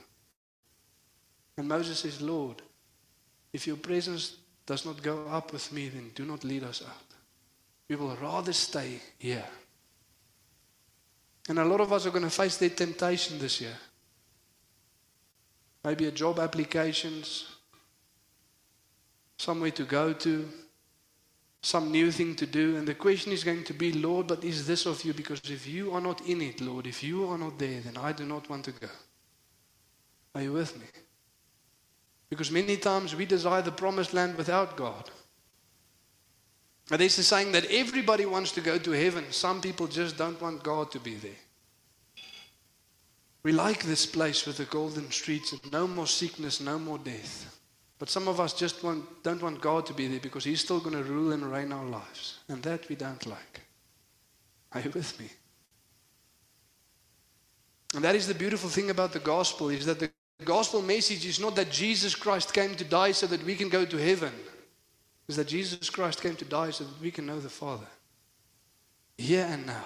And 1.57 1.69
Moses 1.69 1.99
says, 1.99 2.19
Lord, 2.21 2.61
if 3.53 3.65
your 3.65 3.77
presence 3.77 4.35
does 4.65 4.85
not 4.85 5.01
go 5.01 5.27
up 5.27 5.53
with 5.53 5.71
me, 5.71 5.87
then 5.87 6.11
do 6.13 6.25
not 6.25 6.43
lead 6.43 6.65
us 6.65 6.83
out. 6.85 7.15
We 7.87 7.95
will 7.95 8.17
rather 8.17 8.51
stay 8.51 8.99
here. 9.17 9.45
And 11.47 11.57
a 11.57 11.63
lot 11.63 11.79
of 11.79 11.93
us 11.93 12.05
are 12.05 12.11
going 12.11 12.25
to 12.25 12.29
face 12.29 12.57
that 12.57 12.75
temptation 12.75 13.39
this 13.39 13.61
year. 13.61 13.77
Maybe 15.83 16.05
a 16.05 16.11
job 16.11 16.39
applications, 16.39 17.55
somewhere 19.37 19.71
to 19.71 19.83
go 19.83 20.13
to, 20.13 20.47
some 21.63 21.91
new 21.91 22.11
thing 22.11 22.35
to 22.35 22.45
do. 22.45 22.77
And 22.77 22.87
the 22.87 22.95
question 22.95 23.31
is 23.31 23.43
going 23.43 23.63
to 23.65 23.73
be, 23.73 23.91
Lord, 23.91 24.27
but 24.27 24.43
is 24.43 24.65
this 24.65 24.85
of 24.85 25.03
you? 25.03 25.13
Because 25.13 25.41
if 25.45 25.67
you 25.67 25.91
are 25.93 26.01
not 26.01 26.21
in 26.21 26.41
it, 26.41 26.61
Lord, 26.61 26.87
if 26.87 27.03
you 27.03 27.27
are 27.29 27.37
not 27.37 27.57
there, 27.59 27.81
then 27.81 27.97
I 27.97 28.11
do 28.11 28.25
not 28.25 28.49
want 28.49 28.65
to 28.65 28.71
go. 28.71 28.87
Are 30.35 30.41
you 30.41 30.53
with 30.53 30.77
me? 30.79 30.85
Because 32.29 32.51
many 32.51 32.77
times 32.77 33.15
we 33.15 33.25
desire 33.25 33.61
the 33.61 33.71
promised 33.71 34.13
land 34.13 34.37
without 34.37 34.77
God. 34.77 35.09
And 36.89 36.99
there's 36.99 37.17
a 37.17 37.23
saying 37.23 37.51
that 37.51 37.69
everybody 37.69 38.25
wants 38.25 38.51
to 38.53 38.61
go 38.61 38.77
to 38.77 38.91
heaven. 38.91 39.25
Some 39.31 39.61
people 39.61 39.87
just 39.87 40.17
don't 40.17 40.41
want 40.41 40.63
God 40.63 40.91
to 40.91 40.99
be 40.99 41.15
there. 41.15 41.31
We 43.43 43.51
like 43.51 43.83
this 43.83 44.05
place 44.05 44.45
with 44.45 44.57
the 44.57 44.65
golden 44.65 45.09
streets 45.11 45.51
and 45.51 45.71
no 45.71 45.87
more 45.87 46.07
sickness, 46.07 46.61
no 46.61 46.77
more 46.77 46.99
death. 46.99 47.59
But 47.97 48.09
some 48.09 48.27
of 48.27 48.39
us 48.39 48.53
just 48.53 48.83
want, 48.83 49.23
don't 49.23 49.41
want 49.41 49.61
God 49.61 49.85
to 49.87 49.93
be 49.93 50.07
there 50.07 50.19
because 50.19 50.43
He's 50.43 50.61
still 50.61 50.79
going 50.79 50.95
to 50.95 51.03
rule 51.03 51.31
and 51.31 51.51
reign 51.51 51.71
our 51.71 51.85
lives. 51.85 52.39
And 52.47 52.61
that 52.63 52.87
we 52.89 52.95
don't 52.95 53.25
like. 53.25 53.61
Are 54.73 54.81
you 54.81 54.91
with 54.91 55.19
me? 55.19 55.27
And 57.93 58.03
that 58.03 58.15
is 58.15 58.27
the 58.27 58.33
beautiful 58.33 58.69
thing 58.69 58.89
about 58.89 59.11
the 59.11 59.19
gospel 59.19 59.69
is 59.69 59.85
that 59.85 59.99
the 59.99 60.11
gospel 60.45 60.81
message 60.81 61.25
is 61.25 61.39
not 61.39 61.55
that 61.55 61.71
Jesus 61.71 62.15
Christ 62.15 62.53
came 62.53 62.75
to 62.75 62.83
die 62.83 63.11
so 63.11 63.27
that 63.27 63.43
we 63.43 63.55
can 63.55 63.69
go 63.69 63.85
to 63.85 63.97
heaven. 63.97 64.33
It's 65.27 65.37
that 65.37 65.47
Jesus 65.47 65.89
Christ 65.89 66.21
came 66.21 66.35
to 66.37 66.45
die 66.45 66.71
so 66.71 66.83
that 66.83 67.01
we 67.01 67.11
can 67.11 67.25
know 67.25 67.39
the 67.39 67.49
Father. 67.49 67.87
Here 69.17 69.47
and 69.49 69.65
now. 69.65 69.85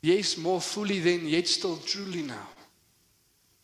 Yes, 0.00 0.36
more 0.36 0.60
fully 0.60 1.00
then, 1.00 1.26
yet 1.26 1.46
still 1.48 1.76
truly 1.76 2.22
now. 2.22 2.48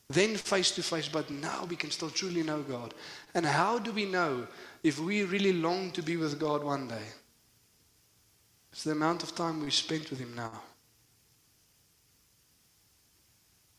Then 0.08 0.36
face 0.36 0.70
to 0.72 0.82
face, 0.82 1.08
but 1.08 1.30
now 1.30 1.64
we 1.64 1.76
can 1.76 1.90
still 1.90 2.10
truly 2.10 2.42
know 2.42 2.62
God. 2.62 2.92
And 3.34 3.46
how 3.46 3.78
do 3.78 3.92
we 3.92 4.04
know 4.04 4.46
if 4.82 4.98
we 4.98 5.24
really 5.24 5.52
long 5.52 5.90
to 5.92 6.02
be 6.02 6.16
with 6.16 6.38
God 6.38 6.62
one 6.62 6.88
day? 6.88 7.06
It's 8.72 8.84
the 8.84 8.92
amount 8.92 9.22
of 9.22 9.34
time 9.34 9.62
we 9.62 9.70
spent 9.70 10.10
with 10.10 10.18
Him 10.18 10.34
now. 10.34 10.60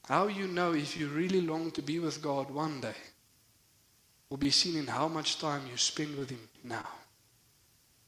How 0.07 0.27
you 0.27 0.47
know 0.47 0.73
if 0.73 0.97
you 0.97 1.07
really 1.07 1.41
long 1.41 1.71
to 1.71 1.81
be 1.81 1.99
with 1.99 2.21
God 2.21 2.49
one 2.49 2.79
day 2.79 2.95
will 4.29 4.37
be 4.37 4.51
seen 4.51 4.77
in 4.77 4.87
how 4.87 5.07
much 5.07 5.39
time 5.39 5.61
you 5.69 5.77
spend 5.77 6.17
with 6.17 6.29
Him 6.29 6.47
now. 6.63 6.87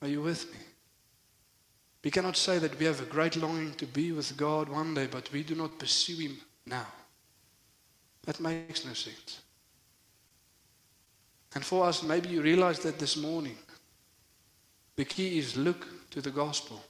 Are 0.01 0.07
you 0.07 0.21
with 0.21 0.51
me? 0.51 0.59
We 2.07 2.11
cannot 2.11 2.37
say 2.37 2.57
that 2.59 2.79
we 2.79 2.85
have 2.85 3.01
a 3.01 3.05
great 3.05 3.35
longing 3.35 3.73
to 3.73 3.85
be 3.85 4.13
with 4.13 4.37
God 4.37 4.69
one 4.69 4.93
day, 4.93 5.07
but 5.07 5.29
we 5.33 5.43
do 5.43 5.55
not 5.55 5.77
pursue 5.77 6.15
Him 6.15 6.37
now. 6.65 6.87
That 8.23 8.39
makes 8.39 8.85
no 8.85 8.93
sense. 8.93 9.41
And 11.53 11.65
for 11.65 11.85
us, 11.85 12.03
maybe 12.03 12.29
you 12.29 12.41
realize 12.41 12.79
that 12.79 12.97
this 12.97 13.17
morning. 13.17 13.57
The 14.95 15.03
key 15.03 15.37
is 15.37 15.57
look 15.57 15.85
to 16.11 16.21
the 16.21 16.31
gospel. 16.31 16.81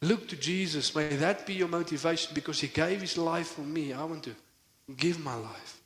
Look 0.00 0.26
to 0.28 0.36
Jesus. 0.36 0.94
May 0.94 1.16
that 1.16 1.46
be 1.46 1.52
your 1.52 1.68
motivation 1.68 2.32
because 2.32 2.60
He 2.60 2.68
gave 2.68 3.02
His 3.02 3.18
life 3.18 3.48
for 3.48 3.60
me. 3.60 3.92
I 3.92 4.04
want 4.04 4.22
to 4.22 4.34
give 4.96 5.22
my 5.22 5.34
life 5.34 5.82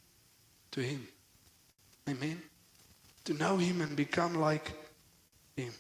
to 0.71 0.81
Him. 0.81 1.09
Amen. 2.09 2.41
To 3.25 3.35
know 3.35 3.57
Him 3.57 3.81
and 3.81 3.97
become 3.97 4.37
like 4.37 4.71
Him. 5.57 5.73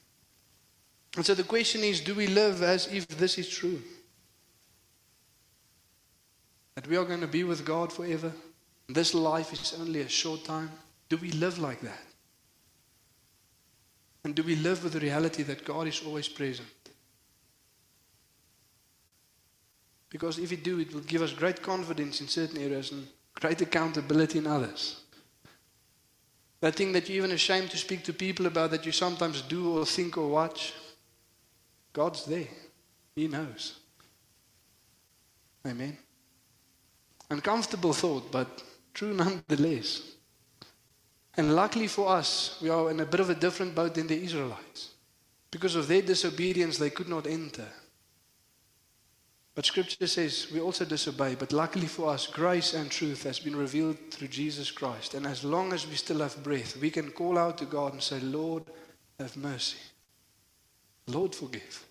And 1.16 1.24
so 1.24 1.34
the 1.34 1.42
question 1.42 1.82
is 1.82 2.00
do 2.00 2.14
we 2.14 2.26
live 2.26 2.62
as 2.62 2.86
if 2.92 3.08
this 3.08 3.38
is 3.38 3.48
true? 3.48 3.80
That 6.74 6.86
we 6.86 6.96
are 6.96 7.04
going 7.04 7.20
to 7.20 7.26
be 7.26 7.44
with 7.44 7.64
God 7.64 7.92
forever? 7.92 8.32
This 8.88 9.14
life 9.14 9.52
is 9.52 9.76
only 9.80 10.00
a 10.00 10.08
short 10.08 10.44
time. 10.44 10.70
Do 11.08 11.16
we 11.16 11.30
live 11.32 11.58
like 11.58 11.80
that? 11.80 12.04
And 14.24 14.34
do 14.34 14.42
we 14.42 14.56
live 14.56 14.84
with 14.84 14.92
the 14.92 15.00
reality 15.00 15.42
that 15.44 15.64
God 15.64 15.86
is 15.86 16.02
always 16.04 16.28
present? 16.28 16.68
Because 20.10 20.38
if 20.38 20.50
we 20.50 20.56
do, 20.56 20.80
it 20.80 20.92
will 20.92 21.00
give 21.00 21.22
us 21.22 21.32
great 21.32 21.62
confidence 21.62 22.20
in 22.20 22.28
certain 22.28 22.58
areas 22.58 22.92
and 22.92 23.06
great 23.34 23.60
accountability 23.60 24.38
in 24.38 24.46
others. 24.46 25.00
That 26.60 26.74
thing 26.74 26.92
that 26.92 27.08
you're 27.08 27.18
even 27.18 27.30
ashamed 27.30 27.70
to 27.70 27.76
speak 27.76 28.04
to 28.04 28.12
people 28.12 28.46
about 28.46 28.70
that 28.70 28.86
you 28.86 28.92
sometimes 28.92 29.42
do 29.42 29.78
or 29.78 29.84
think 29.84 30.16
or 30.16 30.28
watch, 30.28 30.72
God's 31.98 32.24
there. 32.24 32.48
He 33.16 33.28
knows. 33.28 33.80
Amen. 35.66 35.98
Uncomfortable 37.30 37.92
thought, 37.92 38.30
but 38.30 38.62
True 38.98 39.14
nonetheless. 39.14 40.02
And 41.36 41.54
luckily 41.54 41.86
for 41.86 42.08
us, 42.08 42.58
we 42.60 42.68
are 42.68 42.90
in 42.90 42.98
a 42.98 43.06
bit 43.06 43.20
of 43.20 43.30
a 43.30 43.34
different 43.36 43.76
boat 43.76 43.94
than 43.94 44.08
the 44.08 44.20
Israelites. 44.20 44.90
Because 45.52 45.76
of 45.76 45.86
their 45.86 46.02
disobedience, 46.02 46.78
they 46.78 46.90
could 46.90 47.08
not 47.08 47.28
enter. 47.28 47.68
But 49.54 49.66
scripture 49.66 50.08
says 50.08 50.48
we 50.52 50.58
also 50.58 50.84
disobey. 50.84 51.36
But 51.36 51.52
luckily 51.52 51.86
for 51.86 52.10
us, 52.10 52.26
grace 52.26 52.74
and 52.74 52.90
truth 52.90 53.22
has 53.22 53.38
been 53.38 53.54
revealed 53.54 53.98
through 54.10 54.28
Jesus 54.28 54.72
Christ. 54.72 55.14
And 55.14 55.24
as 55.24 55.44
long 55.44 55.72
as 55.72 55.86
we 55.86 55.94
still 55.94 56.18
have 56.18 56.42
breath, 56.42 56.76
we 56.78 56.90
can 56.90 57.12
call 57.12 57.38
out 57.38 57.58
to 57.58 57.66
God 57.66 57.92
and 57.92 58.02
say, 58.02 58.18
Lord, 58.18 58.64
have 59.20 59.36
mercy. 59.36 59.78
Lord, 61.06 61.36
forgive. 61.36 61.86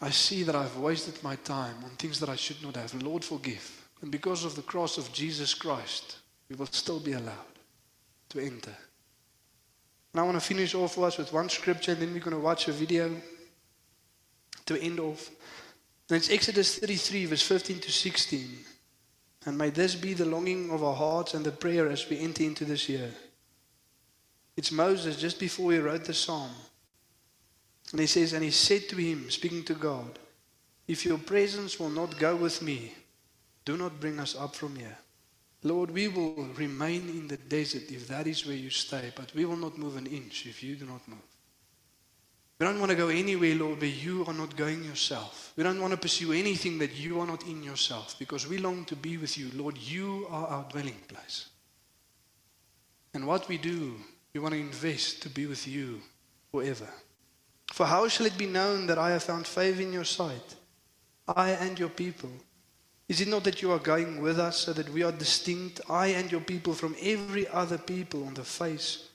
I 0.00 0.10
see 0.10 0.42
that 0.42 0.56
I've 0.56 0.76
wasted 0.76 1.22
my 1.22 1.36
time 1.36 1.76
on 1.84 1.90
things 1.90 2.20
that 2.20 2.28
I 2.28 2.36
should 2.36 2.62
not 2.62 2.76
have. 2.76 3.00
Lord, 3.02 3.24
forgive. 3.24 3.88
And 4.02 4.10
because 4.10 4.44
of 4.44 4.56
the 4.56 4.62
cross 4.62 4.98
of 4.98 5.12
Jesus 5.12 5.54
Christ, 5.54 6.18
we 6.48 6.56
will 6.56 6.66
still 6.66 7.00
be 7.00 7.12
allowed 7.12 7.58
to 8.30 8.40
enter. 8.40 8.76
And 10.12 10.20
I 10.20 10.24
want 10.24 10.36
to 10.36 10.46
finish 10.46 10.74
off 10.74 10.98
us 10.98 11.18
with 11.18 11.32
one 11.32 11.48
scripture, 11.48 11.92
and 11.92 12.02
then 12.02 12.12
we're 12.12 12.20
going 12.20 12.36
to 12.36 12.42
watch 12.42 12.68
a 12.68 12.72
video 12.72 13.10
to 14.66 14.80
end 14.80 15.00
off. 15.00 15.30
And 16.10 16.16
it's 16.16 16.30
Exodus 16.30 16.78
33, 16.78 17.26
verse 17.26 17.42
15 17.42 17.80
to 17.80 17.90
16. 17.90 18.58
And 19.46 19.58
may 19.58 19.70
this 19.70 19.94
be 19.94 20.14
the 20.14 20.24
longing 20.24 20.70
of 20.70 20.84
our 20.84 20.94
hearts 20.94 21.34
and 21.34 21.44
the 21.44 21.50
prayer 21.50 21.88
as 21.88 22.08
we 22.08 22.18
enter 22.18 22.44
into 22.44 22.64
this 22.64 22.88
year. 22.88 23.10
It's 24.56 24.70
Moses 24.70 25.16
just 25.16 25.40
before 25.40 25.72
he 25.72 25.78
wrote 25.78 26.04
the 26.04 26.14
psalm. 26.14 26.50
And 27.94 28.00
he 28.00 28.08
says, 28.08 28.32
And 28.32 28.42
he 28.42 28.50
said 28.50 28.88
to 28.88 28.96
him, 28.96 29.30
speaking 29.30 29.62
to 29.66 29.74
God, 29.74 30.18
If 30.88 31.04
your 31.04 31.18
presence 31.18 31.78
will 31.78 31.90
not 31.90 32.18
go 32.18 32.34
with 32.34 32.60
me, 32.60 32.92
do 33.64 33.76
not 33.76 34.00
bring 34.00 34.18
us 34.18 34.34
up 34.34 34.56
from 34.56 34.74
here. 34.74 34.98
Lord, 35.62 35.92
we 35.92 36.08
will 36.08 36.48
remain 36.56 37.08
in 37.08 37.28
the 37.28 37.36
desert 37.36 37.92
if 37.92 38.08
that 38.08 38.26
is 38.26 38.44
where 38.44 38.56
you 38.56 38.68
stay, 38.68 39.12
but 39.14 39.32
we 39.32 39.44
will 39.44 39.54
not 39.54 39.78
move 39.78 39.96
an 39.96 40.08
inch 40.08 40.44
if 40.46 40.60
you 40.60 40.74
do 40.74 40.86
not 40.86 41.06
move. 41.06 41.22
We 42.58 42.66
don't 42.66 42.80
want 42.80 42.90
to 42.90 42.96
go 42.96 43.10
anywhere, 43.10 43.54
Lord, 43.54 43.80
where 43.80 43.88
you 43.88 44.24
are 44.26 44.34
not 44.34 44.56
going 44.56 44.82
yourself. 44.82 45.52
We 45.54 45.62
don't 45.62 45.80
want 45.80 45.92
to 45.92 45.96
pursue 45.96 46.32
anything 46.32 46.78
that 46.78 46.96
you 46.96 47.20
are 47.20 47.28
not 47.28 47.46
in 47.46 47.62
yourself 47.62 48.16
because 48.18 48.48
we 48.48 48.58
long 48.58 48.86
to 48.86 48.96
be 48.96 49.18
with 49.18 49.38
you. 49.38 49.52
Lord, 49.54 49.78
you 49.78 50.26
are 50.30 50.48
our 50.48 50.64
dwelling 50.64 50.98
place. 51.06 51.46
And 53.14 53.24
what 53.24 53.46
we 53.46 53.56
do, 53.56 53.94
we 54.32 54.40
want 54.40 54.54
to 54.54 54.60
invest 54.60 55.22
to 55.22 55.28
be 55.28 55.46
with 55.46 55.68
you 55.68 56.00
forever. 56.50 56.88
For 57.72 57.86
how 57.86 58.08
shall 58.08 58.26
it 58.26 58.38
be 58.38 58.46
known 58.46 58.86
that 58.86 58.98
I 58.98 59.10
have 59.10 59.24
found 59.24 59.46
favor 59.46 59.82
in 59.82 59.92
your 59.92 60.04
sight, 60.04 60.54
I 61.26 61.50
and 61.50 61.78
your 61.78 61.88
people? 61.88 62.30
Is 63.08 63.20
it 63.20 63.28
not 63.28 63.44
that 63.44 63.60
you 63.60 63.70
are 63.72 63.78
going 63.78 64.22
with 64.22 64.38
us 64.38 64.58
so 64.58 64.72
that 64.72 64.88
we 64.88 65.02
are 65.02 65.12
distinct, 65.12 65.80
I 65.90 66.08
and 66.08 66.30
your 66.30 66.40
people, 66.40 66.72
from 66.72 66.96
every 67.02 67.46
other 67.48 67.78
people 67.78 68.26
on 68.26 68.34
the 68.34 68.44
face 68.44 69.08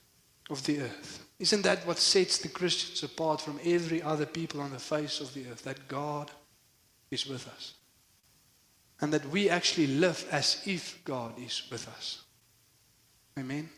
of 0.49 0.63
the 0.65 0.81
earth? 0.81 1.25
Isn't 1.39 1.61
that 1.63 1.87
what 1.87 1.97
sets 1.97 2.37
the 2.37 2.49
Christians 2.49 3.01
apart 3.01 3.41
from 3.41 3.59
every 3.63 4.01
other 4.03 4.25
people 4.25 4.61
on 4.61 4.71
the 4.71 4.79
face 4.79 5.21
of 5.21 5.33
the 5.33 5.45
earth? 5.49 5.63
That 5.63 5.87
God 5.87 6.29
is 7.09 7.25
with 7.25 7.47
us. 7.47 7.73
And 9.01 9.13
that 9.13 9.25
we 9.29 9.49
actually 9.49 9.87
live 9.87 10.27
as 10.31 10.61
if 10.65 11.01
God 11.05 11.39
is 11.39 11.63
with 11.71 11.87
us. 11.87 12.23
Amen. 13.39 13.69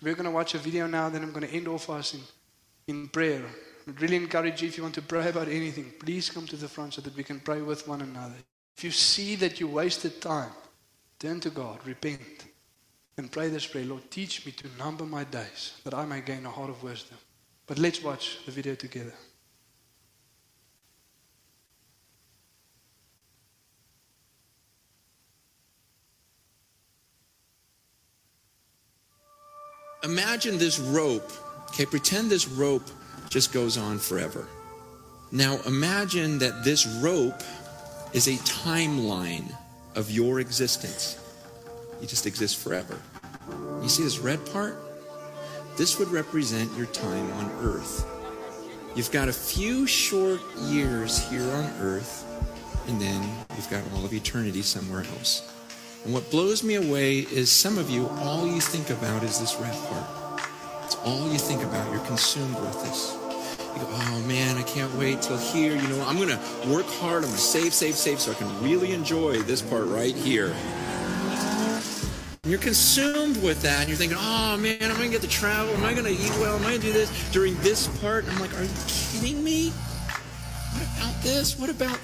We're 0.00 0.14
going 0.14 0.24
to 0.24 0.30
watch 0.30 0.54
a 0.54 0.58
video 0.58 0.86
now, 0.86 1.10
then 1.10 1.22
I'm 1.22 1.32
going 1.32 1.46
to 1.46 1.54
end 1.54 1.68
off 1.68 1.90
us 1.90 2.14
in, 2.14 2.20
in 2.88 3.08
prayer. 3.08 3.44
I'd 3.86 4.00
really 4.02 4.16
encourage 4.16 4.60
you 4.60 4.68
if 4.68 4.76
you 4.76 4.82
want 4.82 4.94
to 4.96 5.02
pray 5.02 5.28
about 5.28 5.48
anything, 5.48 5.92
please 6.00 6.28
come 6.28 6.46
to 6.46 6.56
the 6.56 6.68
front 6.68 6.94
so 6.94 7.00
that 7.02 7.16
we 7.16 7.22
can 7.22 7.40
pray 7.40 7.62
with 7.62 7.86
one 7.86 8.02
another. 8.02 8.34
If 8.76 8.84
you 8.84 8.90
see 8.90 9.36
that 9.36 9.60
you 9.60 9.68
wasted 9.68 10.20
time, 10.20 10.50
turn 11.18 11.40
to 11.40 11.50
God, 11.50 11.78
repent, 11.86 12.46
and 13.16 13.30
pray 13.30 13.48
this 13.48 13.66
prayer 13.66 13.84
Lord, 13.84 14.10
teach 14.10 14.44
me 14.46 14.52
to 14.52 14.68
number 14.78 15.04
my 15.04 15.24
days 15.24 15.74
that 15.84 15.94
I 15.94 16.04
may 16.04 16.20
gain 16.20 16.46
a 16.46 16.50
heart 16.50 16.70
of 16.70 16.82
wisdom. 16.82 17.18
But 17.66 17.78
let's 17.78 18.02
watch 18.02 18.38
the 18.46 18.52
video 18.52 18.74
together. 18.74 19.12
Imagine 30.04 30.56
this 30.58 30.78
rope. 30.78 31.32
Okay, 31.68 31.86
pretend 31.86 32.30
this 32.30 32.48
rope 32.48 32.88
just 33.28 33.52
goes 33.52 33.76
on 33.76 33.98
forever. 33.98 34.46
Now 35.30 35.58
imagine 35.66 36.38
that 36.38 36.64
this 36.64 36.86
rope 37.02 37.42
is 38.12 38.26
a 38.26 38.36
timeline 38.44 39.54
of 39.94 40.10
your 40.10 40.40
existence. 40.40 41.18
You 42.00 42.06
just 42.06 42.26
exist 42.26 42.56
forever. 42.56 42.98
You 43.82 43.88
see 43.88 44.02
this 44.02 44.18
red 44.18 44.44
part? 44.52 44.76
This 45.76 45.98
would 45.98 46.08
represent 46.08 46.74
your 46.76 46.86
time 46.86 47.30
on 47.32 47.50
earth. 47.60 48.06
You've 48.96 49.12
got 49.12 49.28
a 49.28 49.32
few 49.32 49.86
short 49.86 50.40
years 50.62 51.28
here 51.28 51.48
on 51.52 51.64
earth, 51.80 52.24
and 52.88 53.00
then 53.00 53.22
you've 53.54 53.70
got 53.70 53.84
all 53.94 54.04
of 54.04 54.12
eternity 54.12 54.62
somewhere 54.62 55.04
else. 55.16 55.54
And 56.04 56.14
what 56.14 56.30
blows 56.30 56.64
me 56.64 56.76
away 56.76 57.18
is 57.18 57.50
some 57.50 57.78
of 57.78 57.90
you, 57.90 58.08
all 58.20 58.46
you 58.46 58.60
think 58.60 58.90
about 58.90 59.22
is 59.22 59.38
this 59.38 59.56
red 59.56 59.76
part. 59.88 60.17
It's 60.88 60.96
all 61.04 61.30
you 61.30 61.36
think 61.36 61.62
about. 61.62 61.92
You're 61.92 62.02
consumed 62.06 62.58
with 62.60 62.82
this. 62.82 63.12
You 63.74 63.82
go, 63.82 63.88
oh 63.90 64.24
man, 64.26 64.56
I 64.56 64.62
can't 64.62 64.90
wait 64.94 65.20
till 65.20 65.36
here. 65.36 65.76
You 65.76 65.86
know, 65.86 66.02
I'm 66.08 66.16
going 66.16 66.30
to 66.30 66.38
work 66.66 66.86
hard. 66.86 67.24
I'm 67.24 67.28
going 67.28 67.34
to 67.34 67.38
save, 67.38 67.74
save, 67.74 67.94
save 67.94 68.18
so 68.18 68.30
I 68.30 68.34
can 68.36 68.62
really 68.62 68.92
enjoy 68.92 69.36
this 69.40 69.60
part 69.60 69.84
right 69.84 70.14
here. 70.14 70.56
And 72.42 72.50
you're 72.50 72.58
consumed 72.58 73.36
with 73.42 73.60
that. 73.60 73.80
And 73.80 73.88
you're 73.90 73.98
thinking, 73.98 74.16
oh 74.18 74.56
man, 74.56 74.80
am 74.80 74.92
I 74.92 74.96
going 74.96 75.10
to 75.10 75.18
get 75.18 75.20
to 75.20 75.28
travel? 75.28 75.74
Am 75.74 75.84
I 75.84 75.92
going 75.92 76.06
to 76.06 76.10
eat 76.10 76.32
well? 76.40 76.56
Am 76.56 76.62
I 76.62 76.70
going 76.70 76.80
to 76.80 76.86
do 76.86 76.92
this 76.94 77.32
during 77.32 77.54
this 77.56 77.86
part? 78.00 78.24
And 78.24 78.32
I'm 78.32 78.40
like, 78.40 78.58
are 78.58 78.62
you 78.62 78.70
kidding 78.86 79.44
me? 79.44 79.68
What 79.68 80.86
about 80.96 81.22
this? 81.22 81.58
What 81.58 81.68
about 81.68 81.98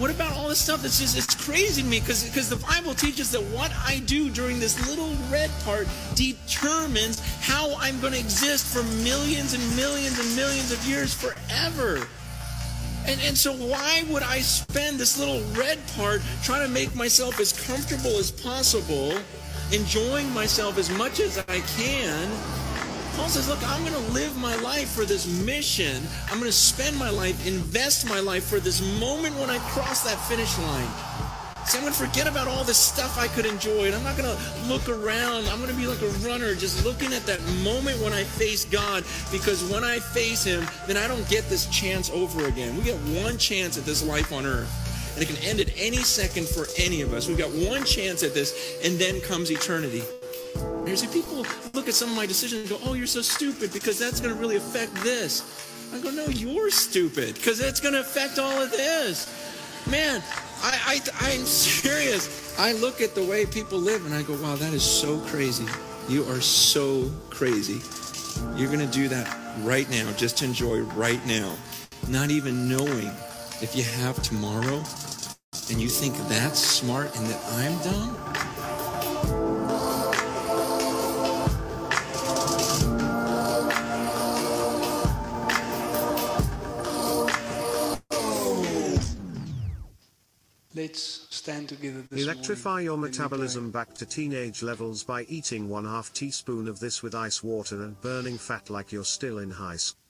what 0.00 0.10
about 0.10 0.34
all 0.38 0.48
this 0.48 0.58
stuff 0.58 0.80
that's 0.80 0.98
just 0.98 1.14
it's 1.16 1.34
crazy 1.34 1.82
to 1.82 1.86
me 1.86 2.00
because 2.00 2.24
because 2.24 2.48
the 2.48 2.56
Bible 2.56 2.94
teaches 2.94 3.30
that 3.32 3.42
what 3.54 3.70
I 3.86 3.98
do 4.06 4.30
during 4.30 4.58
this 4.58 4.88
little 4.88 5.14
red 5.30 5.50
part 5.62 5.86
determines 6.14 7.20
how 7.40 7.74
I'm 7.76 8.00
going 8.00 8.14
to 8.14 8.18
exist 8.18 8.74
for 8.74 8.82
millions 9.04 9.52
and 9.52 9.76
millions 9.76 10.18
and 10.18 10.34
millions 10.34 10.72
of 10.72 10.82
years 10.86 11.12
forever. 11.12 12.08
And, 13.06 13.20
and 13.20 13.36
so 13.36 13.52
why 13.52 14.04
would 14.08 14.22
I 14.22 14.40
spend 14.40 14.98
this 14.98 15.18
little 15.18 15.42
red 15.52 15.78
part 15.96 16.22
trying 16.42 16.66
to 16.66 16.72
make 16.72 16.94
myself 16.94 17.38
as 17.38 17.52
comfortable 17.66 18.16
as 18.16 18.30
possible, 18.30 19.12
enjoying 19.70 20.32
myself 20.32 20.78
as 20.78 20.88
much 20.96 21.20
as 21.20 21.38
I 21.46 21.60
can, 21.76 22.30
Paul 23.20 23.28
says, 23.28 23.48
Look, 23.50 23.62
I'm 23.68 23.82
going 23.82 23.92
to 23.92 24.12
live 24.12 24.34
my 24.38 24.56
life 24.56 24.92
for 24.92 25.04
this 25.04 25.26
mission. 25.44 26.02
I'm 26.30 26.38
going 26.38 26.50
to 26.50 26.56
spend 26.56 26.96
my 26.96 27.10
life, 27.10 27.46
invest 27.46 28.08
my 28.08 28.18
life 28.18 28.44
for 28.44 28.60
this 28.60 28.80
moment 28.98 29.36
when 29.36 29.50
I 29.50 29.58
cross 29.58 30.02
that 30.04 30.16
finish 30.26 30.58
line. 30.58 30.88
See, 31.66 31.76
I'm 31.76 31.84
going 31.84 31.92
to 31.92 32.06
forget 32.06 32.26
about 32.26 32.48
all 32.48 32.64
the 32.64 32.72
stuff 32.72 33.18
I 33.18 33.28
could 33.28 33.44
enjoy, 33.44 33.84
and 33.84 33.94
I'm 33.94 34.02
not 34.04 34.16
going 34.16 34.34
to 34.34 34.68
look 34.68 34.88
around. 34.88 35.46
I'm 35.48 35.58
going 35.60 35.70
to 35.70 35.76
be 35.76 35.86
like 35.86 36.00
a 36.00 36.08
runner, 36.26 36.54
just 36.54 36.82
looking 36.82 37.12
at 37.12 37.26
that 37.26 37.42
moment 37.62 38.00
when 38.00 38.14
I 38.14 38.24
face 38.24 38.64
God, 38.64 39.04
because 39.30 39.70
when 39.70 39.84
I 39.84 39.98
face 39.98 40.42
Him, 40.42 40.66
then 40.86 40.96
I 40.96 41.06
don't 41.06 41.28
get 41.28 41.46
this 41.50 41.66
chance 41.66 42.08
over 42.08 42.46
again. 42.46 42.74
We 42.74 42.84
get 42.84 42.96
one 43.22 43.36
chance 43.36 43.76
at 43.76 43.84
this 43.84 44.02
life 44.02 44.32
on 44.32 44.46
earth, 44.46 45.12
and 45.14 45.22
it 45.22 45.26
can 45.26 45.36
end 45.44 45.60
at 45.60 45.70
any 45.76 45.98
second 45.98 46.48
for 46.48 46.64
any 46.78 47.02
of 47.02 47.12
us. 47.12 47.28
We've 47.28 47.36
got 47.36 47.50
one 47.50 47.84
chance 47.84 48.22
at 48.22 48.32
this, 48.32 48.80
and 48.82 48.98
then 48.98 49.20
comes 49.20 49.50
eternity. 49.50 50.04
There's 50.84 51.06
people 51.06 51.46
look 51.72 51.88
at 51.88 51.94
some 51.94 52.10
of 52.10 52.16
my 52.16 52.26
decisions 52.26 52.70
and 52.70 52.80
go, 52.80 52.88
oh, 52.88 52.94
you're 52.94 53.06
so 53.06 53.22
stupid 53.22 53.72
because 53.72 53.98
that's 53.98 54.20
going 54.20 54.34
to 54.34 54.40
really 54.40 54.56
affect 54.56 54.94
this. 54.96 55.68
I 55.92 56.00
go, 56.00 56.10
no, 56.10 56.26
you're 56.26 56.70
stupid 56.70 57.34
because 57.34 57.60
it's 57.60 57.80
going 57.80 57.94
to 57.94 58.00
affect 58.00 58.38
all 58.38 58.60
of 58.60 58.70
this. 58.70 59.26
Man, 59.90 60.22
I, 60.62 61.00
I, 61.20 61.32
I'm 61.32 61.40
serious. 61.44 62.58
I 62.58 62.72
look 62.72 63.00
at 63.00 63.14
the 63.14 63.24
way 63.24 63.46
people 63.46 63.78
live 63.78 64.04
and 64.06 64.14
I 64.14 64.22
go, 64.22 64.34
wow, 64.42 64.56
that 64.56 64.72
is 64.72 64.82
so 64.82 65.18
crazy. 65.20 65.66
You 66.08 66.24
are 66.24 66.40
so 66.40 67.10
crazy. 67.30 67.80
You're 68.56 68.72
going 68.72 68.86
to 68.86 68.92
do 68.92 69.08
that 69.08 69.36
right 69.62 69.88
now, 69.90 70.10
just 70.12 70.38
to 70.38 70.44
enjoy 70.44 70.80
right 70.80 71.24
now, 71.26 71.54
not 72.08 72.30
even 72.30 72.68
knowing 72.68 73.10
if 73.62 73.74
you 73.76 73.82
have 73.82 74.20
tomorrow 74.22 74.82
and 75.70 75.80
you 75.80 75.88
think 75.88 76.16
that's 76.28 76.58
smart 76.58 77.16
and 77.16 77.26
that 77.26 77.40
I'm 77.52 77.78
dumb. 77.82 78.39
Let's 90.90 91.28
stand 91.30 91.68
together 91.68 92.02
this 92.10 92.24
Electrify 92.24 92.80
your 92.80 92.96
morning 92.96 93.12
we 93.12 93.18
metabolism 93.18 93.70
back 93.70 93.94
to 93.94 94.04
teenage 94.04 94.60
levels 94.60 95.04
by 95.04 95.22
eating 95.28 95.68
one 95.68 95.84
half 95.84 96.12
teaspoon 96.12 96.66
of 96.66 96.80
this 96.80 97.00
with 97.00 97.14
ice 97.14 97.44
water 97.44 97.84
and 97.84 98.00
burning 98.00 98.36
fat 98.36 98.68
like 98.70 98.90
you're 98.90 99.04
still 99.04 99.38
in 99.38 99.52
high 99.52 99.76
school. 99.76 100.00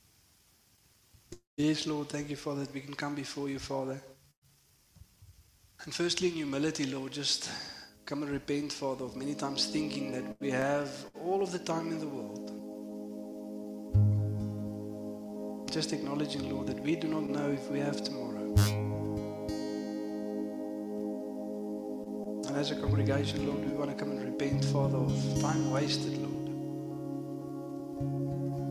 Yes, 1.58 1.86
Lord, 1.86 2.08
thank 2.08 2.30
you, 2.30 2.36
Father, 2.36 2.64
that 2.64 2.72
we 2.72 2.80
can 2.80 2.94
come 2.94 3.14
before 3.14 3.50
you, 3.50 3.58
Father. 3.58 4.00
And 5.84 5.94
firstly, 5.94 6.28
in 6.28 6.34
humility, 6.34 6.86
Lord, 6.86 7.12
just 7.12 7.50
come 8.06 8.22
and 8.22 8.32
repent, 8.32 8.72
Father, 8.72 9.04
of 9.04 9.16
many 9.16 9.34
times 9.34 9.66
thinking 9.66 10.12
that 10.12 10.24
we 10.40 10.50
have 10.50 10.88
all 11.22 11.42
of 11.42 11.52
the 11.52 11.58
time 11.58 11.92
in 11.92 12.00
the 12.00 12.08
world. 12.08 12.52
Just 15.70 15.92
acknowledging, 15.92 16.48
Lord, 16.50 16.68
that 16.68 16.80
we 16.80 16.96
do 16.96 17.06
not 17.06 17.28
know 17.28 17.50
if 17.50 17.70
we 17.70 17.80
have 17.80 18.02
tomorrow. 18.02 18.89
And 22.50 22.58
as 22.58 22.72
a 22.72 22.74
congregation, 22.74 23.46
Lord, 23.46 23.64
we 23.64 23.70
want 23.76 23.90
to 23.90 23.96
come 23.96 24.10
and 24.10 24.24
repent, 24.24 24.64
Father, 24.64 24.96
of 24.98 25.40
time 25.40 25.70
wasted, 25.70 26.18
Lord. 26.18 26.46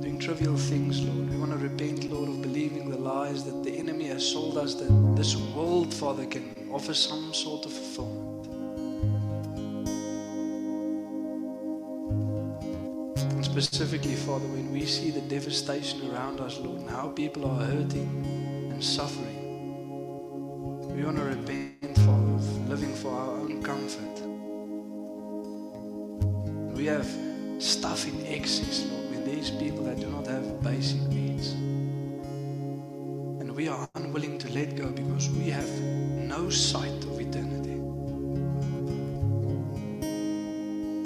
Doing 0.02 0.20
trivial 0.20 0.58
things, 0.58 1.00
Lord. 1.00 1.30
We 1.30 1.38
want 1.38 1.54
to 1.54 1.58
repent, 1.58 2.04
Lord, 2.12 2.28
of 2.28 2.42
believing 2.42 2.90
the 2.90 2.98
lies 2.98 3.46
that 3.46 3.64
the 3.64 3.72
enemy 3.72 4.08
has 4.08 4.30
sold 4.30 4.58
us 4.58 4.76
that 4.76 5.16
this 5.16 5.38
world, 5.56 5.94
Father, 5.94 6.26
can 6.26 6.68
offer 6.70 6.94
some 6.94 7.34
sort 7.34 7.66
of 7.66 7.72
fulfillment. 7.72 8.48
And 13.32 13.46
specifically, 13.46 14.16
Father, 14.16 14.48
when 14.48 14.74
we 14.74 14.86
see 14.86 15.10
the 15.10 15.22
devastation 15.22 16.12
around 16.12 16.42
us, 16.42 16.60
Lord, 16.60 16.82
and 16.82 16.90
how 16.90 17.08
people 17.12 17.50
are 17.50 17.64
hurting 17.64 18.26
and 18.74 18.84
suffering, 18.84 19.38
we 20.94 21.06
want 21.06 21.16
to 21.16 21.24
repent, 21.24 21.98
Father, 22.00 22.34
of 22.34 22.70
living 22.70 22.94
for 22.94 23.12
our 23.12 23.29
have 26.90 27.08
stuff 27.60 28.08
in 28.08 28.26
excess, 28.26 28.86
Lord, 28.90 29.12
when 29.12 29.24
there's 29.24 29.52
people 29.52 29.84
that 29.84 30.00
do 30.00 30.08
not 30.08 30.26
have 30.26 30.64
basic 30.64 31.00
needs. 31.02 31.52
And 33.40 33.56
we 33.56 33.68
are 33.68 33.88
unwilling 33.94 34.40
to 34.40 34.50
let 34.50 34.76
go 34.76 34.90
because 34.90 35.30
we 35.30 35.52
have 35.52 35.70
no 35.80 36.50
sight 36.50 37.04
of 37.04 37.20
eternity. 37.20 37.78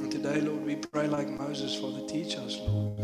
And 0.01 0.09
today, 0.09 0.39
Lord, 0.39 0.65
we 0.65 0.77
pray 0.77 1.07
like 1.07 1.27
Moses, 1.29 1.75
Father, 1.75 2.07
teach 2.07 2.37
us, 2.37 2.59
Lord, 2.59 2.97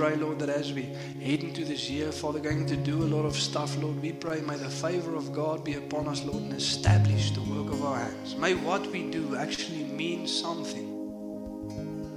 pray, 0.00 0.16
Lord, 0.16 0.38
that 0.38 0.48
as 0.48 0.72
we 0.72 0.84
head 1.20 1.40
into 1.44 1.62
this 1.62 1.90
year, 1.90 2.10
Father, 2.10 2.38
going 2.38 2.64
to 2.64 2.74
do 2.74 3.02
a 3.02 3.08
lot 3.14 3.26
of 3.26 3.36
stuff, 3.36 3.76
Lord, 3.82 4.00
we 4.00 4.12
pray, 4.12 4.40
may 4.40 4.56
the 4.56 4.70
favor 4.70 5.14
of 5.14 5.30
God 5.30 5.62
be 5.62 5.74
upon 5.74 6.08
us, 6.08 6.24
Lord, 6.24 6.42
and 6.42 6.54
establish 6.54 7.32
the 7.32 7.42
work 7.42 7.70
of 7.70 7.84
our 7.84 7.98
hands. 7.98 8.34
May 8.34 8.54
what 8.54 8.86
we 8.86 9.10
do 9.10 9.36
actually 9.36 9.84
mean 9.84 10.26
something 10.26 10.88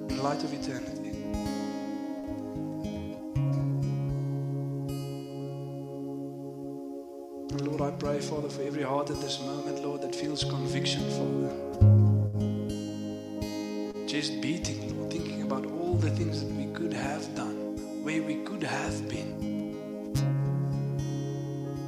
in 0.10 0.24
light 0.24 0.42
of 0.46 0.54
eternity. 0.54 1.12
Lord, 7.66 7.82
I 7.82 7.92
pray, 7.98 8.22
Father, 8.22 8.48
for 8.48 8.62
every 8.62 8.84
heart 8.84 9.10
at 9.10 9.20
this 9.20 9.42
moment, 9.42 9.84
Lord, 9.84 10.04
that 10.04 10.16
feels 10.16 10.46
conviction, 10.46 11.02
Father. 11.20 11.52
Just 14.08 14.40
beating, 14.40 14.98
Lord, 14.98 15.12
thinking 15.12 15.42
about 15.42 15.66
all 15.66 15.96
the 15.96 16.12
things 16.12 16.46
that 16.46 16.54
we 16.54 16.72
could 16.74 16.94
have 16.94 17.33
have 18.64 19.08
been. 19.10 19.54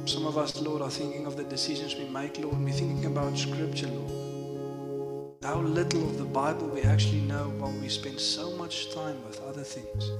Some 0.06 0.26
of 0.26 0.38
us, 0.38 0.60
Lord, 0.60 0.82
are 0.82 0.90
thinking 0.90 1.26
of 1.26 1.36
the 1.36 1.44
decisions 1.44 1.94
we 1.96 2.08
make, 2.08 2.38
Lord, 2.38 2.58
we're 2.58 2.72
thinking 2.72 3.06
about 3.06 3.36
Scripture, 3.36 3.88
Lord. 3.88 4.12
how 5.42 5.60
little 5.60 6.02
of 6.02 6.18
the 6.18 6.24
Bible 6.24 6.66
we 6.66 6.82
actually 6.82 7.20
know 7.20 7.48
while 7.58 7.70
we 7.80 7.88
spend 7.88 8.18
so 8.18 8.56
much 8.56 8.92
time 8.92 9.16
with 9.26 9.40
other 9.42 9.62
things. 9.62 10.10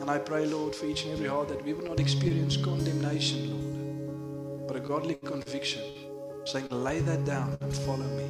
And 0.00 0.08
I 0.08 0.18
pray, 0.18 0.46
Lord, 0.46 0.74
for 0.74 0.86
each 0.86 1.04
and 1.04 1.12
every 1.12 1.28
heart 1.28 1.48
that 1.48 1.64
we 1.64 1.72
will 1.72 1.86
not 1.86 1.98
experience 1.98 2.56
condemnation, 2.56 3.50
Lord, 3.50 4.68
but 4.68 4.76
a 4.76 4.80
godly 4.80 5.16
conviction, 5.16 5.82
saying, 6.44 6.68
lay 6.70 7.00
that 7.00 7.24
down 7.24 7.58
and 7.60 7.74
follow 7.78 8.06
me. 8.16 8.28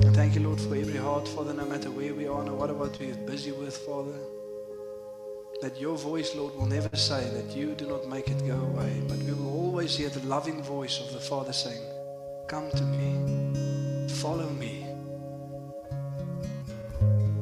Thank 0.00 0.34
you, 0.34 0.42
Lord, 0.42 0.60
for 0.60 0.74
every 0.74 0.98
heart, 0.98 1.26
Father, 1.28 1.54
no 1.54 1.64
matter 1.66 1.90
where 1.90 2.14
we 2.14 2.26
are, 2.26 2.44
no 2.44 2.56
matter 2.56 2.74
what 2.74 2.98
we're 2.98 3.14
busy 3.14 3.52
with, 3.52 3.76
Father. 3.76 4.18
That 5.62 5.80
your 5.80 5.96
voice, 5.96 6.34
Lord, 6.34 6.54
will 6.56 6.66
never 6.66 6.94
say 6.96 7.28
that 7.30 7.56
you 7.56 7.74
do 7.74 7.86
not 7.86 8.08
make 8.08 8.28
it 8.28 8.46
go 8.46 8.54
away, 8.54 9.02
but 9.08 9.18
we 9.18 9.32
will 9.32 9.52
always 9.52 9.96
hear 9.96 10.08
the 10.08 10.26
loving 10.26 10.62
voice 10.62 11.00
of 11.00 11.12
the 11.12 11.20
Father 11.20 11.52
saying, 11.52 11.82
Come 12.48 12.70
to 12.72 12.82
me, 12.84 14.08
follow 14.08 14.48
me. 14.50 14.86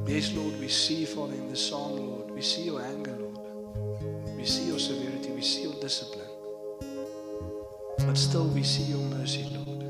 Yes, 0.06 0.32
Lord, 0.34 0.58
we 0.60 0.68
see, 0.68 1.04
Father, 1.04 1.34
in 1.34 1.48
the 1.48 1.56
psalm, 1.56 1.96
Lord, 1.96 2.30
we 2.30 2.42
see 2.42 2.62
your 2.62 2.82
anger, 2.82 3.16
Lord. 3.18 4.36
We 4.36 4.44
see 4.44 4.66
your 4.66 4.78
severity, 4.78 5.30
we 5.32 5.42
see 5.42 5.62
your 5.62 5.80
discipline. 5.80 6.28
But 7.98 8.16
still, 8.18 8.48
we 8.48 8.62
see 8.62 8.84
your 8.84 8.98
mercy. 8.98 9.48
Lord, 9.52 9.81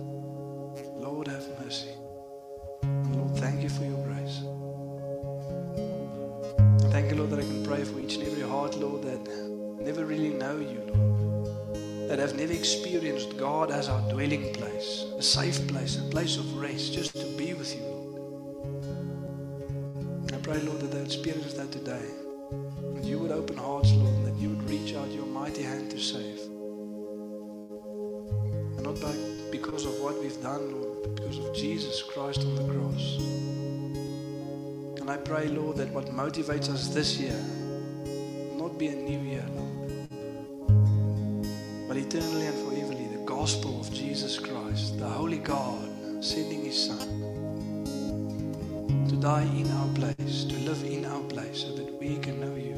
experienced 12.63 13.37
God 13.39 13.73
as 13.73 13.89
our 13.89 14.01
dwelling 14.09 14.55
place, 14.55 15.05
a 15.19 15.23
safe 15.23 15.67
place, 15.67 15.99
a 15.99 16.03
place 16.11 16.37
of 16.37 16.57
rest, 16.57 16.93
just 16.95 17.13
to 17.17 17.27
be 17.37 17.55
with 17.55 17.75
you, 17.75 17.83
Lord. 17.83 18.11
I 20.33 20.37
pray, 20.37 20.61
Lord, 20.61 20.79
that 20.79 20.93
they 20.93 21.03
experience 21.03 21.55
that 21.55 21.73
today. 21.73 22.07
That 22.95 23.03
you 23.03 23.19
would 23.19 23.33
open 23.33 23.57
hearts, 23.57 23.91
Lord, 23.91 24.15
and 24.15 24.27
that 24.29 24.37
you 24.41 24.51
would 24.51 24.71
reach 24.71 24.95
out 24.95 25.11
your 25.11 25.27
mighty 25.27 25.65
hand 25.65 25.91
to 25.91 25.99
save. 25.99 26.39
And 28.77 28.85
not 28.85 29.01
by, 29.01 29.13
because 29.51 29.85
of 29.85 29.99
what 30.01 30.21
we've 30.21 30.41
done, 30.41 30.71
Lord, 30.71 31.03
but 31.03 31.17
because 31.17 31.39
of 31.39 31.53
Jesus 31.57 32.01
Christ 32.01 32.43
on 32.43 32.55
the 32.55 32.63
cross. 32.73 33.19
And 35.01 35.11
I 35.11 35.17
pray, 35.17 35.49
Lord, 35.49 35.79
that 35.79 35.89
what 35.89 36.07
motivates 36.13 36.69
us 36.69 36.95
this 36.95 37.19
year 37.19 37.43
will 38.05 38.69
not 38.69 38.79
be 38.79 38.87
a 38.87 38.95
new 38.95 39.19
year, 39.19 39.45
Lord, 39.57 39.72
but 41.93 42.01
eternally 42.01 42.47
and 42.47 42.55
foreverly 42.55 43.07
the 43.09 43.23
gospel 43.27 43.79
of 43.79 43.93
Jesus 43.93 44.39
Christ, 44.39 44.99
the 44.99 45.07
Holy 45.07 45.37
God, 45.37 45.91
sending 46.25 46.65
His 46.65 46.87
Son 46.87 47.07
to 49.11 49.17
die 49.17 49.43
in 49.43 49.71
our 49.73 49.89
place, 49.89 50.45
to 50.45 50.57
live 50.61 50.83
in 50.85 51.05
our 51.05 51.21
place, 51.25 51.65
so 51.65 51.75
that 51.75 51.93
we 52.01 52.17
can 52.17 52.41
know 52.41 52.55
You. 52.57 52.77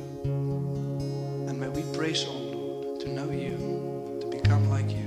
And 1.49 1.61
may 1.61 1.69
we 1.69 1.83
press 1.97 2.27
on, 2.27 2.55
Lord, 2.55 2.99
to 3.03 3.09
know 3.09 3.31
You, 3.31 4.19
to 4.21 4.27
become 4.27 4.69
like 4.69 4.91
You 4.91 5.04